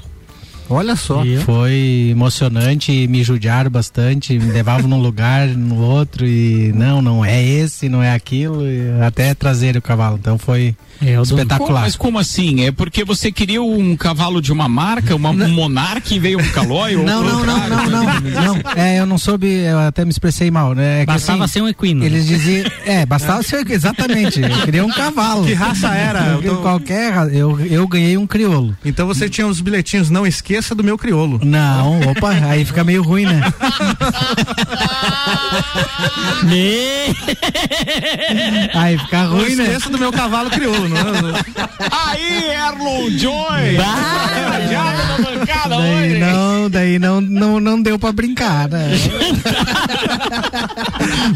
Olha 0.70 0.94
só. 0.94 1.24
Foi 1.44 2.08
emocionante, 2.10 3.08
me 3.08 3.24
judiaram 3.24 3.68
bastante, 3.68 4.38
me 4.38 4.52
levavam 4.52 4.88
num 4.88 5.00
lugar, 5.02 5.48
no 5.48 5.80
outro 5.80 6.24
e 6.24 6.72
não, 6.72 7.02
não 7.02 7.24
é 7.24 7.42
esse, 7.42 7.88
não 7.88 8.00
é 8.00 8.12
aquilo, 8.12 8.64
e 8.64 9.02
até 9.02 9.34
trazer 9.34 9.76
o 9.76 9.82
cavalo. 9.82 10.16
Então 10.16 10.38
foi 10.38 10.76
Como- 11.00 11.22
espetacular. 11.22 11.82
mas 11.82 11.96
como 11.96 12.18
assim? 12.18 12.64
É 12.64 12.72
porque 12.72 13.04
você 13.04 13.32
queria 13.32 13.62
um 13.62 13.96
cavalo 13.96 14.40
de 14.42 14.52
uma 14.52 14.68
marca, 14.68 15.14
uma, 15.16 15.30
um 15.30 15.48
Monark 15.48 16.14
e 16.14 16.18
veio 16.18 16.38
um 16.38 16.48
Calói? 16.50 16.94
Não, 16.96 17.22
não, 17.22 17.44
não, 17.44 17.68
não, 17.68 17.86
não, 17.88 18.54
não. 18.54 18.60
É, 18.76 19.00
eu 19.00 19.06
não 19.06 19.16
soube, 19.18 19.46
eu 19.48 19.78
até 19.78 20.04
me 20.04 20.10
expressei 20.10 20.50
mal, 20.50 20.74
né? 20.74 20.98
É 20.98 21.00
que, 21.00 21.06
Bastava 21.06 21.48
ser 21.48 21.62
um 21.62 21.68
equino. 21.68 22.04
Eles 22.04 22.26
diziam, 22.26 22.70
é, 22.84 23.06
bastava 23.06 23.42
ser, 23.42 23.68
exatamente, 23.70 24.40
eu 24.42 24.62
queria 24.64 24.84
um 24.84 24.90
cavalo. 24.90 25.44
Que 25.44 25.54
raça 25.54 25.88
era? 25.94 26.38
Eu 26.42 26.42
tô- 26.42 26.60
Qualquer, 26.60 27.12
eu, 27.32 27.58
eu 27.60 27.88
ganhei 27.88 28.16
um 28.16 28.26
crioulo. 28.26 28.76
Então 28.84 29.06
você 29.06 29.28
tinha 29.28 29.46
os 29.46 29.60
bilhetinhos, 29.60 30.10
não 30.10 30.26
esqueça 30.26 30.74
do 30.74 30.84
meu 30.84 30.98
crioulo. 30.98 31.40
Não, 31.42 32.00
opa, 32.10 32.30
aí 32.48 32.64
fica 32.64 32.84
meio 32.84 33.02
ruim, 33.02 33.24
né? 33.24 33.40
Aí 38.74 38.98
fica 38.98 39.22
Não 39.24 39.36
ruim, 39.36 39.54
né? 39.54 39.64
esqueça 39.64 39.90
do 39.90 39.98
meu 39.98 40.12
cavalo 40.12 40.50
crioulo. 40.50 40.89
Não, 40.94 41.34
Aí, 41.90 42.50
Erlon 42.50 43.10
Joy! 43.18 43.76
Na 43.76 45.18
bancada 45.18 45.76
Daí 45.76 46.10
hoje. 46.10 46.18
não, 46.20 46.70
daí 46.70 46.98
não, 46.98 47.20
não, 47.20 47.60
não 47.60 47.82
deu 47.82 47.98
pra 47.98 48.12
brincar, 48.12 48.68
né? 48.68 48.90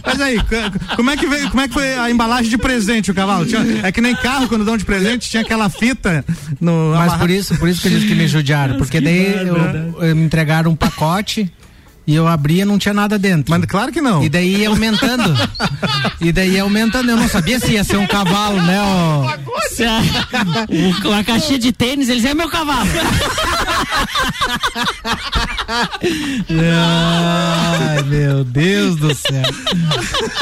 Mas 0.05 0.21
aí, 0.21 0.39
como 0.97 1.11
é 1.11 1.17
que 1.17 1.27
veio, 1.27 1.49
como 1.51 1.61
é 1.63 1.69
que 1.69 1.75
foi 1.75 1.95
a 1.99 2.11
embalagem 2.11 2.51
de 2.51 2.59
presente 2.59 3.11
o 3.11 3.15
cavalo? 3.15 3.47
Tinha- 3.47 3.65
é 3.83 3.93
que 3.93 4.01
nem 4.01 4.15
carro 4.15 4.49
quando 4.49 4.65
dão 4.65 4.77
de 4.77 4.85
presente, 4.85 5.29
tinha 5.31 5.43
aquela 5.43 5.69
fita 5.69 6.25
no 6.61 6.91
Mas 6.93 7.03
amarra- 7.05 7.19
por 7.19 7.31
isso, 7.31 7.57
por 7.59 7.69
isso 7.69 7.81
que 7.83 7.89
eles 7.89 8.05
que 8.05 8.15
me 8.15 8.27
judiaram, 8.29 8.77
porque 8.77 9.01
daí 9.01 9.35
eu, 9.47 10.05
eu- 10.09 10.17
me 10.17 10.25
entregaram 10.25 10.71
um 10.71 10.77
pacote 10.77 11.51
e 12.07 12.15
eu 12.15 12.29
abria 12.29 12.63
e 12.63 12.65
não 12.65 12.79
tinha 12.79 12.93
nada 12.95 13.19
dentro. 13.19 13.51
Mas 13.51 13.65
claro 13.65 13.91
que 13.91 14.01
não. 14.01 14.23
E 14.23 14.29
daí 14.29 14.57
ia 14.57 14.69
aumentando. 14.69 15.35
e 16.21 16.33
daí 16.33 16.51
ia 16.51 16.63
aumentando. 16.63 17.11
Eu 17.11 17.17
não 17.17 17.29
sabia 17.29 17.59
se 17.59 17.73
ia 17.73 17.85
ser 17.85 17.97
um 17.97 18.07
cavalo, 18.07 18.61
né? 18.63 18.79
ó. 18.81 19.37
Se 19.71 19.85
a, 19.85 20.01
o, 21.05 21.13
a 21.13 21.25
caixinha 21.25 21.59
de 21.59 21.73
tênis, 21.73 22.09
eles 22.09 22.25
é 22.25 22.35
meu 22.35 22.49
cavalo. 22.49 22.89
Ai, 26.77 28.03
meu 28.05 28.45
Deus 28.45 28.97
do 28.97 29.15
céu. 29.15 29.43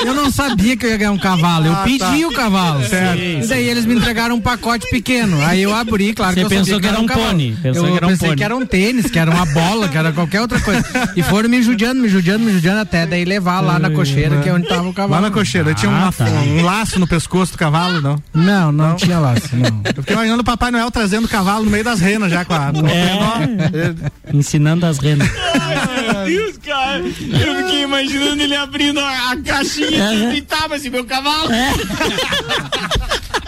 Eu 0.05 0.15
não 0.15 0.31
sabia 0.31 0.77
que 0.77 0.87
eu 0.87 0.91
ia 0.91 0.97
ganhar 0.97 1.13
um 1.13 1.19
cavalo. 1.19 1.67
Eu 1.67 1.73
Ah, 1.73 1.83
pedi 1.85 1.99
tá. 1.99 2.13
o 2.29 2.33
cavalo. 2.33 2.85
Certo. 2.87 3.19
E 3.21 3.47
daí 3.47 3.69
eles 3.69 3.85
me 3.85 3.95
entregaram 3.95 4.35
um 4.37 4.41
pacote 4.41 4.87
pequeno. 4.91 5.41
Aí 5.45 5.63
eu 5.63 5.75
abri, 5.75 6.13
claro 6.13 6.35
Você 6.35 6.41
que 6.41 6.47
eu 6.47 6.49
pensou 6.51 6.75
sabia 6.75 6.81
que 6.81 6.87
era 6.89 7.01
um 7.01 7.07
pônei. 7.07 7.57
Pensou 7.63 7.87
eu 7.87 7.91
que 7.93 7.97
era 7.97 8.07
um 8.07 8.11
pensei 8.11 8.29
pônei. 8.29 8.37
que 8.37 8.45
era 8.45 8.57
um 8.57 8.67
tênis, 8.67 9.11
que 9.11 9.19
era 9.19 9.31
uma 9.31 9.47
bola, 9.47 9.89
que 9.89 9.97
era 9.99 10.13
qualquer 10.13 10.41
outra 10.41 10.61
coisa. 10.61 10.83
E 11.17 11.23
foram 11.23 11.49
me 11.49 11.63
judiando, 11.63 12.01
me 12.01 12.09
judiando, 12.09 12.45
me 12.45 12.53
judiando 12.53 12.81
até 12.81 13.07
daí 13.07 13.25
levar 13.25 13.61
lá 13.61 13.79
na 13.79 13.91
cocheira, 13.91 14.37
que 14.41 14.49
é 14.49 14.53
onde 14.55 14.69
tava 14.69 14.89
o 14.89 14.93
cavalo. 14.93 15.13
Lá 15.13 15.21
na 15.21 15.31
cocheira, 15.31 15.75
tinha 15.75 15.91
uma- 15.91 16.09
Ah, 16.09 16.13
tá. 16.13 16.25
um 16.25 16.63
laço 16.63 16.99
no 16.99 17.07
pescoço 17.07 17.53
do 17.53 17.59
cavalo, 17.59 18.01
não? 18.01 18.23
Não, 18.35 18.73
não, 18.73 18.97
tinha 18.97 19.19
laço, 19.19 19.49
não. 19.55 19.81
Eu 19.95 20.03
fiquei 20.03 20.15
imaginando 20.15 20.43
o 20.43 20.45
Papai 20.45 20.71
Noel 20.71 20.91
trazendo 20.91 21.25
o 21.27 21.29
cavalo 21.29 21.65
no 21.65 21.71
meio 21.71 21.85
das 21.85 22.01
renas 22.01 22.31
já 22.31 22.45
com 22.45 22.55
a. 22.55 22.73
É. 22.91 23.13
Ensinando 24.33 24.87
as 24.87 24.99
renas. 24.99 25.29
Meu 25.31 26.25
Deus, 26.27 26.59
cara. 26.59 26.99
Eu 27.01 27.65
fiquei 27.65 27.83
imaginando 27.83 28.43
ele 28.43 28.55
abrindo 28.57 29.01
a, 29.01 29.33
a 29.33 29.37
caixinha 29.37 30.05
É. 30.31 30.35
e 30.37 30.43
tava 30.43 30.77
assim, 30.77 30.91
meu 30.91 31.05
cavalo. 31.05 31.49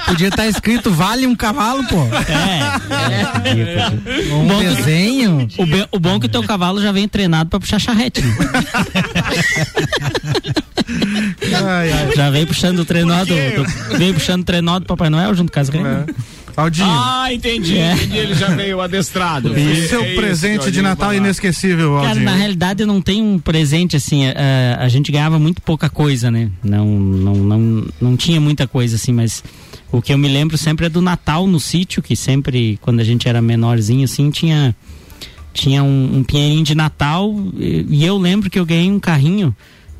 Podia 0.07 0.29
estar 0.29 0.47
escrito 0.47 0.91
vale 0.91 1.27
um 1.27 1.35
cavalo, 1.35 1.83
pô. 1.87 1.97
É. 2.05 4.35
Um 4.35 4.47
Bom 4.47 4.59
que- 4.61 4.67
desenho. 4.75 5.49
O, 5.59 5.67
be- 5.67 5.89
o 5.93 5.99
bom 5.99 6.17
é 6.17 6.21
que 6.21 6.27
o 6.27 6.29
teu 6.29 6.43
cavalo 6.45 6.81
já 6.81 6.93
vem 6.93 7.09
treinado 7.09 7.49
pra 7.51 7.59
puxar 7.59 7.79
charrete. 7.79 8.21
né? 8.21 8.35
Ai, 11.67 11.93
ai. 11.93 12.13
Já 12.15 12.31
vem 12.31 12.47
puxando 12.47 12.81
o 12.81 12.85
trenó 12.85 13.25
do, 13.25 13.35
do- 13.35 13.97
Vem 13.99 14.13
puxando 14.13 14.43
o 14.43 14.45
trenó 14.45 14.79
do 14.79 14.87
Papai 14.87 15.09
Noel 15.11 15.35
junto 15.35 15.51
com 15.53 15.61
as 15.61 15.69
grenas. 15.71 16.07
Aldinho. 16.57 16.87
Ah, 16.89 17.33
entendi. 17.33 17.77
É. 17.77 17.95
entendi. 17.95 18.17
Ele 18.17 18.35
já 18.35 18.49
veio 18.49 18.81
adestrado. 18.81 19.51
o 19.51 19.55
seu 19.55 20.03
É 20.03 20.09
isso, 20.09 20.17
presente 20.17 20.61
de 20.61 20.67
Aldinho, 20.67 20.83
Natal 20.85 21.09
lá. 21.09 21.17
inesquecível, 21.17 21.95
Cara, 21.97 22.09
Aldinho. 22.09 22.25
na 22.25 22.35
realidade 22.35 22.85
não 22.87 23.01
tem 23.01 23.21
um 23.23 23.39
presente 23.39 23.97
assim, 23.97 24.27
a, 24.27 24.79
a 24.81 24.89
gente 24.89 25.11
ganhava 25.11 25.39
muito 25.39 25.61
pouca 25.63 25.89
coisa, 25.91 26.31
né? 26.31 26.51
Não, 26.63 26.87
não, 26.87 27.35
não, 27.35 27.87
não 28.01 28.17
tinha 28.17 28.41
muita 28.41 28.67
coisa 28.69 28.97
assim, 28.97 29.13
mas 29.13 29.43
o 29.91 30.01
que 30.01 30.13
eu 30.13 30.19
me 30.19 30.29
lembro 30.29 30.57
sempre 30.57 30.87
é 30.87 30.89
do 30.89 31.01
Natal 31.01 31.47
no 31.47 31.59
sítio, 31.59 32.03
que 32.03 32.15
sempre, 32.17 32.79
quando 32.81 33.01
a 33.01 33.05
gente 33.05 33.29
era 33.29 33.41
menorzinho 33.43 34.05
assim, 34.05 34.31
tinha, 34.31 34.75
tinha 35.53 35.83
um, 35.83 36.19
um 36.19 36.25
pinheirinho 36.25 36.65
de 36.65 36.75
Natal 36.75 37.35
e, 37.59 37.87
e 37.89 38.05
eu 38.05 38.17
lembro 38.19 38.49
que 38.51 38.59
eu 38.59 38.65
ganhei 38.67 38.91
um 38.91 39.01
carrinho 39.01 39.55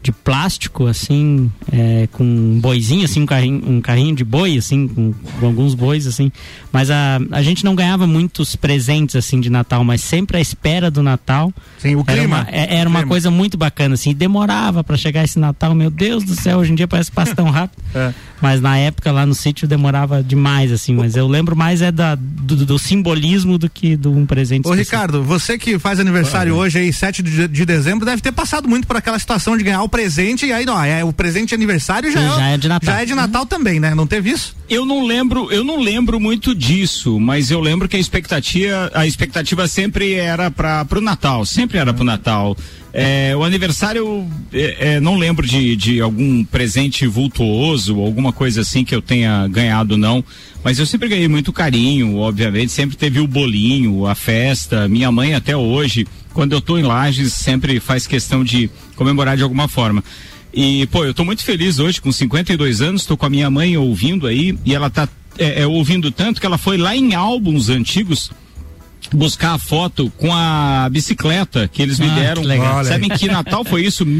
de 0.05 0.13
plástico, 0.13 0.87
assim, 0.87 1.51
é, 1.73 2.07
com 2.13 2.23
um 2.23 2.61
boizinho, 2.61 3.07
assim, 3.07 3.23
um 3.23 3.27
carrinho, 3.27 3.63
um 3.67 3.81
carrinho 3.81 4.15
de 4.15 4.23
boi, 4.23 4.59
assim, 4.59 4.87
com, 4.87 5.15
com 5.41 5.47
alguns 5.47 5.75
bois, 5.75 6.07
assim. 6.07 6.31
Mas 6.71 6.91
a, 6.91 7.19
a 7.33 7.43
gente 7.43 7.65
não 7.65 7.75
ganhava 7.75 8.07
muitos 8.07 8.55
presentes, 8.55 9.17
assim, 9.17 9.41
de 9.41 9.49
Natal, 9.49 9.83
mas 9.83 10.03
sempre 10.03 10.37
à 10.37 10.41
espera 10.43 10.91
do 10.91 11.03
Natal. 11.03 11.51
Sim, 11.79 11.95
o 11.97 12.05
Era 12.07 12.19
clima. 12.21 12.41
uma, 12.43 12.49
é- 12.51 12.77
era 12.77 12.89
uma 12.89 12.99
clima. 13.01 13.09
coisa 13.09 13.31
muito 13.31 13.57
bacana, 13.57 13.95
assim, 13.95 14.11
e 14.11 14.15
demorava 14.15 14.85
para 14.85 14.97
chegar 14.99 15.25
esse 15.25 15.39
Natal, 15.39 15.75
meu 15.75 15.89
Deus 15.91 16.23
do 16.23 16.35
céu, 16.35 16.59
hoje 16.59 16.73
em 16.73 16.75
dia 16.75 16.87
parece 16.87 17.11
que 17.11 17.17
passa 17.17 17.35
tão 17.35 17.49
rápido. 17.51 17.83
É. 17.95 18.13
Mas 18.43 18.61
na 18.61 18.77
época 18.77 19.13
lá 19.13 19.25
no 19.25 19.35
sítio 19.35 19.69
demorava 19.69 20.21
demais, 20.23 20.73
assim, 20.73 20.93
mas 20.95 21.15
eu 21.15 21.29
lembro 21.29 21.55
mais 21.57 21.81
é 21.81 21.93
da, 21.93 22.17
do, 22.17 22.67
do 22.67 22.77
simbolismo 22.79 23.57
do 23.57 23.71
que 23.71 23.97
de 23.97 24.09
um 24.09 24.27
presente 24.27 24.67
Ô 24.67 24.73
específico. 24.73 24.97
Ricardo, 24.97 25.23
você 25.23 25.57
que 25.57 25.79
faz 25.79 26.01
aniversário 26.01 26.55
hoje 26.57 26.81
aí, 26.81 26.93
7 26.93 27.23
de, 27.23 27.47
de 27.49 27.65
dezembro, 27.65 28.05
deve 28.05 28.21
ter 28.21 28.33
passado 28.33 28.69
muito 28.69 28.85
por 28.87 28.97
aquela 28.97 29.17
situação 29.19 29.57
de 29.57 29.63
ganhar 29.63 29.81
o 29.83 29.89
presente 29.95 30.47
e 30.47 30.53
aí 30.53 30.67
não, 30.67 30.83
é 30.83 31.05
o 31.05 31.13
presente 31.13 31.51
de 31.51 31.55
aniversário 31.55 32.11
já, 32.11 32.21
Já 32.21 32.49
é 32.49 32.59
de 32.59 32.67
Natal. 32.67 32.95
Já 32.95 33.03
é 33.03 33.05
de 33.05 33.15
Natal 33.15 33.47
também, 33.47 33.79
né? 33.79 33.95
Não 33.95 34.09
teve 34.09 34.31
isso? 34.31 34.57
Eu 34.69 34.85
não 34.85 35.07
lembro, 35.07 35.53
eu 35.53 35.63
não 35.63 35.79
lembro 35.79 36.19
muito 36.19 36.53
disso, 36.53 37.21
mas 37.21 37.49
eu 37.49 37.61
lembro 37.61 37.89
que 37.89 37.97
a 37.97 38.01
expectativa, 38.01 38.91
a 38.93 39.07
expectativa 39.07 39.69
sempre 39.69 40.15
era 40.15 40.51
para 40.51 40.85
o 40.97 41.01
Natal, 41.01 41.47
sempre 41.47 41.79
era 41.79 41.95
pro 41.95 42.03
Natal. 42.03 42.57
É, 42.93 43.37
o 43.37 43.45
aniversário, 43.45 44.29
é, 44.53 44.95
é, 44.95 45.01
não 45.01 45.17
lembro 45.17 45.47
de, 45.47 45.77
de 45.77 46.01
algum 46.01 46.45
presente 46.45 47.07
vultuoso, 47.07 48.01
alguma 48.01 48.33
coisa 48.33 48.63
assim 48.63 48.85
que 48.85 48.95
eu 48.95 49.03
tenha 49.03 49.47
ganhado, 49.47 49.97
não. 49.97 50.25
Mas 50.65 50.79
eu 50.79 50.87
sempre 50.87 51.09
ganhei 51.09 51.29
muito 51.29 51.53
carinho, 51.53 52.17
obviamente, 52.17 52.73
sempre 52.73 52.97
teve 52.97 53.21
o 53.21 53.29
bolinho, 53.29 54.07
a 54.07 54.15
festa. 54.15 54.89
Minha 54.89 55.13
mãe 55.13 55.35
até 55.35 55.57
hoje, 55.57 56.07
quando 56.35 56.53
eu 56.53 56.61
tô 56.61 56.77
em 56.77 56.83
Lages, 56.83 57.33
sempre 57.33 57.81
faz 57.81 58.07
questão 58.07 58.45
de 58.45 58.69
comemorar 58.97 59.37
de 59.37 59.43
alguma 59.43 59.69
forma. 59.69 60.03
E, 60.53 60.87
pô, 60.89 61.05
eu 61.05 61.15
tô 61.15 61.25
muito 61.25 61.43
feliz 61.45 61.79
hoje, 61.79 62.01
com 62.01 62.13
52 62.13 62.81
anos, 62.83 63.07
tô 63.07 63.17
com 63.17 63.25
a 63.27 63.31
minha 63.31 63.49
mãe 63.51 63.77
ouvindo 63.77 64.27
aí, 64.27 64.57
e 64.65 64.75
ela 64.75 64.91
tá 64.91 65.09
é, 65.39 65.63
é, 65.63 65.67
ouvindo 65.67 66.11
tanto 66.13 66.41
que 66.41 66.47
ela 66.47 66.59
foi 66.59 66.77
lá 66.77 66.95
em 66.95 67.15
álbuns 67.15 67.69
antigos 67.71 68.31
buscar 69.13 69.53
a 69.55 69.59
foto 69.59 70.11
com 70.17 70.33
a 70.35 70.89
bicicleta 70.91 71.69
que 71.73 71.83
eles 71.83 71.99
me 71.99 72.09
Ah, 72.09 72.15
deram. 72.15 72.43
que 72.43 72.49
Sabem 72.89 73.11
que 73.11 73.27
Natal 73.29 73.65
foi 73.65 73.85
isso? 73.85 74.05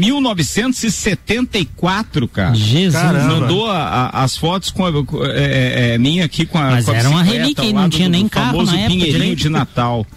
1974, 1.07 2.27
cara. 2.27 2.53
Jesus. 2.55 3.01
Caramba. 3.01 3.39
Mandou 3.39 3.69
a- 3.69 4.09
a- 4.13 4.23
as 4.23 4.37
fotos 4.37 4.69
com 4.69 4.85
a, 4.85 4.89
é, 4.89 5.91
é, 5.91 5.93
é, 5.93 5.97
minha 5.97 6.25
aqui 6.25 6.45
com 6.45 6.57
a 6.57 6.71
Mas 6.71 6.85
com 6.85 6.93
era 6.93 7.09
uma 7.09 7.23
relíquia 7.23 7.71
não 7.73 7.89
tinha 7.89 8.07
nem 8.09 8.27
carro 8.27 8.63
na 8.63 8.73
época 8.77 8.87
pinheirinho 8.89 9.35
de 9.35 9.49
Natal. 9.49 10.05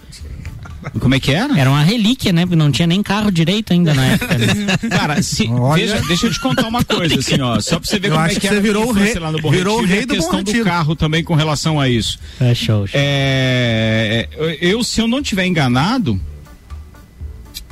Como 1.00 1.14
é 1.14 1.20
que 1.20 1.32
era? 1.32 1.58
Era 1.58 1.70
uma 1.70 1.82
relíquia, 1.82 2.32
né? 2.32 2.42
Porque 2.42 2.56
não 2.56 2.70
tinha 2.70 2.86
nem 2.86 3.02
carro 3.02 3.30
direito 3.30 3.72
ainda 3.72 3.92
na 3.94 4.04
época. 4.06 4.38
Né? 4.38 4.46
Cara, 4.90 5.22
se, 5.22 5.48
Olha. 5.48 5.80
veja, 5.86 6.00
deixa 6.06 6.26
eu 6.26 6.32
te 6.32 6.40
contar 6.40 6.66
uma 6.68 6.84
coisa, 6.84 7.18
assim, 7.18 7.40
ó. 7.40 7.60
Só 7.60 7.78
pra 7.78 7.88
você 7.88 7.98
ver 7.98 8.08
Eu 8.08 8.12
como 8.12 8.24
acho 8.24 8.36
é 8.36 8.40
que 8.40 8.40
que 8.40 8.48
você 8.48 8.58
a 8.58 8.60
virou 8.60 8.88
o 8.88 8.92
rei- 8.92 9.14
lá 9.14 9.32
no 9.32 9.40
Bom 9.40 9.50
virou 9.50 9.78
o 9.78 9.80
Retiro 9.84 9.92
e 9.92 9.94
rei 9.94 10.02
a 10.02 10.06
do 10.06 10.14
Bom 10.14 10.20
questão 10.42 10.42
do 10.42 10.64
carro 10.64 10.96
também 10.96 11.22
com 11.24 11.34
relação 11.34 11.80
a 11.80 11.88
isso. 11.88 12.18
É 12.40 12.54
show. 12.54 12.86
show. 12.86 12.88
É, 12.94 14.28
eu, 14.60 14.82
se 14.84 15.00
eu 15.00 15.08
não 15.08 15.22
tiver 15.22 15.46
enganado, 15.46 16.20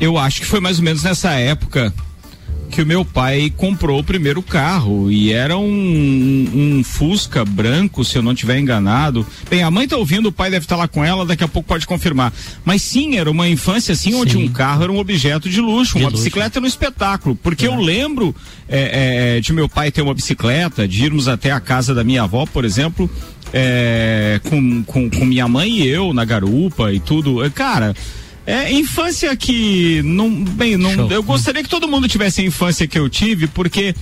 eu 0.01 0.19
acho 0.19 0.41
que 0.41 0.47
foi 0.47 0.61
mais 0.61 0.79
ou 0.79 0.85
menos 0.85 1.03
nessa 1.03 1.33
época 1.33 1.93
que 2.71 2.83
o 2.83 2.87
meu 2.87 3.05
pai 3.05 3.53
comprou 3.57 4.01
o 4.01 4.05
primeiro 4.05 4.43
carro 4.43 5.11
e 5.11 5.33
era 5.33 5.57
um, 5.57 5.67
um 6.55 6.85
Fusca 6.85 7.45
branco, 7.45 8.05
se 8.05 8.17
eu 8.19 8.23
não 8.23 8.35
tiver 8.35 8.59
enganado. 8.59 9.27
Bem, 9.49 9.63
a 9.63 9.71
mãe 9.71 9.87
tá 9.89 9.97
ouvindo, 9.97 10.27
o 10.27 10.33
pai 10.33 10.51
deve 10.51 10.65
estar 10.65 10.77
lá 10.77 10.87
com 10.89 11.05
ela, 11.05 11.25
daqui 11.25 11.45
a 11.45 11.49
pouco 11.49 11.69
pode 11.69 11.87
confirmar. 11.87 12.33
Mas 12.65 12.83
sim, 12.83 13.17
era 13.17 13.31
uma 13.31 13.49
infância 13.49 13.93
assim, 13.93 14.15
onde 14.15 14.33
Sim. 14.33 14.45
um 14.45 14.49
carro 14.49 14.83
era 14.85 14.93
um 14.93 14.99
objeto 14.99 15.49
de 15.49 15.61
luxo, 15.61 15.95
De 15.97 16.05
uma 16.05 16.11
luxo. 16.11 16.23
bicicleta 16.23 16.59
era 16.59 16.65
um 16.65 16.69
espetáculo. 16.69 17.37
Porque 17.37 17.67
eu 17.67 17.77
lembro 17.77 18.35
é, 18.69 19.37
é, 19.37 19.41
de 19.41 19.53
meu 19.53 19.69
pai 19.69 19.91
ter 19.91 20.03
uma 20.03 20.15
bicicleta, 20.15 20.87
de 20.87 21.05
irmos 21.05 21.29
até 21.29 21.51
a 21.51 21.61
casa 21.61 21.95
da 21.95 22.03
minha 22.05 22.23
avó, 22.25 22.47
por 22.47 22.65
exemplo, 22.65 23.09
é, 23.53 24.41
com, 24.45 24.83
com, 24.85 25.09
com 25.09 25.25
minha 25.25 25.47
mãe 25.49 25.71
e 25.81 25.87
eu 25.87 26.13
na 26.13 26.25
garupa 26.25 26.93
e 26.93 27.01
tudo. 27.01 27.45
É, 27.45 27.51
Cara, 27.51 27.95
é 28.47 28.73
infância 28.73 29.35
que 29.37 30.01
não, 30.05 30.31
bem, 30.31 30.77
não, 30.77 30.93
Show. 30.93 31.11
eu 31.11 31.23
gostaria 31.23 31.63
que 31.63 31.69
todo 31.69 31.89
mundo 31.89 32.07
tivesse 32.07 32.41
a 32.41 32.45
infância 32.45 32.87
que 32.87 32.99
eu 32.99 33.09
tive, 33.09 33.49
porque 33.49 33.95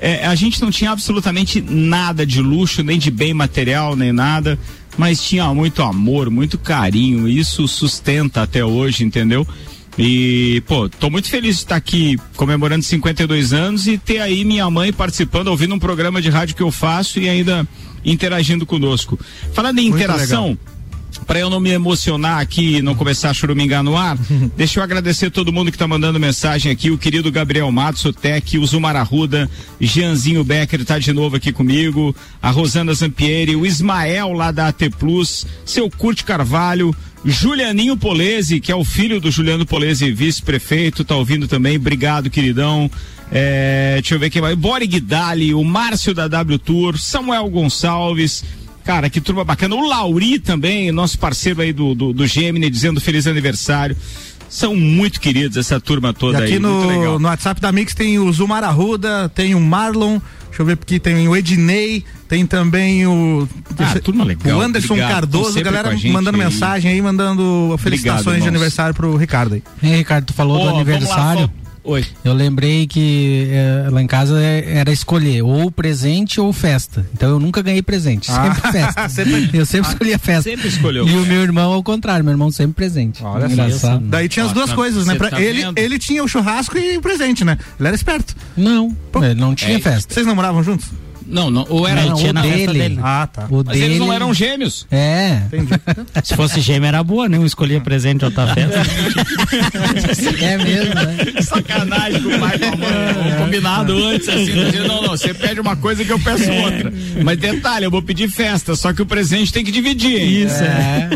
é, 0.00 0.26
a 0.26 0.34
gente 0.34 0.60
não 0.62 0.70
tinha 0.70 0.90
absolutamente 0.90 1.60
nada 1.60 2.24
de 2.24 2.40
luxo, 2.40 2.82
nem 2.82 2.98
de 2.98 3.10
bem 3.10 3.34
material, 3.34 3.94
nem 3.94 4.10
nada, 4.10 4.58
mas 4.96 5.22
tinha 5.22 5.52
muito 5.52 5.82
amor, 5.82 6.30
muito 6.30 6.56
carinho, 6.56 7.28
isso 7.28 7.68
sustenta 7.68 8.42
até 8.42 8.64
hoje, 8.64 9.04
entendeu? 9.04 9.46
E, 9.98 10.62
pô, 10.66 10.88
tô 10.88 11.10
muito 11.10 11.28
feliz 11.28 11.56
de 11.56 11.62
estar 11.62 11.76
aqui 11.76 12.18
comemorando 12.34 12.82
52 12.82 13.52
anos 13.52 13.86
e 13.86 13.98
ter 13.98 14.20
aí 14.20 14.44
minha 14.44 14.68
mãe 14.70 14.92
participando, 14.92 15.48
ouvindo 15.48 15.74
um 15.74 15.78
programa 15.78 16.22
de 16.22 16.30
rádio 16.30 16.56
que 16.56 16.62
eu 16.62 16.70
faço 16.70 17.20
e 17.20 17.28
ainda 17.28 17.68
interagindo 18.04 18.64
conosco. 18.64 19.18
Falando 19.52 19.78
em 19.78 19.90
Muito 19.90 19.96
interação, 19.96 20.48
legal. 20.48 20.58
Para 21.26 21.38
eu 21.38 21.48
não 21.48 21.60
me 21.60 21.70
emocionar 21.70 22.40
aqui 22.40 22.76
e 22.76 22.82
não 22.82 22.94
começar 22.94 23.30
a 23.30 23.34
churumingar 23.34 23.82
no 23.82 23.96
ar, 23.96 24.18
deixa 24.56 24.80
eu 24.80 24.84
agradecer 24.84 25.30
todo 25.30 25.52
mundo 25.52 25.70
que 25.70 25.78
tá 25.78 25.86
mandando 25.86 26.18
mensagem 26.18 26.70
aqui, 26.70 26.90
o 26.90 26.98
querido 26.98 27.30
Gabriel 27.30 27.70
Matos, 27.70 28.04
o 28.04 28.12
Tec, 28.12 28.58
o 28.58 28.66
Zumar 28.66 28.96
Arruda, 28.96 29.48
Jeanzinho 29.80 30.44
Becker 30.44 30.84
tá 30.84 30.98
de 30.98 31.12
novo 31.12 31.36
aqui 31.36 31.52
comigo, 31.52 32.14
a 32.40 32.50
Rosana 32.50 32.92
Zampieri, 32.94 33.56
o 33.56 33.64
Ismael 33.66 34.32
lá 34.32 34.50
da 34.50 34.68
AT 34.68 34.90
Plus, 34.98 35.46
seu 35.64 35.90
Curte 35.90 36.24
Carvalho, 36.24 36.94
Julianinho 37.24 37.96
Polese, 37.96 38.60
que 38.60 38.72
é 38.72 38.74
o 38.74 38.84
filho 38.84 39.20
do 39.20 39.30
Juliano 39.30 39.64
Polese, 39.64 40.10
vice-prefeito, 40.10 41.04
tá 41.04 41.14
ouvindo 41.14 41.46
também, 41.46 41.76
obrigado 41.76 42.30
queridão. 42.30 42.90
É, 43.34 43.94
deixa 43.94 44.14
eu 44.14 44.18
ver 44.18 44.28
quem 44.28 44.42
mais. 44.42 44.54
Bori 44.54 44.86
Guidali, 44.86 45.54
o 45.54 45.64
Márcio 45.64 46.12
da 46.12 46.28
W 46.28 46.58
Tour, 46.58 46.98
Samuel 46.98 47.48
Gonçalves, 47.48 48.44
Cara, 48.84 49.08
que 49.08 49.20
turma 49.20 49.44
bacana. 49.44 49.74
O 49.74 49.86
Lauri 49.88 50.38
também, 50.38 50.90
nosso 50.92 51.18
parceiro 51.18 51.60
aí 51.62 51.72
do, 51.72 51.94
do, 51.94 52.12
do 52.12 52.26
Gemini, 52.26 52.68
dizendo 52.68 53.00
feliz 53.00 53.26
aniversário. 53.26 53.96
São 54.48 54.76
muito 54.76 55.18
queridos 55.18 55.56
essa 55.56 55.80
turma 55.80 56.10
E 56.10 56.12
toda 56.12 56.38
aqui 56.38 56.54
aí. 56.54 56.58
no, 56.58 57.18
no 57.18 57.26
WhatsApp 57.26 57.58
da 57.60 57.72
Mix 57.72 57.94
tem 57.94 58.18
o 58.18 58.30
Zumar 58.32 58.62
Arruda, 58.62 59.30
tem 59.34 59.54
o 59.54 59.60
Marlon, 59.60 60.18
deixa 60.48 60.60
eu 60.60 60.66
ver 60.66 60.74
aqui, 60.74 60.98
tem 61.00 61.26
o 61.26 61.34
Ednei, 61.34 62.04
tem 62.28 62.44
também 62.44 63.06
o. 63.06 63.48
Ah, 63.78 63.98
turma 63.98 64.24
legal. 64.24 64.58
O 64.58 64.60
Anderson 64.60 64.92
Obrigado. 64.92 65.10
Cardoso, 65.10 65.58
galera 65.62 65.96
mandando 66.12 66.36
aí. 66.38 66.44
mensagem 66.44 66.90
aí, 66.92 67.00
mandando 67.00 67.74
felicitações 67.78 68.24
de 68.24 68.30
irmãos. 68.32 68.48
aniversário 68.48 68.94
pro 68.94 69.16
Ricardo 69.16 69.54
aí. 69.54 69.62
Ei, 69.82 69.96
Ricardo, 69.96 70.26
tu 70.26 70.34
falou 70.34 70.56
Ó, 70.56 70.58
do 70.58 70.64
vamos 70.66 70.74
lá, 70.86 70.92
aniversário. 70.92 71.50
Oi. 71.84 72.04
Eu 72.24 72.32
lembrei 72.32 72.86
que 72.86 73.48
eh, 73.50 73.88
lá 73.90 74.00
em 74.00 74.06
casa 74.06 74.40
eh, 74.40 74.74
era 74.78 74.92
escolher 74.92 75.42
ou 75.42 75.70
presente 75.70 76.40
ou 76.40 76.52
festa. 76.52 77.04
Então 77.12 77.30
eu 77.30 77.40
nunca 77.40 77.60
ganhei 77.60 77.82
presente, 77.82 78.30
Ah, 78.32 78.54
sempre 78.54 78.72
festa. 78.72 79.08
sempre- 79.10 79.50
Eu 79.52 79.66
sempre 79.66 79.90
escolhia 79.90 80.18
festa. 80.18 80.42
Sempre 80.50 80.68
escolheu. 80.68 81.08
E 81.08 81.12
o 81.16 81.26
meu 81.26 81.42
irmão 81.42 81.72
ao 81.72 81.82
contrário, 81.82 82.24
meu 82.24 82.32
irmão 82.32 82.50
sempre 82.52 82.74
presente. 82.74 83.22
Olha 83.24 83.48
só. 83.48 83.52
Engraçado. 83.52 84.04
Daí 84.06 84.28
tinha 84.28 84.44
as 84.46 84.52
duas 84.52 84.70
tá- 84.70 84.76
coisas, 84.76 85.06
né? 85.06 85.16
Pra 85.16 85.30
tá 85.30 85.40
ele, 85.42 85.62
vendo? 85.62 85.78
ele 85.78 85.98
tinha 85.98 86.22
o 86.22 86.28
churrasco 86.28 86.78
e 86.78 86.96
o 86.96 87.00
presente, 87.00 87.44
né? 87.44 87.58
Ele 87.78 87.88
era 87.88 87.96
esperto. 87.96 88.34
Não, 88.56 88.96
ele 89.16 89.34
não 89.34 89.54
tinha 89.54 89.76
É, 89.76 89.80
festa. 89.80 90.14
Vocês 90.14 90.26
namoravam 90.26 90.62
juntos? 90.62 90.86
Não, 91.26 91.50
não. 91.50 91.66
Ou 91.68 91.86
era. 91.88 92.02
Não, 92.04 92.14
tinha 92.16 92.30
o 92.30 92.34
dele. 92.42 92.66
dele. 92.78 92.98
Ah, 93.02 93.26
tá. 93.32 93.46
O 93.50 93.56
Mas 93.64 93.74
dele. 93.78 93.84
eles 93.84 93.98
não 93.98 94.12
eram 94.12 94.32
gêmeos. 94.34 94.86
É. 94.90 95.42
Entendi. 95.46 95.72
Se 96.24 96.34
fosse 96.36 96.60
gêmeo 96.60 96.86
era 96.88 97.02
boa, 97.02 97.28
né? 97.28 97.38
Um 97.38 97.46
escolhia 97.46 97.80
presente 97.80 98.18
de 98.20 98.24
outra 98.26 98.54
festa. 98.54 98.82
É 100.42 100.58
mesmo, 100.58 100.94
né? 100.94 101.40
Sacanagem 101.42 102.22
com 102.22 102.28
o 102.30 102.38
pai 102.40 102.56
e 102.56 102.58
com 102.58 102.66
a 102.66 102.76
mãe. 102.76 103.38
Combinado 103.38 104.04
antes, 104.06 104.28
assim. 104.28 104.44
dizendo, 104.46 104.88
Não, 104.88 105.02
não, 105.02 105.10
você 105.10 105.32
pede 105.34 105.60
uma 105.60 105.76
coisa 105.76 106.04
que 106.04 106.12
eu 106.12 106.18
peço 106.18 106.50
outra. 106.50 106.92
Mas 107.22 107.38
detalhe, 107.38 107.84
eu 107.86 107.90
vou 107.90 108.02
pedir 108.02 108.28
festa, 108.28 108.74
só 108.76 108.92
que 108.92 109.02
o 109.02 109.06
presente 109.06 109.52
tem 109.52 109.64
que 109.64 109.70
dividir. 109.70 110.20
hein? 110.20 110.42
Isso, 110.46 110.62
É. 110.62 111.08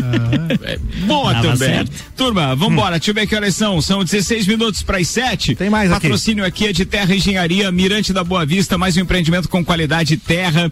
É, 0.63 0.77
boa 1.05 1.33
Dava 1.33 1.51
também. 1.53 1.57
certo. 1.69 1.91
Turma, 2.15 2.55
vambora, 2.55 2.97
deixa 2.97 3.11
eu 3.11 3.15
ver 3.15 3.27
que 3.27 3.35
horas 3.35 3.55
são. 3.55 3.81
São 3.81 4.03
16 4.03 4.47
minutos 4.47 4.81
para 4.81 4.97
as 4.97 5.07
7. 5.07 5.55
Tem 5.55 5.69
mais 5.69 5.91
aqui. 5.91 6.01
Patrocínio 6.01 6.45
aqui 6.45 6.67
é 6.67 6.73
de 6.73 6.85
Terra 6.85 7.13
Engenharia, 7.15 7.71
Mirante 7.71 8.13
da 8.13 8.23
Boa 8.23 8.45
Vista, 8.45 8.77
mais 8.77 8.95
um 8.97 9.01
empreendimento 9.01 9.49
com 9.49 9.63
qualidade 9.63 9.96
terra. 10.17 10.71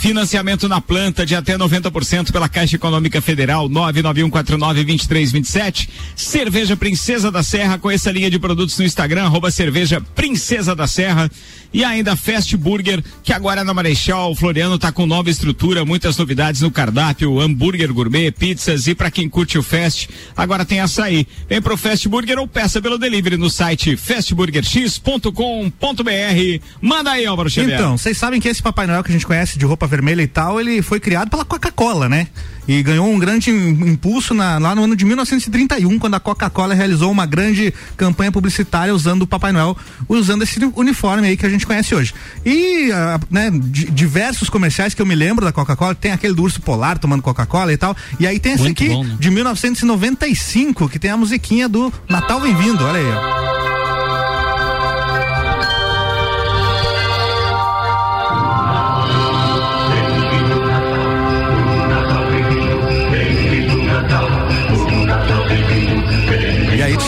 Financiamento 0.00 0.66
na 0.66 0.80
planta 0.80 1.24
de 1.26 1.36
até 1.36 1.58
90% 1.58 2.32
pela 2.32 2.48
Caixa 2.48 2.76
Econômica 2.76 3.20
Federal 3.20 3.68
991492327. 3.68 5.90
Cerveja 6.16 6.74
Princesa 6.74 7.30
da 7.30 7.42
Serra 7.42 7.76
com 7.76 7.90
essa 7.90 8.10
linha 8.10 8.30
de 8.30 8.38
produtos 8.38 8.78
no 8.78 8.84
Instagram 8.86 9.24
arroba 9.24 9.50
cerveja 9.50 10.00
Princesa 10.00 10.74
da 10.74 10.86
Serra 10.86 11.30
e 11.70 11.84
ainda 11.84 12.16
Fast 12.16 12.56
Burger 12.56 13.04
que 13.22 13.30
agora 13.30 13.62
na 13.62 13.74
Marechal 13.74 14.34
Floriano 14.34 14.78
tá 14.78 14.90
com 14.90 15.04
nova 15.04 15.28
estrutura, 15.28 15.84
muitas 15.84 16.16
novidades 16.16 16.62
no 16.62 16.70
cardápio, 16.70 17.38
hambúrguer 17.38 17.92
gourmet, 17.92 18.30
pizzas 18.30 18.86
e 18.86 18.94
para 18.94 19.10
quem 19.10 19.28
curte 19.28 19.58
o 19.58 19.62
Fast, 19.62 20.08
agora 20.34 20.64
tem 20.64 20.80
açaí. 20.80 21.26
Vem 21.46 21.60
pro 21.60 21.76
Fast 21.76 22.08
Burger 22.08 22.38
ou 22.38 22.48
peça 22.48 22.80
pelo 22.80 22.96
delivery 22.96 23.36
no 23.36 23.50
site 23.50 23.98
fastburgerx.com.br. 23.98 26.64
Manda 26.80 27.10
aí, 27.10 27.26
Álvaro 27.26 27.50
Xavier. 27.50 27.78
Então, 27.78 27.98
vocês 27.98 28.16
sabem 28.16 28.40
que 28.40 28.48
esse 28.48 28.62
Papai 28.62 28.86
Noel 28.86 29.04
que 29.04 29.10
a 29.10 29.12
gente 29.12 29.26
conhece 29.26 29.58
de 29.58 29.66
roupa 29.66 29.89
vermelha 29.90 30.22
e 30.22 30.26
tal, 30.26 30.58
ele 30.60 30.80
foi 30.80 30.98
criado 31.00 31.28
pela 31.28 31.44
Coca-Cola, 31.44 32.08
né? 32.08 32.28
E 32.68 32.82
ganhou 32.84 33.10
um 33.10 33.18
grande 33.18 33.50
im- 33.50 33.90
impulso 33.90 34.32
na- 34.32 34.56
lá 34.58 34.74
no 34.76 34.84
ano 34.84 34.94
de 34.94 35.04
1931, 35.04 35.98
quando 35.98 36.14
a 36.14 36.20
Coca-Cola 36.20 36.72
realizou 36.72 37.10
uma 37.10 37.26
grande 37.26 37.74
campanha 37.96 38.30
publicitária 38.30 38.94
usando 38.94 39.22
o 39.22 39.26
Papai 39.26 39.50
Noel, 39.50 39.76
usando 40.08 40.42
esse 40.42 40.60
uniforme 40.76 41.26
aí 41.28 41.36
que 41.36 41.44
a 41.44 41.48
gente 41.48 41.66
conhece 41.66 41.94
hoje. 41.94 42.14
E, 42.46 42.92
ah, 42.92 43.18
né, 43.28 43.50
di- 43.52 43.90
diversos 43.90 44.48
comerciais 44.48 44.94
que 44.94 45.02
eu 45.02 45.06
me 45.06 45.16
lembro 45.16 45.44
da 45.44 45.50
Coca-Cola, 45.52 45.94
tem 45.96 46.12
aquele 46.12 46.32
do 46.34 46.42
urso 46.42 46.60
polar 46.60 46.96
tomando 46.98 47.22
Coca-Cola 47.22 47.72
e 47.72 47.76
tal. 47.76 47.96
E 48.20 48.26
aí 48.26 48.38
tem 48.38 48.52
esse 48.52 48.62
Muito 48.62 48.80
aqui, 48.82 48.92
bom, 48.92 49.02
né? 49.02 49.16
de 49.18 49.30
1995, 49.30 50.88
que 50.88 50.98
tem 50.98 51.10
a 51.10 51.16
musiquinha 51.16 51.68
do 51.68 51.92
Natal 52.08 52.40
Vem 52.40 52.54
Vindo, 52.54 52.84
olha 52.84 53.00
aí, 53.00 53.06
ó. 53.06 54.09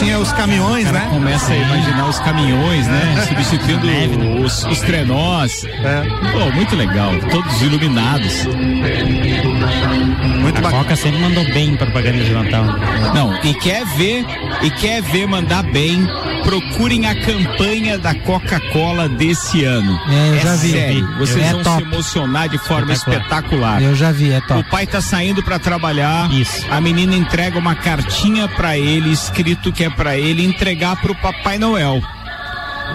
Tinha 0.02 0.18
os 0.18 0.32
caminhões, 0.32 0.90
né? 0.90 1.06
Começa 1.10 1.52
a 1.52 1.56
imaginar 1.56 2.08
os 2.08 2.18
caminhões, 2.20 2.86
né? 2.86 3.24
Substituindo 3.28 4.40
os, 4.42 4.64
os 4.64 4.80
trenós. 4.80 5.64
Pô, 6.32 6.50
muito 6.54 6.74
legal. 6.74 7.12
Todos 7.30 7.62
iluminados. 7.62 8.46
Muito 10.40 10.66
a 10.66 10.70
Coca 10.70 10.96
sempre 10.96 11.20
mandou 11.20 11.44
bem 11.52 11.70
em 11.70 11.76
propaganda 11.76 12.22
de 12.24 12.30
Natal. 12.32 12.64
Não, 13.14 13.34
e 13.44 13.54
quer 13.54 13.84
ver, 13.96 14.24
e 14.62 14.70
quer 14.70 15.00
ver 15.02 15.26
mandar 15.26 15.62
bem, 15.62 16.04
procurem 16.44 17.06
a 17.06 17.14
campanha 17.14 17.96
da 17.96 18.12
Coca-Cola 18.14 19.08
desse 19.08 19.64
ano. 19.64 19.98
É, 20.10 20.28
eu 20.30 20.38
já 20.40 20.56
vi. 20.56 20.70
Sério, 20.72 21.06
vi. 21.06 21.14
vocês 21.18 21.46
É 21.46 21.52
vão 21.52 21.62
top. 21.62 21.76
se 21.76 21.82
emocionar 21.82 22.48
de 22.48 22.58
forma 22.58 22.92
Espetacular. 22.92 23.22
espetacular. 23.78 23.82
Eu 23.82 23.94
já 23.94 24.10
vi, 24.10 24.32
é 24.32 24.40
top. 24.40 24.60
O 24.60 24.64
pai 24.64 24.86
tá 24.86 25.00
saindo 25.00 25.42
pra 25.42 25.58
trabalhar. 25.60 26.30
Isso. 26.32 26.66
A 26.70 26.80
menina 26.80 27.14
entrega 27.14 27.56
uma 27.58 27.74
cartinha 27.76 28.48
pra 28.48 28.76
ele, 28.76 29.12
escrito 29.12 29.70
que 29.72 29.84
é 29.84 29.90
pra 29.92 30.16
ele 30.16 30.44
entregar 30.44 31.00
pro 31.00 31.14
Papai 31.14 31.58
Noel. 31.58 32.02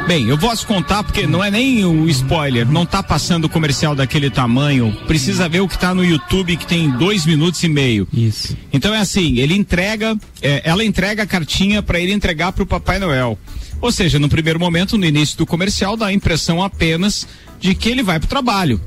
Bem, 0.05 0.29
eu 0.29 0.37
posso 0.37 0.65
contar 0.65 1.03
porque 1.03 1.25
não 1.25 1.43
é 1.43 1.49
nem 1.49 1.83
o 1.83 2.07
spoiler, 2.09 2.65
não 2.69 2.85
tá 2.85 3.01
passando 3.01 3.45
o 3.45 3.49
comercial 3.49 3.95
daquele 3.95 4.29
tamanho. 4.29 4.95
Precisa 5.05 5.49
ver 5.49 5.61
o 5.61 5.67
que 5.67 5.77
tá 5.77 5.93
no 5.93 6.03
YouTube 6.03 6.55
que 6.55 6.65
tem 6.65 6.89
dois 6.91 7.25
minutos 7.25 7.61
e 7.63 7.67
meio. 7.67 8.07
Isso. 8.13 8.55
Então 8.71 8.93
é 8.93 8.99
assim, 8.99 9.37
ele 9.39 9.53
entrega, 9.53 10.15
é, 10.41 10.61
ela 10.63 10.83
entrega 10.83 11.23
a 11.23 11.27
cartinha 11.27 11.81
pra 11.81 11.99
ele 11.99 12.13
entregar 12.13 12.51
pro 12.51 12.65
Papai 12.65 12.99
Noel. 12.99 13.37
Ou 13.81 13.91
seja, 13.91 14.17
no 14.17 14.29
primeiro 14.29 14.59
momento, 14.59 14.97
no 14.97 15.05
início 15.05 15.37
do 15.37 15.45
comercial, 15.45 15.97
dá 15.97 16.07
a 16.07 16.13
impressão 16.13 16.63
apenas 16.63 17.27
de 17.59 17.75
que 17.75 17.89
ele 17.89 18.03
vai 18.03 18.19
pro 18.19 18.29
trabalho. 18.29 18.79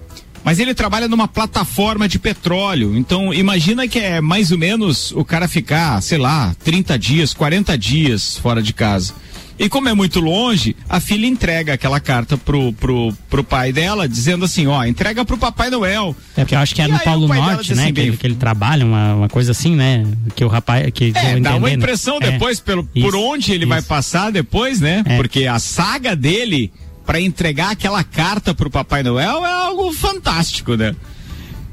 Mas 0.45 0.59
ele 0.59 0.75
trabalha 0.75 1.07
numa 1.07 1.29
plataforma 1.29 2.09
de 2.09 2.19
petróleo. 2.19 2.97
Então, 2.97 3.33
imagina 3.33 3.87
que 3.87 3.99
é 3.99 4.21
mais 4.21 4.51
ou 4.51 4.59
menos 4.59 5.13
o 5.13 5.25
cara 5.25 5.47
ficar, 5.47 6.01
sei 6.03 6.19
lá, 6.19 6.55
30 6.65 6.99
dias, 6.99 7.35
40 7.35 7.77
dias 7.77 8.39
fora 8.39 8.63
de 8.63 8.73
casa. 8.73 9.13
E 9.59 9.69
como 9.69 9.91
é 9.91 9.93
muito 9.93 10.21
longe, 10.21 10.75
a 10.89 10.99
filha 11.01 11.27
entrega 11.27 11.75
aquela 11.75 12.01
carta 12.01 12.39
pro, 12.39 12.73
pro, 12.73 13.13
pro 13.29 13.45
pai 13.45 13.71
dela, 13.75 14.09
dizendo 14.09 14.47
assim, 14.47 14.67
ó, 14.67 14.83
entrega 14.87 15.23
pro 15.23 15.37
Papai 15.37 15.69
Noel. 15.69 16.17
É 16.35 16.41
porque 16.43 16.55
eu 16.55 16.59
acho 16.61 16.75
que 16.75 16.81
é 16.81 16.87
E 16.87 16.89
no 16.89 16.95
aí 16.97 17.05
Polo 17.05 17.27
o 17.27 17.29
pai 17.29 17.39
dela 17.39 17.53
Norte, 17.53 17.75
né? 17.75 17.83
assim, 17.83 17.93
que, 17.93 18.01
ele, 18.01 18.17
que 18.17 18.27
ele 18.27 18.37
trabalha, 18.37 18.87
uma, 18.87 19.15
uma 19.17 19.29
coisa 19.29 19.51
assim, 19.53 19.77
né? 19.77 20.07
Que 20.35 20.43
o 20.43 20.49
rapaz. 20.49 20.91
Que 20.95 21.13
É, 21.15 21.39
dá 21.39 21.51
uma 21.57 21.69
entendendo. 21.69 21.83
impressão 21.83 22.17
É. 22.23 22.31
depois 22.31 22.59
pelo, 22.59 22.85
por 22.85 22.95
Isso, 23.09 23.19
onde 23.21 23.53
ele 23.53 23.67
vai 23.67 23.83
passar 23.83 24.33
depois, 24.33 24.81
né? 24.81 25.03
É. 25.05 25.17
Porque 25.19 25.47
a 25.47 25.59
saga 25.59 26.17
dele 26.17 26.73
pra 27.11 27.21
entregar 27.21 27.73
aquela 27.73 28.05
carta 28.05 28.55
pro 28.55 28.71
Papai 28.71 29.03
Noel 29.03 29.45
é 29.45 29.51
algo 29.51 29.93
fantástico, 29.93 30.77
né? 30.77 30.95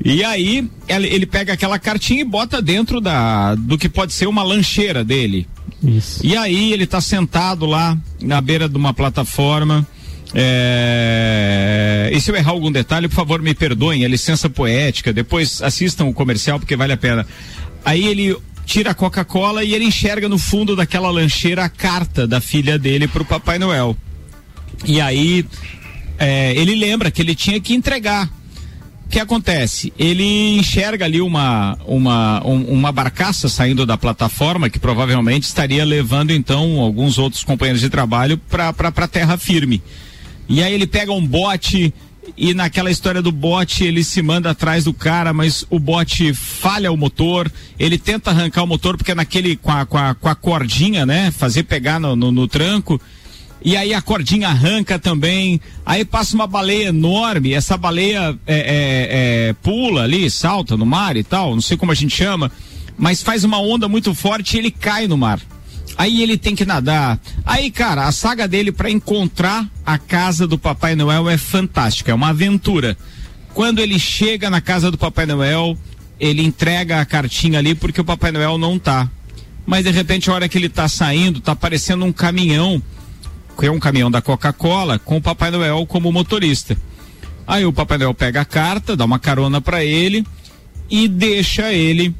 E 0.04 0.24
aí 0.24 0.68
ele, 0.88 1.28
pega 1.28 1.54
aquela 1.54 1.78
cartinha 1.78 2.22
e 2.22 2.24
bota 2.24 2.60
dentro 2.60 3.00
da 3.00 3.54
do 3.54 3.78
que 3.78 3.88
pode 3.88 4.14
ser 4.14 4.26
uma 4.26 4.42
lancheira 4.42 5.04
dele. 5.04 5.48
Isso. 5.84 6.26
E 6.26 6.36
aí 6.36 6.74
ele 6.74 6.88
tá 6.88 7.00
sentado 7.00 7.68
lá 7.68 7.96
na 8.20 8.42
beira 8.42 8.68
de 8.68 8.76
uma 8.76 8.96
plataforma. 8.96 9.86
É... 10.34 12.10
E 12.12 12.20
se 12.20 12.32
eu 12.32 12.36
errar 12.36 12.54
algum 12.54 12.72
detalhe, 12.72 13.08
por 13.08 13.14
favor, 13.14 13.40
me 13.40 13.54
perdoem, 13.54 14.04
é 14.04 14.08
licença 14.08 14.50
poética. 14.50 15.14
Depois 15.14 15.62
assistam 15.62 16.06
o 16.06 16.14
comercial 16.16 16.60
porque 16.60 16.76
vale 16.76 16.94
a 16.94 16.98
pena. 16.98 17.28
Aí 17.86 18.08
ele 18.08 18.36
tira 18.66 18.90
a 18.90 18.96
Coca-Cola 18.96 19.64
e 19.64 19.76
ele 19.76 19.86
enxerga 19.86 20.28
no 20.28 20.40
fundo 20.40 20.76
daquela 20.76 21.12
lancheira 21.12 21.64
a 21.64 21.70
carta 21.70 22.26
da 22.26 22.42
filha 22.42 22.80
dele 22.80 23.08
pro 23.08 23.24
Papai 23.24 23.60
Noel. 23.60 23.96
E 24.86 25.02
aí 25.02 25.46
é, 26.18 26.54
ele 26.56 26.76
lembra 26.76 27.12
que 27.12 27.22
ele 27.22 27.36
tinha 27.36 27.60
que 27.60 27.74
entregar. 27.74 28.30
O 29.06 29.10
que 29.10 29.20
acontece? 29.20 29.94
Ele 29.98 30.58
enxerga 30.58 31.06
ali 31.06 31.22
uma, 31.22 31.78
uma, 31.86 32.46
um- 32.46 32.66
uma 32.74 32.92
barcaça 32.92 33.48
saindo 33.48 33.86
da 33.86 33.98
plataforma 33.98 34.70
que 34.70 34.78
provavelmente 34.80 35.44
estaria 35.44 35.86
levando 35.86 36.32
então 36.32 36.82
alguns 36.82 37.18
outros 37.18 37.42
companheiros 37.44 37.80
de 37.82 37.90
trabalho 37.90 38.38
para 38.38 39.08
terra 39.08 39.38
firme. 39.38 39.82
E 40.50 40.62
aí 40.62 40.74
ele 40.74 40.86
pega 40.86 41.14
um 41.14 41.26
bote 41.26 41.94
e 42.36 42.54
naquela 42.54 42.92
história 42.92 43.22
do 43.22 43.32
bote 43.32 43.86
ele 43.86 44.04
se 44.04 44.22
manda 44.22 44.52
atrás 44.52 44.84
do 44.84 44.94
cara, 44.94 45.32
mas 45.32 45.66
o 45.70 45.80
bote 45.80 46.34
falha 46.34 46.92
o 46.92 46.98
motor, 46.98 47.50
ele 47.80 47.98
tenta 47.98 48.32
arrancar 48.32 48.64
o 48.64 48.68
motor 48.68 48.98
porque 48.98 49.16
naquele 49.16 49.56
com 49.56 49.72
a, 49.72 49.86
com 49.86 49.98
a, 49.98 50.14
com 50.16 50.28
a 50.28 50.36
cordinha, 50.36 51.06
né? 51.06 51.32
Fazer 51.32 51.64
pegar 51.64 51.98
no, 51.98 52.14
no, 52.14 52.30
no 52.30 52.46
tranco. 52.46 53.00
E 53.64 53.76
aí 53.76 53.94
a 53.94 54.02
cordinha 54.02 54.50
arranca 54.50 55.00
também. 55.00 55.60
Aí 55.86 56.06
passa 56.06 56.36
uma 56.36 56.48
baleia 56.48 56.90
enorme. 56.90 57.54
Essa 57.54 57.76
baleia 57.78 58.38
é, 58.46 58.56
é, 58.56 59.50
é, 59.50 59.54
pula 59.62 60.04
ali, 60.04 60.30
salta 60.30 60.78
no 60.78 60.86
mar 60.86 61.18
e 61.18 61.24
tal. 61.24 61.54
Não 61.54 61.62
sei 61.62 61.76
como 61.78 61.92
a 61.92 61.96
gente 61.96 62.16
chama. 62.16 62.52
Mas 62.98 63.22
faz 63.22 63.44
uma 63.44 63.60
onda 63.60 63.88
muito 63.88 64.14
forte 64.14 64.56
e 64.56 64.60
ele 64.60 64.72
cai 64.72 65.08
no 65.08 65.18
mar. 65.18 65.40
Aí 65.98 66.22
ele 66.22 66.38
tem 66.38 66.56
que 66.56 66.66
nadar. 66.66 67.20
Aí, 67.44 67.72
cara, 67.72 68.06
a 68.06 68.12
saga 68.12 68.48
dele 68.48 68.72
para 68.72 68.90
encontrar 68.90 69.68
a 69.86 69.98
casa 69.98 70.48
do 70.48 70.58
Papai 70.58 70.96
Noel 70.96 71.28
é 71.28 71.38
fantástica. 71.38 72.12
É 72.12 72.16
uma 72.16 72.30
aventura. 72.30 72.96
Quando 73.54 73.80
ele 73.80 73.98
chega 73.98 74.50
na 74.50 74.62
casa 74.62 74.92
do 74.92 74.98
Papai 74.98 75.26
Noel, 75.26 75.76
ele 76.20 76.44
entrega 76.44 77.02
a 77.02 77.06
cartinha 77.06 77.58
ali 77.58 77.74
porque 77.74 78.00
o 78.00 78.06
Papai 78.06 78.32
Noel 78.32 78.58
não 78.60 78.78
tá. 78.78 79.10
Mas 79.66 79.84
de 79.84 79.92
repente, 79.92 80.30
a 80.30 80.34
hora 80.34 80.48
que 80.48 80.58
ele 80.58 80.70
tá 80.70 80.88
saindo, 80.88 81.42
tá 81.42 81.54
aparecendo 81.54 82.06
um 82.06 82.12
caminhão 82.14 82.82
é 83.66 83.72
um 83.72 83.80
caminhão 83.80 84.12
da 84.12 84.22
Coca-Cola 84.22 85.00
com 85.00 85.18
o 85.18 85.22
Papai 85.22 85.50
Noel 85.52 85.86
como 85.88 86.12
motorista. 86.12 86.78
Aí 87.48 87.66
o 87.66 87.74
Papai 87.74 87.98
Noel 87.98 88.14
pega 88.14 88.42
a 88.42 88.46
carta, 88.46 88.96
dá 88.96 89.06
uma 89.06 89.20
carona 89.20 89.60
para 89.62 89.84
ele 89.84 90.26
e 90.90 91.08
deixa 91.08 91.72
ele 91.74 92.14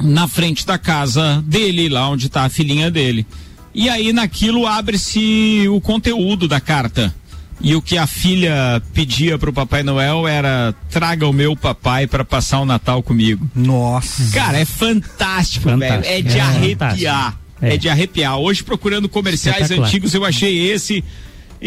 na 0.00 0.26
frente 0.26 0.66
da 0.66 0.78
casa 0.78 1.42
dele, 1.46 1.88
lá 1.88 2.08
onde 2.08 2.28
tá 2.28 2.42
a 2.44 2.48
filhinha 2.48 2.90
dele. 2.90 3.26
E 3.74 3.88
aí 3.88 4.12
naquilo 4.12 4.66
abre-se 4.66 5.66
o 5.68 5.80
conteúdo 5.80 6.46
da 6.48 6.60
carta. 6.60 7.14
E 7.60 7.74
o 7.76 7.80
que 7.80 7.96
a 7.96 8.06
filha 8.06 8.82
pedia 8.92 9.38
pro 9.38 9.52
Papai 9.52 9.82
Noel 9.84 10.26
era 10.26 10.74
traga 10.90 11.26
o 11.26 11.32
meu 11.32 11.56
papai 11.56 12.06
para 12.06 12.24
passar 12.24 12.60
o 12.60 12.64
Natal 12.66 13.02
comigo. 13.02 13.48
Nossa. 13.54 14.30
Cara, 14.32 14.58
é 14.58 14.64
fantástico, 14.64 15.68
Fantástico. 15.70 16.02
velho. 16.02 16.18
É 16.18 16.20
de 16.22 16.36
É 16.38 16.40
arrepiar. 16.40 16.90
fantástico. 17.22 17.43
É. 17.64 17.74
É. 17.74 17.76
de 17.76 17.88
arrepiar. 17.88 18.38
Hoje 18.38 18.62
procurando 18.62 19.08
comerciais 19.08 19.70
antigos 19.70 20.14
eu 20.14 20.24
achei 20.24 20.70
esse 20.70 21.04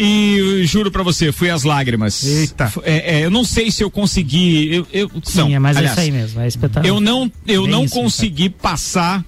e 0.00 0.62
juro 0.64 0.92
pra 0.92 1.02
você, 1.02 1.32
fui 1.32 1.50
às 1.50 1.64
lágrimas. 1.64 2.24
Eita. 2.24 2.72
É, 2.84 3.16
é, 3.16 3.24
eu 3.24 3.30
não 3.30 3.44
sei 3.44 3.70
se 3.70 3.82
eu 3.82 3.90
consegui. 3.90 4.72
Eu, 4.72 4.86
eu, 4.92 5.10
Sim, 5.24 5.38
não, 5.38 5.54
é 5.54 5.58
mais 5.58 5.76
aliás, 5.76 5.98
isso 5.98 6.00
aí 6.00 6.10
mesmo. 6.12 6.40
É 6.40 6.46
espetáculo. 6.46 6.86
Eu 6.86 7.00
não, 7.00 7.30
eu 7.46 7.62
Bem 7.62 7.70
não 7.72 7.84
isso, 7.84 7.94
consegui 7.94 8.48
passar 8.48 9.24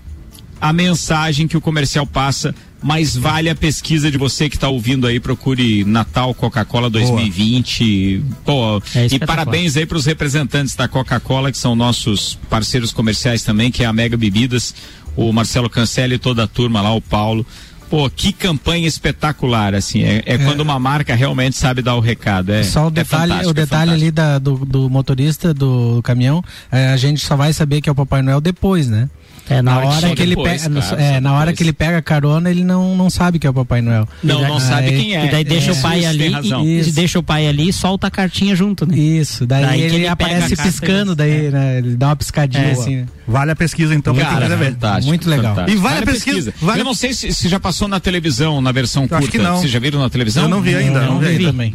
a 0.60 0.72
mensagem 0.72 1.48
que 1.48 1.56
o 1.56 1.60
comercial 1.60 2.06
passa, 2.06 2.54
mas 2.82 3.16
vale 3.16 3.48
a 3.48 3.54
pesquisa 3.54 4.10
de 4.10 4.18
você 4.18 4.48
que 4.48 4.56
está 4.56 4.68
ouvindo 4.68 5.06
aí, 5.06 5.18
procure 5.18 5.84
Natal 5.84 6.34
Coca-Cola 6.34 6.88
2020. 6.88 8.22
Pô, 8.44 8.80
É 8.94 9.06
e 9.10 9.18
parabéns 9.18 9.76
aí 9.76 9.86
para 9.86 9.96
os 9.96 10.06
representantes 10.06 10.74
da 10.74 10.86
Coca-Cola, 10.86 11.50
que 11.50 11.58
são 11.58 11.74
nossos 11.74 12.38
parceiros 12.48 12.92
comerciais 12.92 13.42
também, 13.42 13.70
que 13.70 13.82
é 13.82 13.86
a 13.86 13.92
Mega 13.92 14.16
Bebidas, 14.16 14.74
o 15.16 15.32
Marcelo 15.32 15.68
Cancelli 15.70 16.14
e 16.14 16.18
toda 16.18 16.44
a 16.44 16.46
turma 16.46 16.80
lá, 16.80 16.92
o 16.94 17.00
Paulo. 17.00 17.44
Pô, 17.88 18.08
que 18.08 18.32
campanha 18.32 18.86
espetacular, 18.86 19.74
assim. 19.74 20.04
É, 20.04 20.22
é 20.24 20.38
quando 20.38 20.60
uma 20.60 20.78
marca 20.78 21.12
realmente 21.16 21.56
sabe 21.56 21.82
dar 21.82 21.96
o 21.96 22.00
recado. 22.00 22.50
É, 22.52 22.62
Só 22.62 22.84
o 22.84 22.88
é 22.88 22.90
detalhe, 22.92 23.22
fantástico, 23.32 23.50
o 23.50 23.54
detalhe 23.54 23.90
é 23.90 23.94
ali 23.94 24.10
da- 24.12 24.38
do, 24.38 24.64
do 24.64 24.88
motorista 24.88 25.52
do 25.52 26.00
caminhão, 26.04 26.40
é, 26.70 26.90
a 26.90 26.96
gente 26.96 27.26
só 27.26 27.34
vai 27.34 27.52
saber 27.52 27.80
que 27.80 27.88
é 27.88 27.92
o 27.92 27.94
Papai 27.94 28.22
Noel 28.22 28.40
depois, 28.40 28.86
né? 28.88 29.10
É, 29.48 29.60
na 29.62 29.78
hora 29.80 30.08
que 30.10 30.14
que 30.16 30.22
ele 30.22 30.36
depois, 30.36 30.62
pega, 30.62 30.80
cara, 30.80 31.02
é, 31.02 31.20
na 31.20 31.32
hora 31.34 31.52
que 31.52 31.62
ele 31.62 31.72
pega 31.72 31.98
a 31.98 32.02
carona, 32.02 32.50
ele 32.50 32.62
não, 32.62 32.96
não 32.96 33.10
sabe 33.10 33.38
que 33.38 33.46
é 33.46 33.50
o 33.50 33.54
Papai 33.54 33.80
Noel. 33.82 34.06
Não, 34.22 34.38
E 34.40 34.42
não 34.42 34.58
daí- 34.58 34.60
sabe 34.68 34.90
quem 34.92 35.16
é. 35.16 35.26
E 35.26 35.30
daí 35.30 35.42
deixa 35.44 35.72
o 35.72 35.76
pai 35.80 35.98
Isso, 36.00 36.08
ali 36.08 36.32
e, 36.66 36.80
e 36.88 36.92
deixa 36.92 37.18
o 37.18 37.22
pai 37.22 37.46
ali 37.48 37.68
e 37.68 37.72
solta 37.72 38.06
a 38.06 38.10
cartinha 38.10 38.54
junto, 38.54 38.86
né? 38.86 38.96
Isso, 38.96 39.44
daí, 39.46 39.64
Daí 39.64 39.78
que 39.80 39.84
ele, 39.86 39.96
ele 39.96 40.08
aparece 40.08 40.54
piscando, 40.56 41.16
daí, 41.16 41.50
né? 41.50 41.78
Ele 41.78 41.96
dá 41.96 42.08
uma 42.08 42.16
piscadinha 42.16 42.64
É. 42.64 42.70
assim. 42.72 42.96
né? 42.96 43.06
Vale 43.26 43.50
a 43.52 43.56
pesquisa 43.56 43.94
então 43.94 44.14
Cara, 44.14 44.56
fantástico, 44.56 45.06
Muito 45.08 45.28
legal. 45.28 45.54
fantástico. 45.54 45.78
E 45.78 45.82
vale 45.82 45.98
a 45.98 46.06
pesquisa- 46.06 46.54
vale- 46.60 46.80
Eu 46.80 46.84
não 46.84 46.94
sei 46.94 47.12
se, 47.12 47.32
se 47.32 47.48
já 47.48 47.58
passou 47.58 47.88
na 47.88 47.98
televisão, 47.98 48.60
na 48.60 48.70
versão 48.72 49.02
acho 49.04 49.08
curta. 49.10 49.30
que 49.30 49.38
não. 49.38 49.58
Vocês 49.58 49.70
já 49.70 49.78
viram 49.80 49.98
na 50.00 50.10
televisão? 50.10 50.44
Eu 50.44 50.48
não 50.48 50.60
vi 50.62 50.74
ainda, 50.76 51.00
não 51.02 51.18
vi 51.18 51.44
também. 51.44 51.74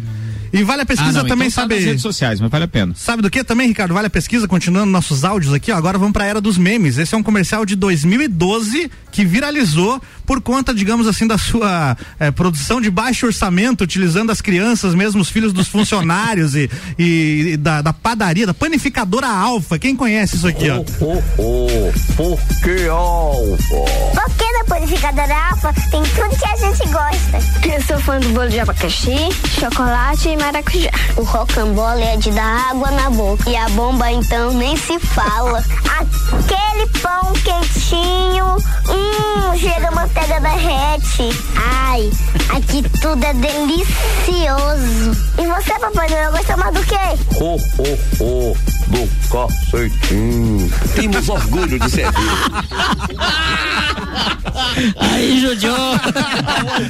E 0.60 0.64
vale 0.64 0.82
a 0.82 0.86
pesquisa 0.86 1.20
Ah, 1.20 1.24
não, 1.24 1.28
também, 1.30 1.47
então 1.47 1.64
tá 1.64 1.70
sabe? 1.70 1.76
nas 1.76 1.84
redes 1.86 2.01
sociais, 2.01 2.39
mas 2.39 2.49
vale 2.49 2.64
a 2.64 2.68
pena. 2.68 2.93
Sabe 2.95 3.22
do 3.22 3.30
que 3.30 3.43
também, 3.43 3.68
Ricardo? 3.68 3.93
Vale 3.93 4.08
a 4.08 4.10
pesquisa, 4.10 4.47
continuando 4.47 4.91
nossos 4.91 5.24
áudios 5.24 5.53
aqui, 5.53 5.72
ó. 5.72 5.76
Agora 5.78 5.97
vamos 5.97 6.14
pra 6.14 6.26
era 6.26 6.39
dos 6.41 6.58
memes. 6.58 6.97
Esse 6.97 7.14
é 7.14 7.18
um 7.18 7.24
comercial 7.24 7.66
de 7.66 7.76
2012 7.76 8.89
que 9.12 9.24
viralizou 9.26 10.01
por 10.26 10.41
conta, 10.41 10.74
digamos 10.74 11.08
assim, 11.08 11.28
da 11.28 11.38
sua 11.38 11.95
eh, 12.20 12.32
produção 12.32 12.82
de 12.82 12.89
baixo 12.89 13.28
orçamento, 13.28 13.84
utilizando 13.84 14.32
as 14.32 14.41
crianças, 14.41 14.95
mesmo 14.95 15.22
os 15.22 15.30
filhos 15.30 15.53
dos 15.53 15.68
funcionários 15.68 16.56
e, 16.56 16.70
e- 16.97 17.51
e 17.53 17.58
da, 17.58 17.82
da 17.82 17.93
padaria, 17.93 18.45
da 18.47 18.53
panificadora 18.53 19.28
Alfa. 19.28 19.78
Quem 19.78 19.95
conhece 19.95 20.36
isso 20.38 20.47
aqui, 20.47 20.70
ó? 20.70 20.84
Oh, 20.99 21.22
oh, 21.38 21.91
por 22.16 22.39
que 22.64 22.88
alfa? 22.88 23.76
Porque 24.14 24.51
na 24.51 24.64
panificadora 24.66 25.36
Alfa 25.51 25.74
tem 25.91 26.01
tudo 26.03 26.38
que 26.38 26.45
a 26.45 26.56
gente 26.58 26.89
gosta. 26.91 27.68
Eu 27.76 27.82
sou 27.84 27.99
fã 27.99 28.20
do 28.20 28.30
bolo 28.30 28.49
de 28.49 28.60
abacaxi, 28.60 29.16
chocolate 29.60 30.30
e 30.30 30.36
maracujá. 30.45 30.91
O 31.17 31.23
rocambole 31.23 32.03
é 32.03 32.17
de 32.17 32.31
dar 32.31 32.69
água 32.69 32.91
na 32.91 33.09
boca. 33.09 33.49
E 33.49 33.55
a 33.55 33.67
bomba 33.69 34.11
então 34.11 34.53
nem 34.53 34.77
se 34.77 34.99
fala. 34.99 35.63
Aquele 35.95 36.87
pão 37.01 37.33
quentinho, 37.33 38.57
hum, 38.89 39.57
chega 39.57 39.87
a 39.87 39.91
manteiga 39.91 40.39
derrete. 40.39 41.29
Ai, 41.55 42.09
aqui 42.49 42.83
tudo 43.01 43.23
é 43.23 43.33
delicioso. 43.33 45.11
E 45.39 45.47
você, 45.47 45.79
Papai 45.79 46.09
Noel, 46.09 46.31
gosta 46.31 46.57
mais 46.57 46.73
do 46.73 46.83
quê? 46.83 46.95
Oh, 47.39 47.57
oh, 47.79 47.97
oh, 48.23 48.57
do 48.88 49.07
cacetinho. 49.29 50.71
Temos 50.95 51.29
orgulho 51.29 51.79
de 51.79 51.89
servir. 51.89 52.15
Aí, 54.99 55.39
Judiou. 55.39 55.75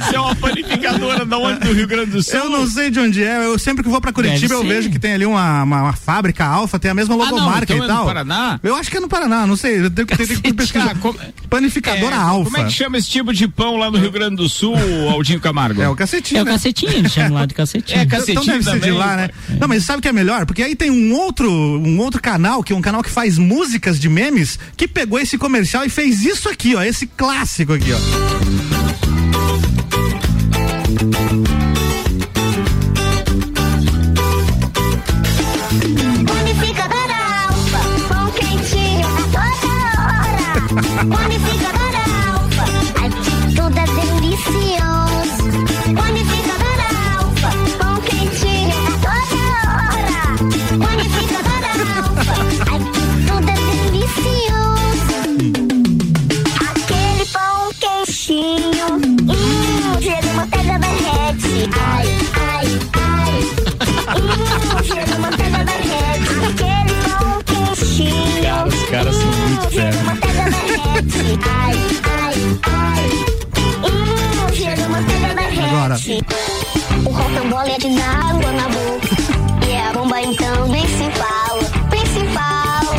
Você 0.00 0.16
é 0.16 0.20
uma 0.20 0.34
panificadora 0.36 1.24
da 1.24 1.38
onde 1.38 1.60
do 1.60 1.72
Rio 1.72 1.86
Grande 1.86 2.10
do 2.12 2.22
Sul? 2.22 2.34
Eu 2.38 2.50
não 2.50 2.66
sei 2.66 2.90
de 2.90 3.00
onde 3.00 3.22
é. 3.24 3.44
Eu 3.44 3.58
sempre 3.58 3.82
que 3.82 3.88
vou 3.88 4.00
pra 4.00 4.12
Curitiba 4.12 4.54
eu 4.54 4.64
vejo 4.64 4.90
que 4.90 4.98
tem 4.98 5.14
ali 5.14 5.24
uma, 5.26 5.62
uma, 5.62 5.82
uma 5.84 5.92
fábrica 5.92 6.44
Alfa, 6.44 6.78
tem 6.78 6.90
a 6.90 6.94
mesma 6.94 7.14
Ah, 7.14 7.18
não, 7.18 7.24
logomarca 7.24 7.64
então 7.64 7.76
e 7.76 7.78
é 7.78 7.82
no 7.82 7.88
tal. 7.88 8.04
Paraná? 8.06 8.60
Eu 8.62 8.74
acho 8.76 8.90
que 8.90 8.96
é 8.96 9.00
no 9.00 9.08
Paraná, 9.08 9.46
não 9.46 9.56
sei. 9.56 9.80
Eu 9.84 9.90
tenho 9.90 10.06
que, 10.06 10.16
tenho 10.16 10.40
que 10.42 10.52
pesquisar. 10.54 10.94
Panificadora 11.48 12.14
É, 12.14 12.18
Alfa. 12.18 12.44
Como 12.50 12.56
é 12.58 12.64
que 12.64 12.72
chama 12.72 12.98
esse 12.98 13.08
tipo 13.08 13.32
de 13.32 13.48
pão 13.48 13.76
lá 13.76 13.90
no 13.90 13.98
Rio 13.98 14.10
Grande 14.10 14.36
do 14.36 14.48
Sul, 14.48 14.76
Aldinho 15.10 15.40
Camargo? 15.40 15.80
É 15.80 15.88
o 15.88 15.96
cacetinho. 15.96 16.40
É 16.40 16.42
o 16.42 16.44
né? 16.44 16.52
cacetinho, 16.52 16.92
eles 16.92 17.12
chamam 17.12 17.32
lá 17.34 17.46
de 17.46 17.54
cacetinho. 17.54 17.86
É, 17.98 18.02
Então 18.02 18.18
cacetinho 18.18 18.44
deve 18.46 18.64
ser 18.64 18.72
de 18.74 18.80
também. 18.80 18.92
lá, 18.92 19.16
né? 19.16 19.30
Não, 19.60 19.68
mas 19.68 19.84
sabe 19.84 20.00
o 20.00 20.02
que 20.02 20.08
é 20.08 20.12
melhor? 20.12 20.44
Porque 20.46 20.62
aí 20.62 20.74
tem 20.76 20.90
um 20.90 21.14
outro, 21.14 21.48
um 21.86 21.98
outro 22.00 22.20
canal, 22.20 22.62
que 22.62 22.72
é 22.72 22.76
um 22.76 22.82
canal 22.82 23.02
que 23.02 23.10
faz 23.10 23.38
músicas 23.38 23.98
de 24.00 24.08
memes, 24.08 24.58
que 24.76 24.88
pegou 24.88 25.18
esse 25.18 25.38
comercial 25.38 25.84
e 25.84 25.88
fez 25.88 26.24
isso 26.24 26.48
aqui, 26.48 26.74
ó, 26.74 26.82
esse 26.82 27.06
clássico 27.06 27.72
aqui, 27.72 27.92
ó. 27.92 27.98
O 77.04 77.10
rocambole 77.10 77.70
é 77.72 77.78
de 77.78 77.90
dar 77.94 78.30
água 78.30 78.52
na 78.52 78.68
boca. 78.68 79.08
E 79.68 79.76
a 79.76 79.92
bomba 79.92 80.20
então 80.22 80.66
nem 80.68 80.86
se 80.86 81.10
fala, 81.10 81.62
fala. 82.32 82.96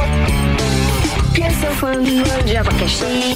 Eu 1.36 1.52
sou 1.60 1.72
fã 1.78 1.94
do 1.94 2.12
bolo 2.24 2.44
de 2.46 2.58
abacaxi, 2.58 3.36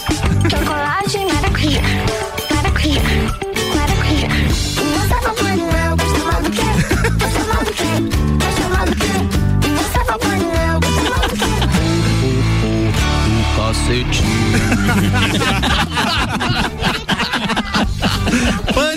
chocolate 0.49 1.17
e 1.17 1.25
maracujá. 1.33 1.81
Maracujá, 2.53 3.01
maracujá. 3.75 4.27
Você, 4.93 5.15
Papai 5.23 5.55
Noel, 5.55 5.97
gosta 5.97 6.19
mais 6.25 6.43
do 6.43 6.51
quê? 6.51 6.69
Gosta 7.19 7.41
mais 7.53 7.65
do 7.65 7.73
quê? 7.73 7.91
Gosta 8.45 8.65
mais 8.69 8.89
do 8.89 8.95
quê? 8.95 9.13
Você, 9.77 9.99
Papai 10.05 10.37
Noel, 10.39 10.79
gosta 10.79 11.09
mais 11.09 11.31
do 11.31 11.37
quê? 11.37 11.51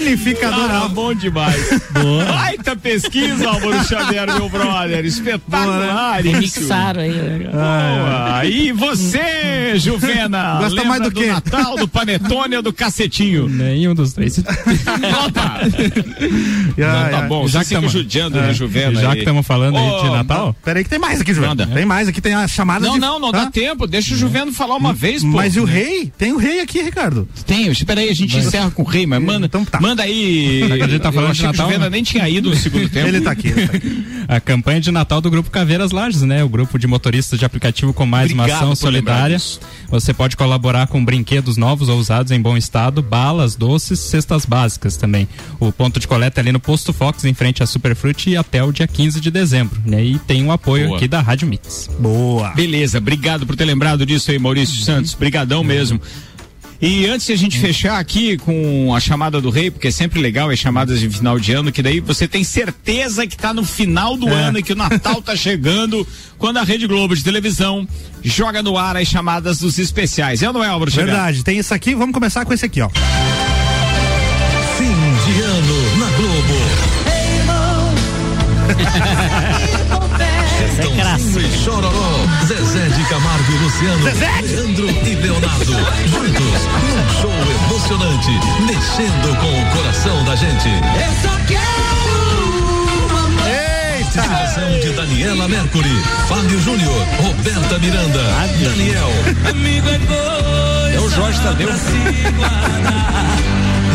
Panificadora 0.04 0.74
Ah, 0.84 0.88
bom 0.88 1.14
demais. 1.14 1.80
Boa. 1.92 2.24
Baita 2.26 2.76
pesquisa, 2.76 3.48
Álvaro 3.48 3.82
Xavier, 3.84 4.26
meu 4.34 4.48
brother. 4.48 5.04
Espetacular 5.04 6.20
isso. 6.24 6.34
Remixaram 6.34 7.00
aí. 7.00 7.10
né? 7.12 7.50
Boa. 7.50 8.44
E 8.44 8.72
você, 8.72 9.72
Juvena? 9.76 10.58
Gosta 10.60 10.84
mais 10.84 11.02
do 11.02 11.10
quê? 11.10 11.26
Natal, 11.26 11.76
do 11.76 11.88
Panetone 11.88 12.56
ou 12.56 12.62
do 12.62 12.72
cacetinho? 12.72 13.48
Nenhum 13.48 13.94
dos 13.94 14.12
três. 14.12 14.38
Opa! 14.38 15.60
Não, 16.76 17.10
tá 17.10 17.22
bom, 17.28 17.48
já 17.48 17.60
que 17.60 17.66
estamos 17.66 17.92
judiando, 17.92 18.40
né, 18.40 18.52
Juvena? 18.52 19.00
Já 19.00 19.08
aí. 19.10 19.14
que 19.14 19.18
estamos 19.20 19.46
falando 19.46 19.76
aí 19.78 20.02
de 20.02 20.10
Natal, 20.10 20.54
Peraí 20.64 20.84
que 20.84 20.90
tem 20.90 20.98
mais 20.98 21.20
aqui, 21.20 21.32
Juvena. 21.32 21.54
Manda. 21.54 21.66
Tem 21.66 21.84
mais 21.84 22.08
aqui, 22.08 22.20
tem 22.20 22.34
as 22.34 22.50
chamadas 22.50 22.86
Não, 22.86 22.94
de... 22.94 23.00
não, 23.00 23.18
não 23.18 23.32
dá 23.32 23.50
tempo. 23.50 23.86
Deixa 23.86 24.14
o 24.14 24.16
Juveno 24.16 24.52
falar 24.52 24.76
uma 24.76 24.92
vez, 24.92 25.22
pô. 25.22 25.28
Mas 25.28 25.56
e 25.56 25.60
o 25.60 25.64
rei? 25.64 26.12
Tem 26.18 26.32
o 26.32 26.36
rei 26.36 26.60
aqui, 26.60 26.82
Ricardo. 26.82 27.28
Tem, 27.46 27.68
espera 27.70 28.00
aí, 28.00 28.10
a 28.10 28.14
gente 28.14 28.36
encerra 28.36 28.70
com 28.70 28.82
o 28.82 28.84
rei, 28.84 29.06
mas 29.06 29.22
manda, 29.22 29.46
Então 29.46 29.64
tá. 29.64 29.80
manda 29.80 29.93
aí. 30.02 30.62
a 30.82 30.86
gente 30.86 31.00
tá 31.00 31.12
falando 31.12 31.32
de 31.32 31.40
que 31.40 31.44
o 31.44 31.48
Natal, 31.48 31.66
Juvena 31.66 31.84
né? 31.84 31.90
nem 31.90 32.02
tinha 32.02 32.28
ido 32.28 32.50
no 32.50 32.56
segundo 32.56 32.88
tempo. 32.90 33.08
Ele 33.08 33.20
tá 33.20 33.30
aqui. 33.30 33.48
Ele 33.48 33.66
tá 33.66 33.76
aqui. 33.76 34.06
a 34.28 34.40
campanha 34.40 34.80
de 34.80 34.90
Natal 34.90 35.20
do 35.20 35.30
Grupo 35.30 35.50
Caveiras 35.50 35.90
Lages, 35.92 36.22
né? 36.22 36.42
O 36.42 36.48
grupo 36.48 36.78
de 36.78 36.86
motoristas 36.86 37.38
de 37.38 37.44
aplicativo 37.44 37.92
com 37.92 38.06
mais 38.06 38.32
uma 38.32 38.44
Obrigado 38.44 38.62
ação 38.62 38.76
por 38.76 38.92
lembrar 38.92 39.14
solidária. 39.14 39.38
Você 39.88 40.12
pode 40.12 40.36
colaborar 40.36 40.86
com 40.86 41.04
brinquedos 41.04 41.56
novos 41.56 41.88
ou 41.88 41.98
usados 41.98 42.32
em 42.32 42.40
bom 42.40 42.56
estado, 42.56 43.02
balas, 43.02 43.54
doces, 43.54 44.00
cestas 44.00 44.44
básicas 44.44 44.96
também. 44.96 45.28
O 45.60 45.70
ponto 45.72 46.00
de 46.00 46.08
coleta 46.08 46.40
é 46.40 46.42
ali 46.42 46.52
no 46.52 46.60
Posto 46.60 46.92
Fox, 46.92 47.24
em 47.24 47.34
frente 47.34 47.62
à 47.62 47.66
Superfruit, 47.66 48.30
e 48.30 48.36
até 48.36 48.62
o 48.62 48.72
dia 48.72 48.86
15 48.86 49.20
de 49.20 49.30
dezembro. 49.30 49.80
Né? 49.84 50.04
E 50.04 50.18
tem 50.18 50.44
o 50.44 50.52
apoio 50.52 50.86
Boa. 50.88 50.96
aqui 50.98 51.08
da 51.08 51.20
Rádio 51.20 51.48
Mix. 51.48 51.88
Boa. 51.98 52.50
Beleza, 52.50 52.98
obrigado 52.98 53.46
por 53.46 53.56
ter 53.56 53.64
lembrado 53.64 54.04
disso 54.04 54.30
aí, 54.30 54.38
Maurício 54.38 54.82
Santos. 54.82 55.14
Brigadão 55.14 55.62
mesmo. 55.62 56.00
E 56.86 57.06
antes 57.06 57.26
de 57.26 57.32
a 57.32 57.36
gente 57.36 57.58
fechar 57.58 57.98
aqui 57.98 58.36
com 58.36 58.94
a 58.94 59.00
chamada 59.00 59.40
do 59.40 59.48
rei, 59.48 59.70
porque 59.70 59.88
é 59.88 59.90
sempre 59.90 60.20
legal 60.20 60.50
as 60.50 60.58
chamadas 60.58 61.00
de 61.00 61.08
final 61.08 61.38
de 61.38 61.50
ano, 61.50 61.72
que 61.72 61.82
daí 61.82 61.98
você 61.98 62.28
tem 62.28 62.44
certeza 62.44 63.26
que 63.26 63.38
tá 63.38 63.54
no 63.54 63.64
final 63.64 64.18
do 64.18 64.28
É. 64.28 64.32
ano 64.34 64.58
e 64.58 64.62
que 64.62 64.74
o 64.74 64.76
Natal 64.76 65.22
tá 65.22 65.34
chegando, 65.34 66.06
quando 66.36 66.58
a 66.58 66.62
Rede 66.62 66.86
Globo 66.86 67.16
de 67.16 67.24
televisão 67.24 67.88
joga 68.22 68.62
no 68.62 68.76
ar 68.76 68.98
as 68.98 69.08
chamadas 69.08 69.60
dos 69.60 69.78
especiais. 69.78 70.42
É 70.42 70.48
ou 70.48 70.52
não 70.52 70.62
é, 70.62 70.68
Xavier? 70.68 71.06
Verdade, 71.06 71.42
tem 71.42 71.56
isso 71.58 71.72
aqui. 71.72 71.94
Vamos 71.94 72.12
começar 72.12 72.44
com 72.44 72.52
esse 72.52 72.66
aqui, 72.66 72.82
ó. 72.82 72.90
E 83.64 83.66
Luciano, 83.66 84.04
Leandro 84.04 84.86
e 84.90 85.14
Leonardo, 85.14 85.72
juntos 86.06 86.66
num 86.84 87.08
show 87.18 87.32
emocionante, 87.64 88.32
mexendo 88.66 89.34
com 89.40 89.48
o 89.58 89.64
coração 89.74 90.22
da 90.26 90.36
gente. 90.36 90.68
Eu 90.68 91.14
só 91.22 91.34
quero 91.46 91.64
Eita! 93.48 94.20
Direção 94.20 94.80
de 94.80 94.90
Daniela 94.90 95.48
Mercury, 95.48 96.02
Fábio 96.28 96.60
Júnior, 96.60 97.06
Roberta 97.22 97.78
Miranda, 97.78 98.22
Daniel, 98.62 99.10
amigo 99.48 99.88
é 99.88 99.98
coisa 99.98 100.96
É 100.96 101.00
o 101.00 101.08
Jorge 101.08 101.40
Tadeu. 101.40 101.70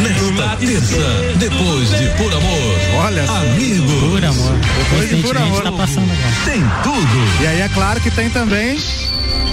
Nesta 0.02 0.58
terça, 0.58 1.36
depois 1.36 1.90
de 1.92 2.08
Por 2.18 2.34
Amor. 2.34 2.80
Olha 3.06 3.28
só. 3.28 3.36
Amigos. 3.36 4.02
Por 4.02 4.26
amor. 4.26 4.54
Depois 4.80 5.10
de 5.10 5.16
Por 5.22 5.38
Amor. 5.38 5.62
tá 5.62 5.72
passando 5.74 6.12
agora. 6.12 6.34
Tem 6.46 6.64
tudo. 6.82 7.44
E 7.44 7.48
aí 7.48 7.62
é 7.62 7.70
claro 7.70 8.02
que 8.02 8.10
tem 8.10 8.32
também 8.32 8.80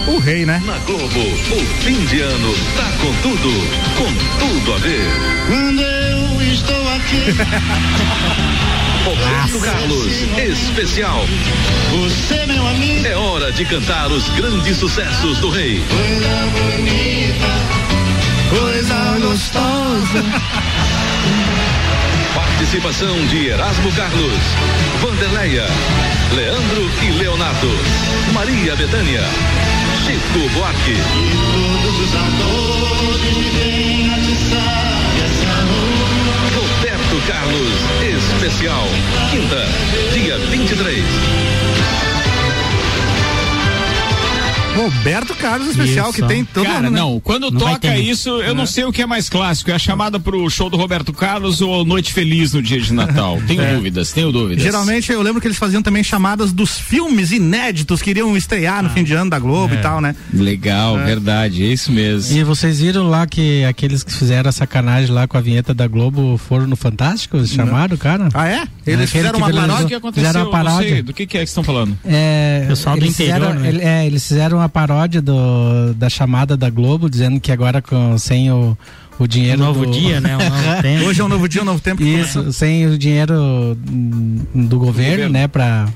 o 0.09 0.19
rei, 0.19 0.45
né? 0.47 0.61
Na 0.65 0.79
Globo, 0.79 1.05
o 1.05 1.61
fim 1.83 2.05
de 2.07 2.21
ano 2.21 2.55
tá 2.77 2.91
com 3.01 3.13
tudo, 3.23 3.51
com 3.97 4.13
tudo 4.39 4.75
a 4.75 4.79
ver. 4.79 5.07
Quando 5.47 5.83
eu 5.83 6.43
estou 6.43 6.89
aqui. 6.95 7.35
Roberto 9.07 9.61
Carlos, 9.61 10.23
especial. 10.37 11.25
Você, 11.93 12.45
meu 12.47 12.67
amigo. 12.67 13.07
É 13.07 13.15
hora 13.15 13.53
de 13.53 13.65
cantar 13.65 14.11
os 14.11 14.29
grandes 14.31 14.79
sucessos 14.79 15.39
do 15.39 15.49
rei. 15.49 15.81
Coisa 15.89 16.51
bonita, 16.53 17.47
coisa 18.51 19.17
gostosa. 19.21 20.25
Participação 22.35 23.15
de 23.27 23.47
Erasmo 23.49 23.93
Carlos, 23.93 24.43
Vanderleia, 25.01 25.67
Leandro 26.35 26.91
e 27.03 27.11
Leonardo, 27.13 27.71
Maria 28.33 28.75
Betânia, 28.75 29.23
Chico 30.07 30.49
Buarque. 30.55 30.95
Todos 31.83 31.99
os 31.99 32.15
amores 32.15 33.55
vêm 33.55 34.15
atiçar 34.15 35.03
essa. 35.25 35.51
Roberto 36.55 37.27
Carlos, 37.27 37.75
especial. 38.01 38.87
Quinta, 39.33 39.67
dia 40.13 40.39
23. 40.39 41.66
Roberto 44.77 45.35
Carlos 45.35 45.69
especial 45.69 46.11
Isso. 46.11 46.21
que 46.23 46.29
tem 46.29 46.45
todo 46.45 46.65
Cara, 46.65 46.79
ano, 46.79 46.91
né? 46.91 46.99
não, 47.01 47.21
quando 47.21 47.51
Não 47.51 47.59
toca 47.59 47.97
isso, 47.97 48.29
eu 48.43 48.55
não 48.55 48.67
sei 48.67 48.85
o 48.85 48.93
que 48.93 49.03
é 49.03 49.07
mais 49.07 49.29
clássico. 49.29 49.71
É 49.71 49.75
a 49.75 49.79
chamada 49.79 50.19
pro 50.21 50.49
show 50.51 50.69
do 50.71 50.77
Roberto 50.77 51.13
Carlos 51.13 51.61
ou 51.61 51.85
Noite 51.85 52.13
Feliz 52.13 52.53
no 52.53 52.63
dia 52.63 52.81
de 52.81 52.93
Natal? 52.93 53.41
Tenho 53.47 53.63
É. 53.63 53.75
dúvidas, 53.75 54.13
tenho 54.13 54.31
dúvidas. 54.33 54.63
Geralmente 54.63 55.11
eu 55.13 55.23
lembro 55.23 55.41
que 55.41 55.47
eles 55.47 55.57
faziam 55.59 55.83
também 55.83 56.03
chamadas 56.05 56.53
dos 56.53 56.79
filmes 56.79 57.33
inéditos 57.33 58.03
que 58.03 58.11
iriam 58.11 58.37
estrear 58.37 58.83
no 58.83 58.91
fim 58.91 59.03
de 59.05 59.15
ano 59.15 59.31
da 59.31 59.39
Globo 59.39 59.75
É. 59.75 59.79
e 59.79 59.83
tal, 59.83 60.01
né? 60.01 60.15
Legal, 60.33 60.97
verdade, 60.99 61.63
é 61.63 61.67
isso 61.67 61.91
mesmo. 61.93 62.37
E 62.37 62.43
vocês 62.45 62.81
viram 62.81 63.09
lá 63.09 63.27
que 63.27 63.65
aqueles 63.65 64.03
que 64.03 64.13
fizeram 64.13 64.49
a 64.49 64.53
sacanagem 64.53 65.11
lá 65.13 65.27
com 65.27 65.37
a 65.37 65.41
vinheta 65.41 65.73
da 65.75 65.87
Globo 65.87 66.39
foram 66.39 66.67
no 66.67 66.77
Fantástico? 66.77 67.37
Eles 67.37 67.51
chamaram 67.51 67.95
o 67.95 67.99
cara? 67.99 68.29
Ah, 68.35 68.47
é? 68.49 68.53
Eles 68.55 68.67
Aquele 68.87 69.07
fizeram 69.07 69.39
uma 69.39 69.51
paródia? 69.53 69.85
O 69.85 69.89
que 69.89 69.95
aconteceu? 69.95 70.27
Fizeram 70.27 70.49
uma 70.51 70.63
Não 70.63 70.71
sei, 70.71 70.81
paródia. 70.87 71.03
do 71.03 71.13
que, 71.13 71.27
que 71.27 71.37
é 71.39 71.41
que 71.43 71.49
estão 71.49 71.65
falando? 71.65 71.99
É, 72.05 72.65
Pessoal 72.69 72.97
do 72.97 73.05
eles 73.05 73.15
interior, 73.15 73.41
fizeram, 73.41 73.61
né? 73.61 73.69
ele- 73.69 73.83
é, 73.83 74.07
eles 74.07 74.27
fizeram 74.27 74.59
uma 74.59 74.66
paródia 74.69 75.21
do, 75.23 75.95
da 75.95 76.09
chamada 76.09 76.57
da 76.57 76.69
Globo, 76.71 77.09
dizendo 77.11 77.39
que 77.41 77.51
agora 77.53 77.81
com, 77.83 78.17
sem 78.19 78.51
o, 78.51 78.77
o 79.19 79.27
dinheiro. 79.27 79.63
Um 79.63 79.67
novo 79.67 79.87
do- 79.87 79.93
dia, 79.93 80.21
né? 80.21 80.37
Um 80.37 80.41
novo 80.41 80.83
tempo. 80.83 81.05
Hoje 81.07 81.21
é 81.21 81.25
um 81.25 81.29
novo 81.29 81.49
dia, 81.49 81.63
um 81.63 81.65
novo 81.65 81.81
tempo. 81.81 82.03
Isso, 82.03 82.53
sem 82.53 82.87
o 82.87 82.99
dinheiro 82.99 83.77
do 84.55 84.79
governo, 84.79 84.79
governo. 84.79 85.29
né, 85.33 85.47
pra. 85.49 85.87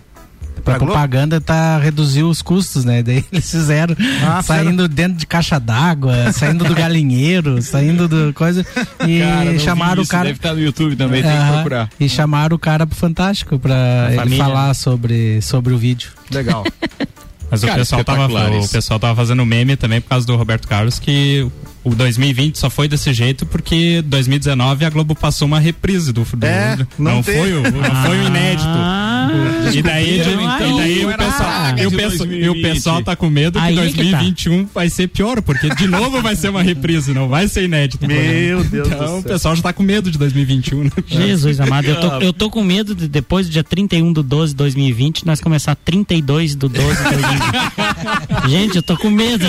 Pra 0.62 0.74
propaganda 0.78 1.40
tá 1.40 1.78
reduzir 1.78 2.22
os 2.22 2.42
custos, 2.42 2.84
né? 2.84 3.02
Daí 3.02 3.24
eles 3.32 3.50
fizeram 3.50 3.96
Ah, 4.22 4.42
saindo 4.42 4.86
dentro 4.88 5.16
de 5.16 5.26
caixa 5.26 5.58
d'água, 5.58 6.30
saindo 6.34 6.66
do 6.66 6.74
galinheiro, 6.76 7.62
saindo 7.62 8.06
do 8.06 8.30
coisa 8.34 8.64
e 9.08 9.20
Cara, 9.20 9.58
chamaram 9.58 10.02
o 10.02 10.06
cara 10.06 10.24
Deve 10.24 10.36
estar 10.38 10.52
no 10.52 10.60
YouTube 10.60 10.96
também, 10.96 11.22
tem 11.22 11.32
que 11.32 11.52
procurar. 11.52 11.88
E 11.98 12.06
chamaram 12.10 12.56
o 12.56 12.58
cara 12.58 12.86
pro 12.86 12.94
Fantástico 12.94 13.58
pra 13.58 14.08
ele 14.08 14.16
família, 14.16 14.44
falar 14.44 14.74
sobre, 14.74 15.40
sobre 15.40 15.72
o 15.72 15.78
vídeo. 15.78 16.10
Legal. 16.30 16.62
Mas 17.50 17.62
Cara, 17.62 17.72
o, 17.72 17.76
pessoal 17.78 18.04
tava, 18.04 18.26
o 18.58 18.68
pessoal 18.68 19.00
tava 19.00 19.16
fazendo 19.16 19.44
meme 19.44 19.76
também 19.76 20.00
por 20.00 20.08
causa 20.08 20.26
do 20.26 20.36
Roberto 20.36 20.68
Carlos 20.68 20.98
que 20.98 21.50
o 21.82 21.94
2020 21.94 22.58
só 22.58 22.68
foi 22.68 22.86
desse 22.88 23.12
jeito 23.12 23.46
porque 23.46 24.02
2019 24.02 24.84
a 24.84 24.90
Globo 24.90 25.14
passou 25.14 25.46
uma 25.48 25.58
reprise 25.58 26.12
do, 26.12 26.24
do 26.24 26.46
É, 26.46 26.76
não 26.98 27.16
não, 27.16 27.22
foi 27.22 27.52
o, 27.52 27.62
não 27.62 28.04
foi 28.04 28.18
o 28.18 28.26
inédito. 28.26 28.68
Ah, 28.68 29.28
e 29.72 29.82
daí, 29.82 30.18
descobriram, 30.18 30.42
e 30.42 30.58
daí 30.58 31.02
então, 31.02 31.10
o 31.10 31.16
pessoal, 31.16 31.38
praga 31.38 31.82
e 31.82 31.86
o 31.86 31.90
de 31.90 31.96
pessoal, 31.96 32.28
e 32.28 32.48
o 32.48 32.52
2020. 32.52 32.62
pessoal 32.62 33.02
tá 33.02 33.16
com 33.16 33.30
medo 33.30 33.58
que 33.58 33.64
Aí 33.64 33.78
é 33.78 33.86
que 33.86 33.92
tá. 33.96 34.02
2021 34.02 34.68
vai 34.74 34.90
ser 34.90 35.08
pior, 35.08 35.40
porque 35.42 35.74
de 35.74 35.86
novo 35.86 36.20
vai 36.20 36.34
ser 36.36 36.48
uma 36.48 36.62
reprise, 36.62 37.12
não 37.14 37.28
vai 37.28 37.48
ser 37.48 37.64
inédito. 37.64 38.06
Meu 38.06 38.64
Deus 38.64 38.88
do 38.88 38.94
Então 38.94 39.06
céu. 39.06 39.18
o 39.18 39.22
pessoal 39.22 39.56
já 39.56 39.62
tá 39.62 39.72
com 39.72 39.82
medo 39.82 40.10
de 40.10 40.18
2021. 40.18 40.84
né? 40.84 40.90
Jesus 41.06 41.60
amado, 41.60 41.86
eu 41.86 42.00
tô, 42.00 42.06
eu 42.20 42.32
tô 42.32 42.50
com 42.50 42.62
medo 42.62 42.94
de 42.94 43.08
depois 43.08 43.46
do 43.46 43.52
dia 43.52 43.64
31 43.64 44.12
do 44.12 44.22
12 44.22 44.52
de 44.52 44.56
2020, 44.56 45.24
nós 45.26 45.40
começar 45.40 45.74
32 45.76 46.54
do 46.54 46.68
12 46.68 46.96
de 46.96 47.02
2020. 47.02 47.50
Gente, 48.50 48.76
eu 48.76 48.82
tô 48.82 48.96
com 48.96 49.10
medo. 49.10 49.46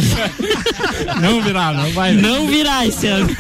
Não 1.22 1.42
virar, 1.42 1.74
não 1.74 1.92
vai. 1.92 2.14
Não 2.14 2.48
virar 2.48 2.88
esse 2.88 3.08
ano. 3.08 3.30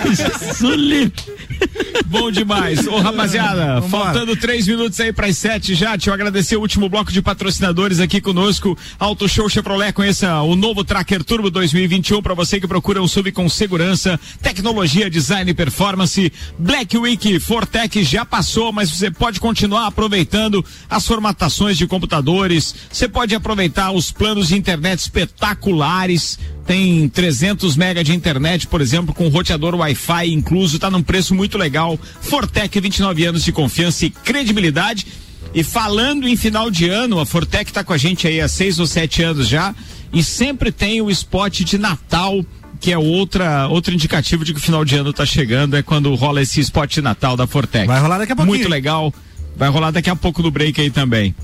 Bom 2.07 2.31
demais. 2.31 2.85
Ô, 2.87 2.97
rapaziada, 2.99 3.79
Vambora. 3.79 4.05
faltando 4.05 4.35
três 4.35 4.67
minutos 4.67 4.99
aí 4.99 5.13
para 5.13 5.27
as 5.27 5.37
sete 5.37 5.73
já. 5.75 5.95
Deixa 5.95 6.09
eu 6.09 6.13
agradecer 6.13 6.55
o 6.55 6.61
último 6.61 6.89
bloco 6.89 7.11
de 7.11 7.21
patrocinadores 7.21 7.99
aqui 7.99 8.19
conosco. 8.19 8.77
Auto 8.99 9.29
Show 9.29 9.47
Chevrolet, 9.47 9.93
conheça 9.93 10.41
o 10.41 10.55
novo 10.55 10.83
Tracker 10.83 11.23
Turbo 11.23 11.49
2021 11.49 12.21
para 12.21 12.33
você 12.33 12.59
que 12.59 12.67
procura 12.67 13.01
um 13.01 13.07
sub 13.07 13.31
com 13.31 13.47
segurança, 13.47 14.19
tecnologia, 14.41 15.09
design 15.09 15.49
e 15.51 15.53
performance. 15.53 16.31
Black 16.57 16.97
Week 16.97 17.39
Fortec 17.39 18.03
já 18.03 18.25
passou, 18.25 18.71
mas 18.71 18.89
você 18.89 19.09
pode 19.09 19.39
continuar 19.39 19.87
aproveitando 19.87 20.63
as 20.89 21.05
formatações 21.05 21.77
de 21.77 21.87
computadores. 21.87 22.75
Você 22.91 23.07
pode 23.07 23.35
aproveitar 23.35 23.91
os 23.91 24.11
planos 24.11 24.49
de 24.49 24.57
internet 24.57 24.99
espetaculares. 24.99 26.37
Tem 26.65 27.09
300 27.09 27.75
mega 27.75 28.03
de 28.03 28.13
internet, 28.13 28.67
por 28.67 28.81
exemplo, 28.81 29.13
com 29.13 29.27
roteador 29.27 29.75
Wi-Fi 29.75 30.31
incluso, 30.31 30.79
tá 30.79 30.89
num 30.89 31.01
preço 31.01 31.33
muito 31.33 31.57
legal. 31.57 31.99
Fortec, 32.21 32.79
29 32.79 33.25
anos 33.25 33.43
de 33.43 33.51
confiança 33.51 34.05
e 34.05 34.09
credibilidade. 34.09 35.07
E 35.53 35.63
falando 35.63 36.27
em 36.27 36.37
final 36.37 36.71
de 36.71 36.87
ano, 36.87 37.19
a 37.19 37.25
Fortec 37.25 37.73
tá 37.73 37.83
com 37.83 37.91
a 37.91 37.97
gente 37.97 38.27
aí 38.27 38.39
há 38.39 38.47
seis 38.47 38.79
ou 38.79 38.87
sete 38.87 39.21
anos 39.21 39.47
já 39.47 39.75
e 40.13 40.23
sempre 40.23 40.71
tem 40.71 41.01
o 41.01 41.09
spot 41.09 41.61
de 41.61 41.77
Natal 41.77 42.45
que 42.79 42.91
é 42.91 42.97
outra 42.97 43.67
outro 43.67 43.93
indicativo 43.93 44.43
de 44.43 44.53
que 44.53 44.59
o 44.59 44.61
final 44.61 44.83
de 44.83 44.95
ano 44.95 45.13
tá 45.13 45.23
chegando 45.23 45.77
é 45.77 45.83
quando 45.83 46.13
rola 46.15 46.41
esse 46.41 46.59
spot 46.61 46.95
de 46.95 47.01
Natal 47.01 47.37
da 47.37 47.45
Fortec. 47.45 47.85
Vai 47.85 47.99
rolar 48.01 48.17
daqui 48.17 48.31
a 48.31 48.35
pouquinho. 48.35 48.57
Muito 48.57 48.69
legal. 48.69 49.13
Vai 49.55 49.69
rolar 49.69 49.91
daqui 49.91 50.09
a 50.09 50.15
pouco 50.15 50.41
no 50.41 50.49
break 50.49 50.81
aí 50.81 50.89
também. 50.89 51.35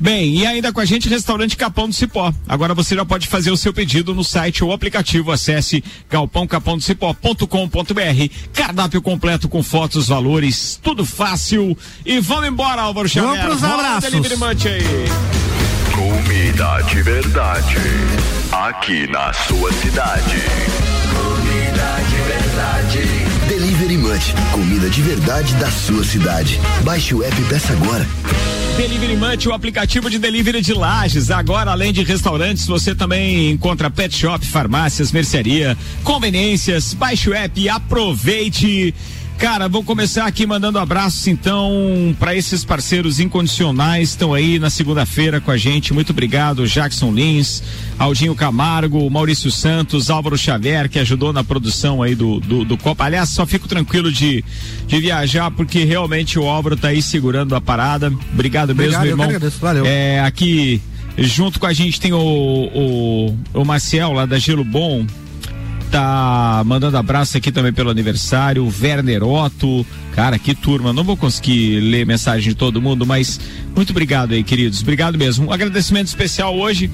Bem, 0.00 0.38
e 0.38 0.46
ainda 0.46 0.72
com 0.72 0.78
a 0.80 0.84
gente, 0.84 1.08
restaurante 1.08 1.56
Capão 1.56 1.88
do 1.88 1.94
Cipó. 1.94 2.32
Agora 2.48 2.72
você 2.72 2.94
já 2.94 3.04
pode 3.04 3.26
fazer 3.26 3.50
o 3.50 3.56
seu 3.56 3.72
pedido 3.72 4.14
no 4.14 4.22
site 4.22 4.62
ou 4.62 4.72
aplicativo. 4.72 5.32
Acesse 5.32 5.82
galpãocapãodocipó.com.br. 6.08 8.32
Cardápio 8.52 9.02
completo 9.02 9.48
com 9.48 9.60
fotos, 9.62 10.06
valores, 10.08 10.78
tudo 10.82 11.04
fácil. 11.04 11.76
E 12.06 12.20
vamos 12.20 12.46
embora, 12.46 12.82
Álvaro 12.82 13.08
Xavier. 13.08 13.42
Vamos 13.42 13.58
pros 13.58 13.64
abraços. 13.64 14.14
Aí. 14.66 14.84
Comida 15.92 16.80
de 16.82 17.02
verdade. 17.02 17.76
Aqui 18.52 19.08
na 19.08 19.32
sua 19.32 19.72
cidade. 19.72 20.36
Comida 21.12 21.98
de 22.08 22.16
verdade. 22.22 23.02
Delivery 23.48 23.96
Munch, 23.96 24.32
comida 24.52 24.88
de 24.88 25.02
verdade 25.02 25.54
da 25.54 25.68
sua 25.70 26.04
cidade. 26.04 26.60
Baixe 26.84 27.14
o 27.14 27.24
app 27.24 27.40
e 27.40 27.44
peça 27.46 27.72
agora. 27.72 28.06
Delivery 28.78 29.16
Munch, 29.16 29.48
o 29.48 29.52
aplicativo 29.52 30.08
de 30.08 30.20
delivery 30.20 30.60
de 30.60 30.72
lajes. 30.72 31.32
Agora, 31.32 31.72
além 31.72 31.92
de 31.92 32.04
restaurantes, 32.04 32.64
você 32.64 32.94
também 32.94 33.50
encontra 33.50 33.90
pet 33.90 34.16
shop, 34.16 34.46
farmácias, 34.46 35.10
mercearia, 35.10 35.76
conveniências. 36.04 36.94
Baixe 36.94 37.28
o 37.28 37.34
app 37.34 37.60
e 37.60 37.68
aproveite. 37.68 38.94
Cara, 39.38 39.68
vou 39.68 39.84
começar 39.84 40.26
aqui 40.26 40.44
mandando 40.44 40.80
abraços 40.80 41.28
então 41.28 41.72
para 42.18 42.34
esses 42.34 42.64
parceiros 42.64 43.20
incondicionais 43.20 44.10
estão 44.10 44.34
aí 44.34 44.58
na 44.58 44.68
segunda-feira 44.68 45.40
com 45.40 45.52
a 45.52 45.56
gente. 45.56 45.94
Muito 45.94 46.10
obrigado, 46.10 46.66
Jackson 46.66 47.12
Lins, 47.12 47.62
Aldinho 47.96 48.34
Camargo, 48.34 49.08
Maurício 49.08 49.48
Santos, 49.48 50.10
Álvaro 50.10 50.36
Xavier, 50.36 50.88
que 50.88 50.98
ajudou 50.98 51.32
na 51.32 51.44
produção 51.44 52.02
aí 52.02 52.16
do, 52.16 52.40
do, 52.40 52.64
do 52.64 52.76
Copa. 52.76 53.04
Aliás, 53.04 53.28
só 53.28 53.46
fico 53.46 53.68
tranquilo 53.68 54.10
de, 54.10 54.44
de 54.88 55.00
viajar, 55.00 55.52
porque 55.52 55.84
realmente 55.84 56.36
o 56.36 56.48
Álvaro 56.48 56.76
tá 56.76 56.88
aí 56.88 57.00
segurando 57.00 57.54
a 57.54 57.60
parada. 57.60 58.12
Obrigado, 58.34 58.70
Obrigado, 58.70 58.74
mesmo, 58.74 59.04
eu 59.04 59.10
irmão. 59.10 59.26
agradeço, 59.26 59.58
valeu. 59.60 59.86
É, 59.86 60.18
aqui 60.20 60.82
junto 61.16 61.60
com 61.60 61.66
a 61.66 61.72
gente 61.72 62.00
tem 62.00 62.12
o, 62.12 62.18
o, 62.18 63.38
o 63.54 63.64
Maciel 63.64 64.12
lá 64.12 64.26
da 64.26 64.38
Gelo 64.38 64.64
Bom 64.64 65.06
tá 65.88 66.62
mandando 66.64 66.96
abraço 66.96 67.36
aqui 67.36 67.50
também 67.50 67.72
pelo 67.72 67.90
aniversário, 67.90 68.70
Werner 68.80 69.24
Otto, 69.24 69.86
cara, 70.14 70.38
que 70.38 70.54
turma, 70.54 70.92
não 70.92 71.04
vou 71.04 71.16
conseguir 71.16 71.80
ler 71.80 72.06
mensagem 72.06 72.50
de 72.50 72.54
todo 72.54 72.80
mundo, 72.80 73.06
mas 73.06 73.40
muito 73.74 73.90
obrigado 73.90 74.32
aí, 74.32 74.44
queridos, 74.44 74.82
obrigado 74.82 75.16
mesmo. 75.16 75.48
Um 75.48 75.52
agradecimento 75.52 76.06
especial 76.06 76.56
hoje 76.56 76.90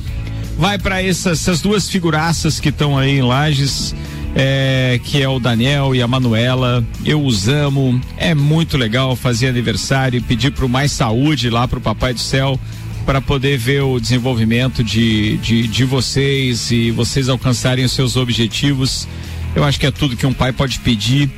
vai 0.57 0.79
para 0.79 1.03
essas, 1.03 1.41
essas 1.41 1.61
duas 1.61 1.89
figuraças 1.89 2.61
que 2.61 2.69
estão 2.69 2.97
aí 2.97 3.19
em 3.19 3.23
Lages, 3.23 3.95
é, 4.35 5.01
que 5.05 5.23
é 5.23 5.29
o 5.29 5.39
Daniel 5.39 5.95
e 5.95 6.03
a 6.03 6.09
Manuela, 6.09 6.85
eu 7.05 7.25
os 7.25 7.49
amo, 7.49 8.01
é 8.17 8.35
muito 8.35 8.77
legal 8.77 9.15
fazer 9.15 9.49
aniversário 9.49 10.19
e 10.19 10.21
pedir 10.21 10.51
pro 10.53 10.69
mais 10.69 10.93
saúde 10.93 11.51
lá 11.51 11.69
pro 11.69 11.81
Papai 11.81 12.15
do 12.15 12.21
Céu, 12.21 12.59
para 13.05 13.21
poder 13.21 13.57
ver 13.59 13.83
o 13.83 14.01
desenvolvimento 14.01 14.83
de, 14.83 15.37
de, 15.39 15.69
de 15.69 15.85
vocês 15.85 16.71
e 16.71 16.91
vocês 16.91 17.29
alcançarem 17.29 17.85
os 17.85 17.93
seus 17.93 18.17
objetivos. 18.17 19.07
Eu 19.55 19.63
acho 19.63 19.79
que 19.79 19.87
é 19.87 19.91
tudo 19.91 20.17
que 20.17 20.27
um 20.27 20.33
pai 20.33 20.53
pode 20.53 20.79
pedir. 20.81 21.31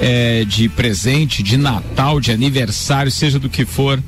é, 0.00 0.44
de 0.44 0.68
presente, 0.68 1.42
de 1.42 1.56
Natal, 1.56 2.20
de 2.20 2.30
aniversário, 2.30 3.10
seja 3.10 3.38
do 3.38 3.48
que 3.48 3.64
for. 3.64 4.00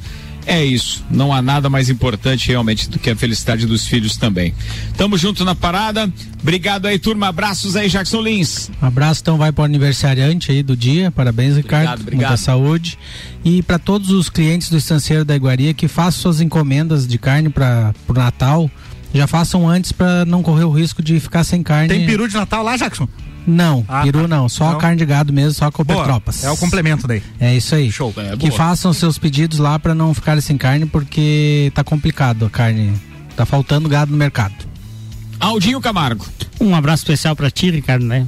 É 0.47 0.65
isso. 0.65 1.05
Não 1.11 1.33
há 1.33 1.43
nada 1.43 1.69
mais 1.69 1.89
importante 1.89 2.49
realmente 2.49 2.89
do 2.89 2.99
que 2.99 3.11
a 3.11 3.17
felicidade 3.17 3.67
dos 3.67 3.87
filhos 3.87 4.17
também. 4.17 4.55
Tamo 4.97 5.17
junto 5.17 5.45
na 5.45 5.55
parada. 5.55 6.11
Obrigado 6.41 6.87
aí, 6.87 6.99
turma. 6.99 7.29
Abraços 7.29 7.77
aí, 7.77 7.89
Jackson 7.89 8.23
Lins. 8.23 8.71
Um 8.83 8.87
abraço 8.87 9.21
então 9.21 9.37
vai 9.37 9.53
para 9.53 9.63
o 9.63 9.65
aniversariante 9.65 10.51
aí 10.51 10.63
do 10.63 10.77
dia. 10.77 11.11
Parabéns, 11.11 11.57
Ricardo. 11.57 12.01
obrigado. 12.01 12.29
Muita 12.31 12.37
saúde. 12.37 12.99
E 13.45 13.63
para 13.63 13.79
todos 13.79 14.11
os 14.11 14.29
clientes 14.29 14.71
do 14.71 14.77
estanceiro 14.77 15.25
da 15.25 15.37
Iguaria 15.37 15.75
que 15.75 15.89
façam 15.89 16.23
suas 16.23 16.41
encomendas 16.41 17.07
de 17.07 17.19
carne 17.19 17.49
para 17.49 17.95
o 18.09 18.13
Natal, 18.13 18.71
já 19.15 19.27
façam 19.27 19.69
antes 19.69 19.93
para 19.93 20.25
não 20.25 20.43
correr 20.43 20.65
o 20.65 20.71
risco 20.71 21.03
de 21.03 21.19
ficar 21.21 21.45
sem 21.45 21.63
carne. 21.63 21.89
Tem 21.89 22.07
peru 22.07 22.29
de 22.29 22.35
Natal 22.35 22.63
lá, 22.63 22.77
Jackson? 22.77 23.09
Não, 23.47 23.85
Ah, 23.89 24.03
peru 24.03 24.23
tá. 24.23 24.29
não, 24.29 24.49
só 24.49 24.69
Então- 24.69 24.79
carne 24.81 24.97
de 24.99 25.05
gado 25.07 25.33
mesmo, 25.33 25.53
só 25.53 25.71
com 25.71 25.83
Boa, 25.83 26.05
tropas. 26.05 26.45
é 26.45 26.51
o 26.51 26.57
complemento 26.57 27.07
daí. 27.09 27.23
É 27.41 27.55
isso 27.57 27.75
aí. 27.75 27.91
Show. 27.91 28.13
É, 28.17 28.37
que 28.37 28.51
façam 28.51 28.93
seus 28.93 29.19
pedidos 29.19 29.59
lá 29.59 29.79
para 29.79 29.95
não 29.95 30.13
ficarem 30.15 30.41
sem 30.41 30.57
carne, 30.57 30.87
porque 30.87 31.73
tá 31.75 31.83
complicado 31.83 32.45
a 32.47 32.51
carne. 32.51 32.93
Tá 33.37 33.45
faltando 33.47 33.89
gado 33.89 34.13
no 34.13 34.19
mercado. 34.19 34.55
Aldinho 35.39 35.81
Camargo. 35.81 36.27
Um 36.61 36.75
abraço 36.75 37.03
especial 37.03 37.35
para 37.35 37.51
ti, 37.51 37.71
Ricardo, 37.71 38.05
né? 38.05 38.27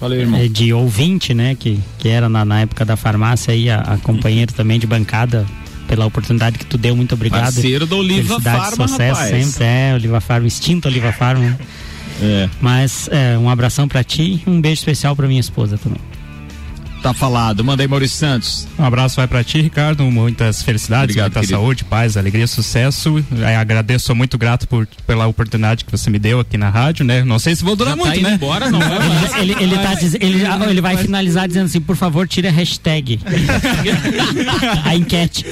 Valeu, 0.00 0.20
irmão. 0.20 0.38
É, 0.40 0.46
De 0.46 0.72
ouvinte, 0.72 1.34
né? 1.34 1.56
Que, 1.56 1.80
que 1.98 2.08
era 2.08 2.28
na, 2.28 2.44
na 2.44 2.60
época 2.60 2.84
da 2.84 2.96
farmácia 2.96 3.52
aí, 3.52 3.68
a, 3.68 3.80
a 3.80 3.96
companheiro 3.98 4.52
também 4.52 4.78
de 4.78 4.86
bancada, 4.86 5.44
pela 5.88 6.06
oportunidade 6.06 6.56
que 6.56 6.64
tu 6.64 6.78
deu, 6.78 6.94
muito 6.94 7.14
obrigado. 7.16 7.42
Parceiro 7.54 7.84
da 7.86 7.96
Oliva 7.96 8.28
Felicidade, 8.40 8.56
Farma, 8.70 8.86
sucesso 8.88 9.20
rapaz. 9.20 9.44
sempre, 9.46 9.64
é, 9.64 9.94
Oliva 9.94 10.20
Farma, 10.20 10.46
extinto 10.46 10.86
Oliva 10.86 11.10
Farma. 11.10 11.58
Né? 12.20 12.44
É. 12.44 12.50
Mas 12.60 13.08
é, 13.10 13.36
um 13.38 13.48
abração 13.48 13.88
para 13.88 14.02
ti 14.04 14.42
e 14.46 14.50
um 14.50 14.60
beijo 14.60 14.80
especial 14.80 15.14
para 15.14 15.26
minha 15.26 15.40
esposa 15.40 15.78
também. 15.78 16.00
Tá 17.04 17.12
falado. 17.12 17.62
Manda 17.62 17.82
aí, 17.82 17.86
Maurício 17.86 18.16
Santos. 18.16 18.66
Um 18.78 18.82
abraço 18.82 19.16
vai 19.16 19.26
pra 19.28 19.44
ti, 19.44 19.60
Ricardo. 19.60 20.02
Muitas 20.10 20.62
felicidades, 20.62 21.04
Obrigado, 21.14 21.26
muita 21.32 21.40
querido. 21.40 21.58
saúde, 21.60 21.84
paz, 21.84 22.16
alegria, 22.16 22.46
sucesso. 22.46 23.22
É, 23.42 23.56
agradeço, 23.56 24.06
sou 24.06 24.16
muito 24.16 24.38
grato 24.38 24.66
por, 24.66 24.88
pela 25.06 25.26
oportunidade 25.26 25.84
que 25.84 25.92
você 25.92 26.08
me 26.08 26.18
deu 26.18 26.40
aqui 26.40 26.56
na 26.56 26.70
rádio, 26.70 27.04
né? 27.04 27.22
Não 27.22 27.38
sei 27.38 27.54
se 27.54 27.62
vou 27.62 27.76
durar 27.76 27.94
Já 27.94 27.98
tá 28.02 28.08
muito, 28.08 28.20
indo 28.20 28.28
né? 28.30 28.34
embora, 28.36 28.70
não 28.70 28.78
vai 28.88 28.98
mais. 29.06 29.36
Ele, 29.36 29.54
ele, 29.60 29.76
tá 29.76 29.92
diz- 29.92 30.14
ele, 30.14 30.44
ele 30.70 30.80
vai 30.80 30.96
finalizar 30.96 31.46
dizendo 31.46 31.66
assim, 31.66 31.78
por 31.78 31.94
favor, 31.94 32.26
tire 32.26 32.48
a 32.48 32.50
hashtag. 32.50 33.20
a 34.82 34.96
enquete. 34.96 35.44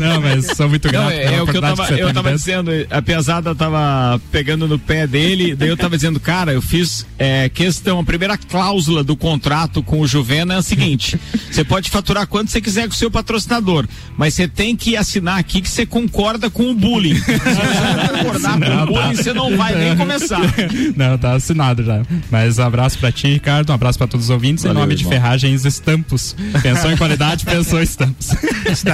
Não, 0.00 0.22
mas 0.22 0.46
sou 0.56 0.66
muito 0.66 0.88
grato 0.88 1.04
Não, 1.04 1.10
pela 1.10 1.30
é, 1.30 1.34
é 1.34 1.42
o 1.42 1.46
que 1.46 1.56
eu 1.58 1.60
tava, 1.60 1.76
você 1.86 1.92
eu 1.92 1.96
tem 1.98 2.06
me 2.06 2.12
tava 2.14 2.32
dizendo, 2.32 2.70
a 2.90 3.02
pesada 3.02 3.54
tava 3.54 4.18
pegando 4.32 4.66
no 4.66 4.78
pé 4.78 5.06
dele, 5.06 5.54
daí 5.54 5.68
eu 5.68 5.76
tava 5.76 5.94
dizendo, 5.94 6.18
cara, 6.18 6.52
eu 6.54 6.62
fiz 6.62 7.04
é, 7.18 7.50
questão, 7.50 7.98
a 8.00 8.04
primeira 8.04 8.38
cláusula 8.38 9.04
do 9.04 9.14
contrato 9.14 9.82
com 9.82 10.00
o 10.00 10.06
É 10.38 10.54
a 10.54 10.62
seguinte: 10.62 11.18
você 11.50 11.64
pode 11.64 11.90
faturar 11.90 12.26
quanto 12.26 12.50
você 12.50 12.60
quiser 12.60 12.86
com 12.86 12.94
o 12.94 12.96
seu 12.96 13.10
patrocinador, 13.10 13.86
mas 14.16 14.34
você 14.34 14.46
tem 14.48 14.76
que 14.76 14.96
assinar 14.96 15.38
aqui 15.38 15.60
que 15.60 15.68
você 15.68 15.84
concorda 15.84 16.50
com 16.50 16.70
o 16.70 16.74
bullying. 16.74 17.14
Se 17.14 17.22
você 17.22 18.12
não 18.12 18.18
concordar 18.18 18.58
com 18.58 18.82
o 18.82 18.86
bullying, 18.86 19.16
você 19.16 19.32
não 19.32 19.56
vai 19.56 19.74
nem 19.74 19.96
começar. 19.96 20.40
Não, 20.96 21.16
tá 21.16 21.34
assinado 21.34 21.82
já. 21.82 22.02
Mas 22.30 22.58
um 22.58 22.62
abraço 22.62 22.98
pra 22.98 23.12
ti, 23.12 23.28
Ricardo. 23.28 23.70
Um 23.70 23.74
abraço 23.74 23.98
pra 23.98 24.06
todos 24.06 24.26
os 24.26 24.30
ouvintes. 24.30 24.64
Valeu, 24.64 24.78
em 24.78 24.80
nome 24.82 24.94
de 24.94 25.02
irmão. 25.02 25.12
Ferragens 25.12 25.64
Estampos. 25.64 26.34
Pensou 26.62 26.90
em 26.90 26.96
qualidade, 26.96 27.44
pensou 27.44 27.80
em 27.80 27.82
estampos. 27.82 28.30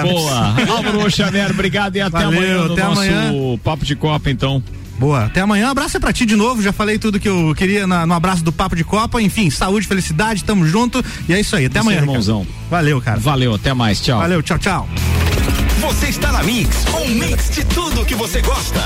Boa. 0.03 0.57
Álvaro 0.69 1.11
Xavier, 1.11 1.51
obrigado 1.51 1.97
e 1.97 2.01
até 2.01 2.25
Valeu, 2.25 2.39
amanhã 2.39 2.65
no 2.65 2.73
até 2.73 2.83
nosso 2.85 3.01
amanhã. 3.01 3.59
Papo 3.63 3.85
de 3.85 3.97
Copa, 3.97 4.31
então. 4.31 4.63
Boa, 4.99 5.25
até 5.25 5.41
amanhã. 5.41 5.71
Abraço 5.71 5.97
é 5.97 6.01
pra 6.01 6.13
ti 6.13 6.25
de 6.25 6.37
novo. 6.37 6.63
Já 6.63 6.73
falei 6.73 6.99
tudo 6.99 7.19
que 7.21 7.29
eu 7.29 7.55
queria 7.57 7.87
na- 7.87 8.07
no 8.07 8.15
abraço 8.15 8.43
do 8.45 8.53
Papo 8.53 8.77
de 8.77 8.85
Copa. 8.85 9.21
Enfim, 9.21 9.51
saúde, 9.51 9.87
felicidade, 9.87 10.45
tamo 10.45 10.67
junto. 10.67 11.05
E 11.29 11.35
é 11.35 11.41
isso 11.41 11.57
aí. 11.57 11.67
Até 11.67 11.75
Você, 11.81 11.89
amanhã. 11.89 11.99
irmãozão. 12.01 12.41
Ricardo. 12.41 12.71
Valeu, 12.71 13.01
cara. 13.01 13.21
Valeu, 13.21 13.55
até 13.55 13.75
mais. 13.75 14.01
Tchau. 14.01 14.19
Valeu, 14.19 14.43
tchau, 14.43 14.59
tchau. 14.59 14.89
Você 15.81 16.07
está 16.07 16.33
na 16.33 16.43
Mix, 16.43 16.85
um 16.95 17.09
mix 17.15 17.51
de 17.51 17.65
tudo 17.65 18.05
que 18.05 18.15
você 18.15 18.41
gosta. 18.41 18.81